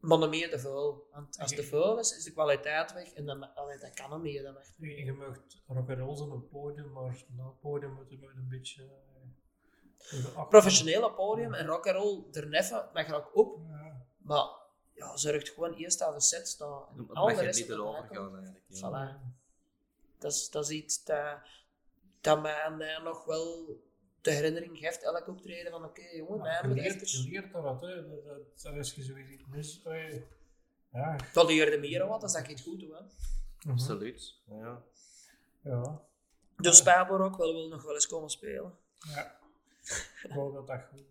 [0.00, 1.08] Maar niet meer te veel.
[1.12, 1.60] Want als Oké.
[1.60, 4.42] te veel is, is de kwaliteit weg en dan, allee, dat kan niet meer.
[4.42, 4.64] Dat mag.
[4.76, 5.36] Je, je mag
[5.66, 8.82] rock'n'roll zijn op het podium, maar na het podium moet je nooit een beetje...
[8.82, 13.58] eh, even achter- Professioneel op podium en rock'n'roll er neffen, mag er ook op.
[13.68, 14.46] Ja, Maar
[14.94, 16.82] ja, zorgt gewoon eerst aan de set staan.
[16.90, 18.64] En Dan al mag de je rest niet erover gaan eigenlijk.
[18.68, 18.78] ja.
[19.20, 19.32] Voilà.
[20.18, 21.38] Dat is, dat is iets dat,
[22.24, 23.80] dat mij nog wel
[24.20, 27.30] de herinnering geeft, elk optreden van oké jongen, wij je, leert, je even...
[27.30, 28.08] leert er wat, hè.
[28.08, 29.82] Dat, dat, dat is je zoiets iets mis.
[30.92, 31.16] Ja.
[31.32, 32.80] Dat leerde meer wat, als dat ik het goed.
[32.80, 32.86] Hè.
[32.86, 33.70] mhm.
[33.70, 34.34] Absoluut.
[34.46, 34.82] Ja.
[35.60, 36.02] Ja.
[36.56, 38.78] Dus Papelrock wil wel nog wel eens komen spelen.
[39.14, 39.38] Ja.
[40.22, 41.06] Ik hoop dat dat goed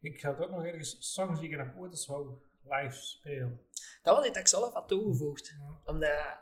[0.00, 2.30] Ik ga het ook nog ergens songs die ik nog ooit eens wou
[2.62, 3.60] live spelen.
[4.02, 5.54] Dat was iets dat ik zelf had toegevoegd.
[5.58, 5.80] Ja.
[5.84, 6.38] Omdat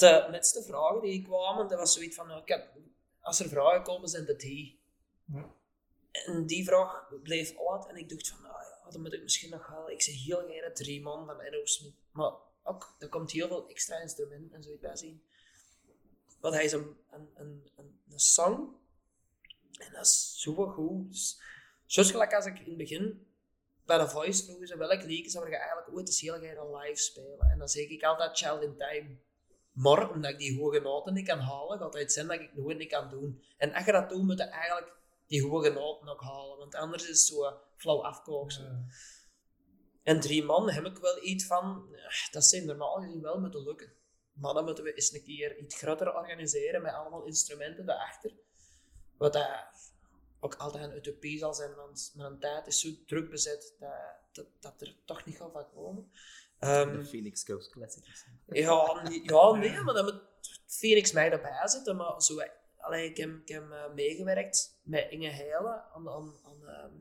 [0.00, 2.68] de netste vragen die kwamen, dat was zoiets van, nou, ik heb,
[3.20, 4.80] als er vragen komen, zijn het die.
[5.24, 5.54] Ja.
[6.12, 9.50] En die vraag bleef uit en ik dacht van, nou ja, dan moet ik misschien
[9.50, 11.94] nog wel, ik zeg heel graag drie man van Enno Smit.
[12.10, 12.32] Maar
[12.62, 15.22] ook, er komt heel veel extra instrumenten en zoiets bij zien.
[16.40, 18.78] Want hij is een, een, een, een, een song
[19.80, 21.08] en dat is zo goed.
[21.08, 21.40] Dus,
[21.86, 23.26] zoals gelijk als ik in het begin
[23.84, 27.02] bij de Voice vroegen ze welk liedje zou je eigenlijk ooit eens heel graag live
[27.02, 27.50] spelen.
[27.50, 29.16] En dan zeg ik altijd Child in Time.
[29.80, 32.78] Maar omdat ik die hoge noten niet kan halen, gaat het zijn dat ik nooit
[32.78, 33.44] niet kan doen.
[33.56, 34.92] En als je dat doet, moet je eigenlijk
[35.26, 36.58] die hoge noten ook halen.
[36.58, 38.64] Want anders is het zo flauw afkooksen.
[38.66, 38.94] Eh,
[40.02, 43.62] En drie man heb ik wel iets van, eh, dat zijn normaal gezien wel moeten
[43.62, 43.92] lukken.
[44.32, 48.32] Maar dan moeten we eens een keer iets groter organiseren met allemaal instrumenten daarachter.
[49.16, 49.48] Wat dat
[50.40, 53.92] ook altijd een utopie zal zijn, want mijn tijd is zo druk bezet dat,
[54.32, 56.10] dat, dat er toch niet gaat van komen.
[56.60, 58.24] Ehm, De Phoenix Coast Classics.
[58.46, 60.20] ja, ja, nee, maar dan moet
[60.66, 61.96] Phoenix mij erbij zitten.
[61.96, 62.42] Maar zo,
[62.78, 65.84] allee, ik heb, ik heb eh, meegewerkt met Inge Heilen.
[65.94, 66.94] Aan, aan, aan, ehm,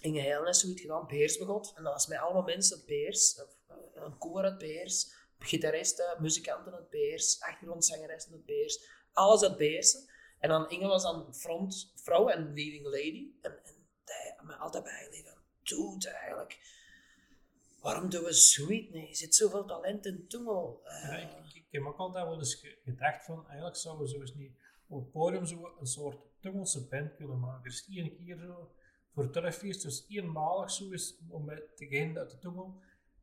[0.00, 1.72] Inge Heilen heeft zoiets gedaan, Beersbegot.
[1.76, 3.42] En dat was met allemaal mensen uit Beers.
[3.42, 8.86] of, eh, Een koor uit Beers, gitaristen, muzikanten uit Beers, achtergrondzangeressen uit Beers.
[9.12, 10.08] Alles uit Beersen.
[10.38, 13.30] En dan Inge was dan frontvrouw en leading lady.
[13.42, 16.74] En, en die heeft me altijd bijgeleerd van, dude, eigenlijk...
[17.86, 18.92] Waarom doen we zoiets?
[18.92, 20.80] Nee, er zit zoveel talent in Toemel.
[20.84, 24.04] Eh, Ja, ik, ik, ik heb ook altijd wel eens ge- gedacht van, eigenlijk zouden
[24.04, 24.52] we zo eens niet
[24.88, 27.62] op het podium zo een soort Tungelse band kunnen maken.
[27.62, 28.70] Dus één keer zo
[29.14, 32.80] voor turffeest, dus eenmalig zo is om met degene uit de Tungel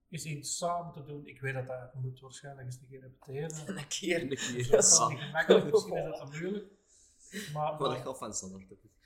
[0.09, 1.27] is iets samen te doen.
[1.27, 3.77] Ik weet dat dat moet waarschijnlijk eens een keer repeteren.
[3.77, 4.21] Een keer.
[4.21, 4.69] Een keer.
[4.71, 6.65] Dat is niet gemakkelijk, misschien is dat moeilijk.
[7.53, 9.01] Maar, Maar dat maar het gaat, ja, het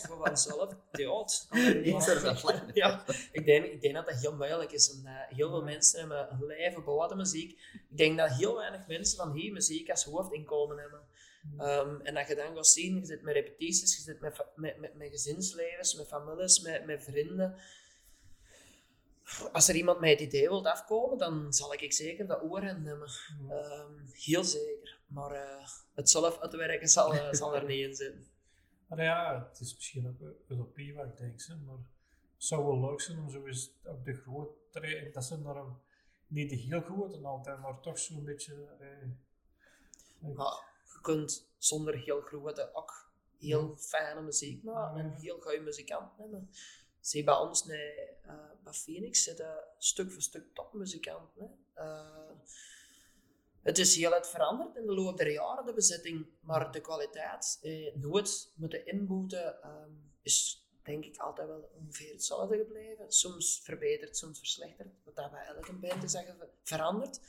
[0.00, 0.74] gaat vanzelf.
[0.92, 1.46] Ja, het-
[1.86, 2.70] Ik zou er wel lachen.
[2.74, 4.92] ja, ik denk, ik denk dat dat heel moeilijk is.
[4.92, 7.50] Omdat heel veel mensen hebben een leven buiten muziek.
[7.90, 11.00] Ik denk dat heel weinig mensen van hier muziek als hoofdinkomen hebben.
[11.58, 14.78] Ehm, en dat je dan gaat zien, je zit met repetities, je zit met, met,
[14.78, 17.56] met, met gezinslevens, met families, met, met vrienden.
[19.52, 23.08] Als er iemand met het idee wilt afkomen, dan zal ik zeker dat oor nemen.
[24.12, 24.98] Heel zeker.
[25.06, 28.26] Maar eh, het zelf uitwerken zal, eh, zal er niet in zitten.
[28.88, 31.76] Maar ja, het is misschien ook een utopie wat ik denk, hè, maar
[32.34, 35.80] het zou wel leuk zijn om zo eens ook de grote dat zijn daarom
[36.26, 38.54] niet de heel grote altijd, maar toch zo'n beetje.
[38.80, 39.08] Eh,
[40.36, 40.62] Maar
[40.92, 46.50] je kunt zonder heel grote ook heel fijne muziek maken en heel goede muzikanten hebben.
[47.00, 47.92] Zie bij ons, nee,
[48.22, 51.66] eh, bij Phoenix zitten stuk voor stuk topmuzikanten.
[53.64, 57.58] Het is heel het veranderd in de loop der jaren, de bezetting, maar de kwaliteit,
[57.62, 59.90] eh, nooit moeten inboeten, ehm,
[60.22, 63.12] is denk ik altijd wel ongeveer hetzelfde gebleven.
[63.12, 67.20] Soms verbeterd, soms verslechterd, wat dat bij elke band is dat ge- verandert.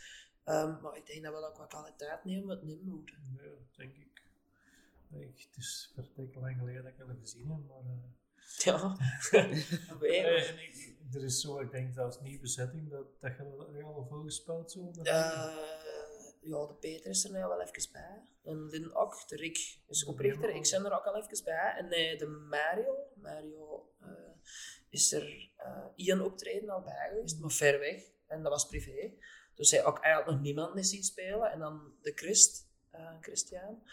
[0.44, 3.16] Ehm, maar ik denk dat we ook wat kwaliteit nemen met het inboeten.
[3.38, 4.24] nee, dat denk ik.
[5.12, 7.78] Ik, het is verdikke lang geleden dat ik het gezien heb, maar.
[7.94, 8.14] eh,
[8.57, 8.98] Ja,
[10.49, 13.84] en ik- er is zo, ik denk dat als nieuwe bezetting, dat, dat je dat
[13.84, 14.91] al veel gespeeld zo.
[14.91, 15.06] dat-
[16.46, 18.22] ja, de Peter is er nu wel even bij.
[18.44, 20.50] En Lin ook, de Rick is oprichter.
[20.50, 21.74] Ik ben er ook al even bij.
[21.78, 24.10] En eh, de Mario, Mario eh,
[24.90, 28.04] is er eh één optreden al bij geweest, maar ver weg.
[28.28, 29.14] En dat was privé.
[29.56, 31.52] Dus hij ook eigenlijk nog niemand niet zien spelen.
[31.52, 32.68] En dan de Christ,
[33.22, 33.84] Christian,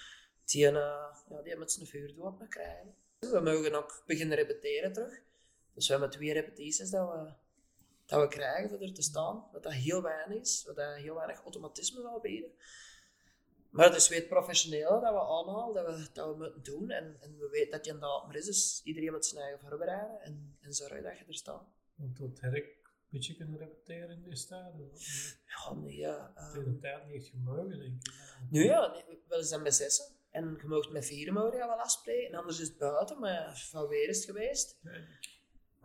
[0.44, 2.94] die, ja, die met zijn vuurdoop nog krijgen.
[3.18, 5.22] We mogen ook beginnen repeteren terug.
[5.74, 7.32] Dus we hebben twee repetities dat we
[8.12, 11.14] dat we krijgen voor er te staan, wat dat heel weinig is, wat dat heel
[11.14, 12.50] weinig automatisme zal bieden.
[13.70, 16.90] Maar het is weer het professionele dat we aanhalen, dat we, dat we moeten doen.
[16.90, 20.20] En, en we weten dat je inderdaad maar is, dus iedereen moet zijn eigen voorbereiden
[20.22, 21.64] en, en zorgen dat je er staat.
[21.94, 24.72] Want dat heb ik een beetje kunnen repeteren in deze tijd.
[24.78, 25.02] Dat
[25.46, 26.32] Ja, nee, ja.
[26.34, 28.12] heeft ehm, de tijd niet echt gemogen, denk ik.
[28.50, 30.04] nu ja, nee, wel eens dan met zessen.
[30.30, 32.28] En je mag met vier mogen wel afspreken.
[32.32, 34.78] En anders is het buiten, maar van weer is het geweest.
[34.82, 35.31] Ja, ik-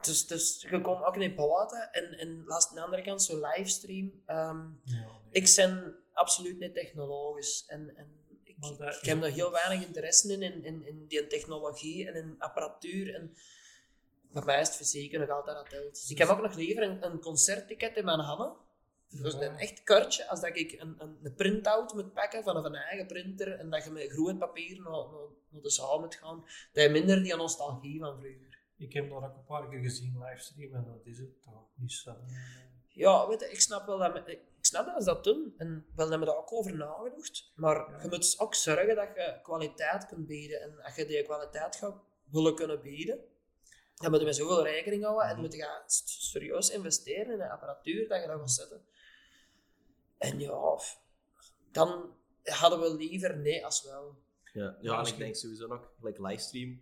[0.01, 1.91] Dus, dus je komt ook in buiten.
[1.91, 4.11] En, en laatst aan de andere kant, zo'n livestream.
[4.25, 5.05] ehm, ja.
[5.31, 7.63] Ik ben absoluut niet technologisch.
[7.67, 8.07] En, en
[8.43, 8.55] ik,
[9.01, 13.15] ik heb daar heel weinig interesse in, in, in, in die technologie en in apparatuur.
[13.15, 13.35] En
[14.33, 15.93] voor mij is het fysiek nog altijd dat telt.
[15.93, 18.53] Dus ik heb ook nog liever een, een concertticket in mijn handen.
[19.09, 19.41] Dus Ja.
[19.41, 23.07] een echt kaartje, als dat ik een, een, een print-out moet pakken van een eigen
[23.07, 26.45] printer en dat je met groot papier naar, naar, naar de zaal moet gaan.
[26.73, 28.46] Dat je minder die nostalgie van vroeger.
[28.77, 31.91] Ik heb dat ook een paar keer gezien livestream en dat is het toch niet
[31.91, 32.15] zo.
[32.87, 35.53] Ja, weet je, ik snap wel dat, me- ik snap dat ze dat doen.
[35.57, 37.51] En wel hebben we daar ook over nagedacht.
[37.55, 38.01] Maar Ja.
[38.01, 40.61] je moet ook zorgen dat je kwaliteit kunt bieden.
[40.61, 41.95] En als je die kwaliteit gaat
[42.31, 43.19] willen kunnen bieden,
[43.95, 45.27] dan moet je met zoveel rekening houden.
[45.27, 48.81] En moet je s- serieus investeren in de apparatuur dat je dat gaat zetten.
[50.17, 50.79] En ja,
[51.71, 54.15] dan hadden we liever nee als wel.
[54.53, 56.81] Ja, ja en ik denk sowieso nog, like livestream,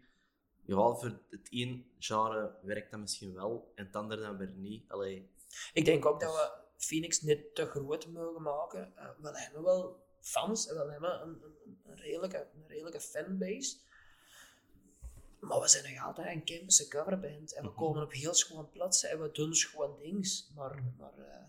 [0.66, 4.92] ja, voor het één genre werkt dat misschien wel, en het andere dan weer niet.
[4.92, 5.30] Allee,
[5.74, 8.98] Ik denk ook dat we Phoenix niet te groot mogen maken.
[8.98, 13.78] Eh, we hebben wel fans en we hebben een, een, een, redelijke, een redelijke fanbase.
[15.40, 17.54] Maar we zijn nog altijd een campus coverband.
[17.54, 17.78] En we Mhm.
[17.78, 20.52] komen op heel schoon plaatsen en we doen schoon dings.
[20.56, 21.44] Maar, maar eh,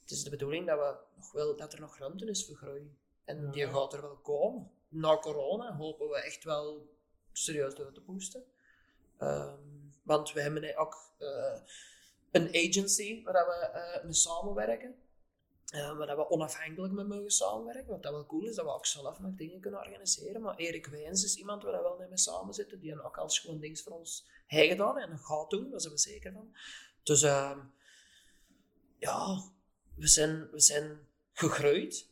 [0.00, 2.96] het is de bedoeling dat, we nog wel, dat er nog ruimte is voor groei.
[3.24, 3.50] En Ja.
[3.50, 4.70] die gaat er wel komen.
[4.88, 6.93] Na corona hopen we echt wel
[7.38, 8.44] serieus door te boosten.
[9.18, 9.58] Ehm,
[10.02, 11.60] want we hebben ook eh,
[12.30, 14.94] een agency waar we eh, mee samenwerken.
[15.74, 17.90] Eh, waar we onafhankelijk mee mogen samenwerken.
[17.90, 20.42] Wat dat wel cool is, dat we ook zelf nog dingen kunnen organiseren.
[20.42, 23.60] Maar Erik Wijns is iemand waar we wel mee samen zitten, die ook al gewoon
[23.60, 26.56] dingen voor ons heeft gedaan en gaat doen, daar zijn we zeker van.
[27.02, 27.58] Dus ehm,
[28.98, 29.42] ja,
[29.94, 32.08] we zijn, we zijn gegroeid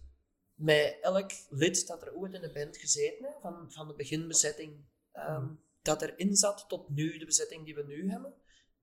[0.55, 4.85] met elk lid dat er ooit in de band gezeten heeft, van, van de beginbezetting
[5.13, 5.47] ehm,
[5.83, 8.35] dat erin zat tot nu, de bezetting die we nu hebben,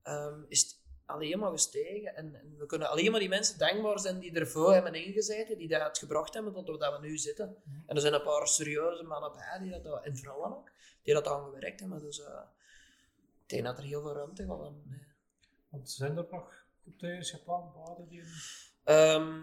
[0.01, 2.15] ehm, is het alleen maar gestegen.
[2.15, 5.67] En, en we kunnen alleen maar die mensen dankbaar zijn die ervoor hebben ingezeten, die
[5.67, 7.55] dat gebracht hebben tot waar we nu zitten.
[7.85, 10.71] En er zijn een paar serieuze mannen bij, die dat, en vrouwen ook,
[11.03, 11.99] die dat aan gewerkt hebben.
[11.99, 12.41] Dus eh,
[13.43, 14.71] ik denk dat er heel veel ruimte gaat.
[15.69, 18.23] Want zijn er nog de Japan baden die.
[18.89, 19.41] Ehm,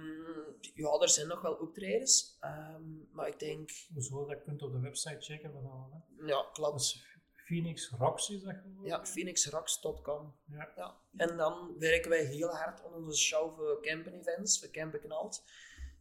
[0.75, 2.83] ja, er zijn nog wel optredens, ehm,
[3.13, 6.81] maar ik denk, Zo dat kunt op de website checken van ja, klopt.
[6.81, 8.85] is Phoenix Rocks is dat gewoon?
[8.85, 10.35] Ja, phoenixrocks.com.
[10.45, 10.73] Ja.
[10.77, 11.01] Ja.
[11.17, 15.45] En dan werken wij heel hard aan onze show voor camping events, voor Campen Knalt.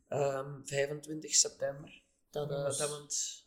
[0.07, 2.01] Ehm 25 september.
[2.29, 3.44] Dat, dat wordt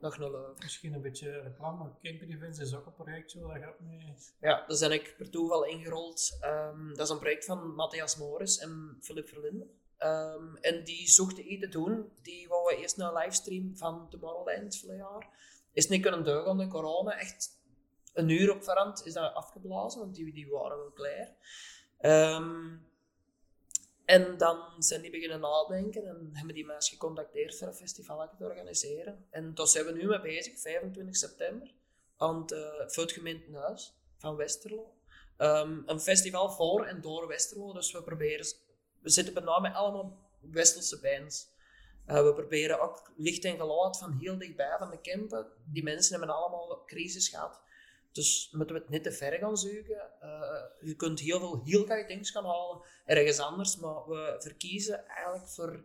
[0.00, 0.62] nog leuk.
[0.62, 1.90] Misschien een beetje reclame.
[2.02, 4.14] Camping Events is ook een projectje waar gaat mee.
[4.40, 6.36] Ja, daar ben ik per toeval ingerold.
[6.40, 9.70] Ehm, dat is een project van Matthias Morris en Philip Verlinden.
[9.96, 12.12] Ehm, en die zochten iets te doen.
[12.22, 15.28] Die wouden eerst een livestream van Tomorrowland vorig jaar.
[15.72, 17.18] Is niet kunnen doen onder corona.
[17.18, 17.60] Echt
[18.12, 21.34] een uur op verand is dat afgeblazen, want die, die waren wel klaar.
[21.98, 22.76] Ehm,
[24.06, 28.44] en dan zijn die beginnen nadenken en hebben die mensen gecontacteerd voor een festival te
[28.44, 29.26] organiseren.
[29.30, 31.74] En daar zijn we nu mee bezig, 25 september,
[32.16, 33.04] aan het, uh, voor
[34.16, 34.94] van Westerlo.
[35.36, 38.46] Ehm, een festival voor en door Westerlo, dus we proberen,
[39.00, 41.54] we zitten name met allemaal Westelse bands.
[42.08, 45.46] Uh, we proberen ook licht en geluid van heel dichtbij van de campen.
[45.64, 47.60] Die mensen hebben allemaal crisis gehad.
[48.16, 50.10] Dus moeten we het niet te ver gaan zoeken.
[50.22, 55.48] Uh, je kunt heel veel heel dingen gaan halen ergens anders, maar we verkiezen eigenlijk
[55.48, 55.84] voor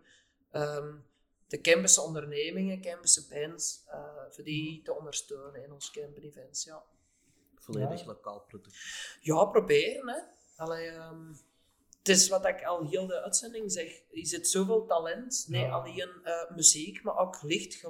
[0.52, 1.06] um,
[1.48, 6.64] de campus ondernemingen, campus bands, uh, voor die te ondersteunen in ons camping events.
[6.64, 6.84] Ja.
[7.56, 8.06] Volledig Ja.
[8.06, 8.78] lokaal product.
[9.22, 10.10] Ja, proberen.
[10.10, 10.20] Hè.
[10.56, 11.28] Allee, ehm,
[11.98, 13.88] het is wat ik al heel de uitzending zeg.
[14.12, 15.46] Er zit zoveel talent.
[15.48, 15.72] Niet Ja.
[15.72, 17.84] alleen uh, muziek, maar ook licht,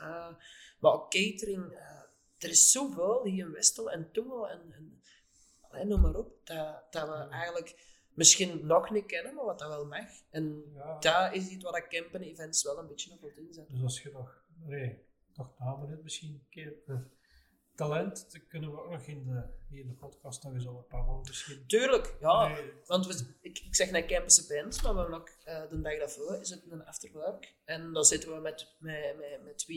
[0.00, 0.34] uh,
[0.80, 1.78] maar ook catering.
[2.44, 5.02] Er is zoveel hier in Westel en Toemel en, en
[5.60, 7.76] allee, noem maar op, dat, dat we eigenlijk
[8.14, 10.08] misschien nog niet kennen, maar wat dat wel mag.
[10.30, 10.98] En Ja.
[10.98, 13.74] dat is iets wat ik campen events wel een beetje op wil inzetten.
[13.74, 14.98] Dus als je nog, nee,
[15.34, 17.06] nog namen hebt misschien een keer voor
[17.74, 20.84] talent, dan kunnen we ook nog in de, hier in de podcast nog eens over
[20.88, 21.66] babbelen misschien.
[21.66, 22.48] Tuurlijk, ja.
[22.48, 25.80] Nee, Want we, ik, ik zeg net campus bands, maar we hebben ook uh, de
[25.80, 27.54] dag daarvoor is het een afterwork.
[27.64, 29.76] En dan zitten we met, met, met, met twee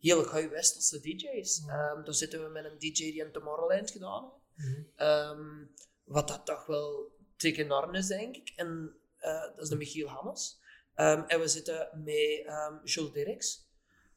[0.00, 1.62] heel goede Westelse DJ's.
[1.66, 1.90] Ja.
[1.90, 4.86] Um, dan zitten we met een DJ die in Tomorrowland gedaan heeft.
[4.96, 5.06] mhm.
[5.06, 5.70] Um,
[6.04, 8.52] wat dat toch wel enorm is, denk ik.
[8.56, 10.60] En uh, dat is de Michiel Hannes.
[10.96, 13.68] Um, en we zitten met Jules Dirks.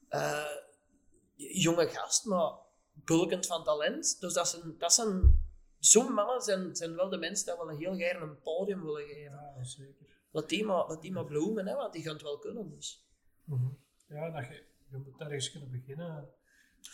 [0.10, 0.46] Uh,
[1.36, 2.52] jonge gast, maar
[2.94, 4.20] bulkend van talent.
[4.20, 5.46] Dus dat zijn, dat zijn
[5.80, 9.54] zo'n mannen zijn, zijn wel de mensen die wel heel graag een podium willen geven.
[9.58, 10.06] Ja, zeker.
[10.32, 12.70] Laat die maar, laat die maar bloemen, hè, want die gaan het wel kunnen.
[12.70, 13.08] Dus.
[13.44, 13.68] Mhm.
[14.08, 14.46] Ja, dat
[14.90, 16.30] je moet ergens kunnen beginnen.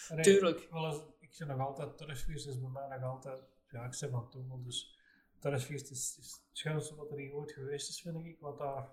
[0.09, 0.67] Allee, Tuurlijk.
[0.71, 4.09] Wel eens, ik zeg nog altijd, turfeest is bij mij nog altijd, ja, ik zeg
[4.09, 4.99] van toen, dus
[5.39, 8.39] turfeest is, is het schoonste wat er hier ooit geweest is, vind ik.
[8.39, 8.89] Wat daar,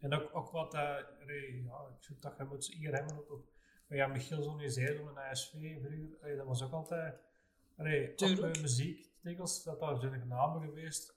[0.00, 3.18] en ook, ook wat daar, allee, ja, ik vind dat je moet ze hier hebben
[3.18, 3.48] op, op
[3.88, 7.20] ja, Michiel organiseerde met ASV vroeger, allee, dat was ook altijd,
[7.76, 8.52] allee, Tuurlijk.
[8.52, 11.16] bij muziek, dikwijls, dat daar zijn namen geweest.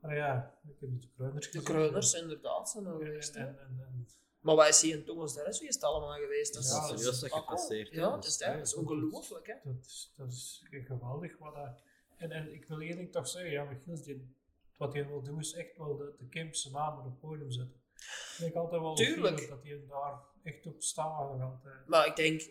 [0.00, 1.74] Allee, ja, ik heb de Kreuners De gezien.
[1.74, 3.34] Kreuners, inderdaad, zijn er geweest.
[3.36, 4.08] en, en,
[4.44, 6.54] Maar wij zien in Thomas Dennis, wie is het allemaal geweest?
[6.54, 7.88] Dat is, Ja, dat is serieus dat ook gepasseerd.
[7.90, 9.46] Ja, dat is, dat is ongelooflijk.
[9.46, 9.54] Hè?
[9.64, 11.38] Dat is, dat is geweldig.
[11.38, 11.82] Wat dat,
[12.16, 14.34] en, en ik wil één ding toch zeggen, ja, Michiels, die,
[14.76, 17.82] wat hij wil doen is echt wel de, de Kempse naam op het podium zetten.
[17.96, 19.48] Ik denk altijd wel Tuurlijk.
[19.48, 21.32] dat hij daar echt op staat.
[21.38, 21.86] Nog altijd.
[21.86, 22.50] Maar ik denk,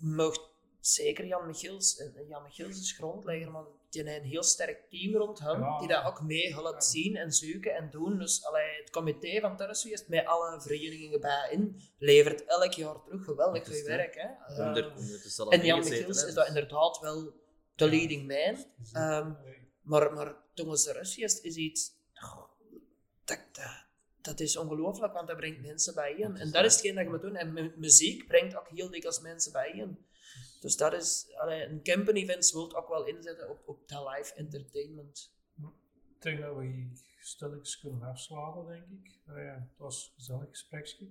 [0.00, 0.40] mocht
[0.80, 5.38] zeker Jan Michiels, en Jan Michiels is grondlegger, maar die een heel sterk team rond
[5.38, 5.78] hem, Ja.
[5.78, 6.90] die dat ook mee helpt Ja.
[6.90, 8.18] zien en zoeken en doen.
[8.18, 13.24] Dus allee, het comité van Turfsfeest, met alle verenigingen bij in, levert elk jaar terug
[13.24, 14.14] geweldig veel werk.
[14.14, 14.28] Hè?
[15.24, 17.22] Is al en Jan Michiels is dat inderdaad wel
[17.74, 17.90] de Ja.
[17.90, 18.64] leading man.
[18.92, 21.92] Ehm, nee, Maar, maar Thomas de Russiest is iets.
[22.14, 22.42] oh,
[23.24, 23.84] dat, dat,
[24.22, 26.36] dat is ongelooflijk, want dat brengt mensen bijeen.
[26.36, 27.36] En dat is hetgeen dat je moet doen.
[27.36, 30.06] En mu- muziek brengt ook heel dikwijls mensen bijeen.
[30.60, 31.34] Dus dat is.
[31.36, 35.34] Allee, een camping events wilt ook wel inzetten op, op dat live entertainment.
[36.16, 36.90] ik denk dat we hier
[37.20, 39.18] stilletjes kunnen afslaan, denk ik.
[39.26, 41.08] Nou ja, het was een gezellig gespreksje.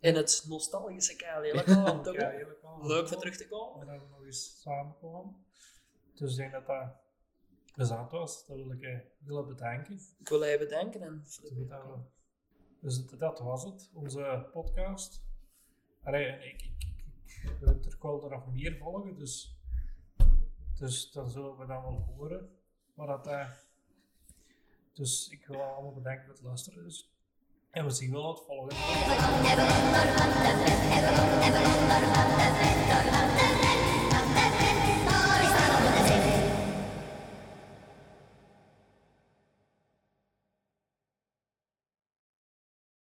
[0.00, 2.86] In het nostalgische KL, helemaal wel.
[2.86, 3.76] Leuk voor terug te komen.
[3.76, 5.46] Maar dat we nog eens samenkomen.
[6.14, 6.88] Dus ik denk dat dat
[7.72, 8.46] plezant was.
[8.46, 10.00] Dat wil ik je willen bedanken.
[10.18, 11.02] Ik wil je bedanken.
[11.02, 11.24] En
[12.80, 15.22] Dus dat, was het, onze podcast.
[16.02, 17.27] Allee, en ik, ik, ik, ik weet,
[17.60, 19.58] er komen er nog meer volgen, dus,
[20.78, 22.50] dus dan zullen we dan wel horen.
[22.94, 23.48] Maar dat, eh,
[24.92, 26.84] dus ik wil allemaal bedanken voor het luisteren.
[26.84, 27.12] Dus,
[27.70, 28.76] en we zien wel wat volgen.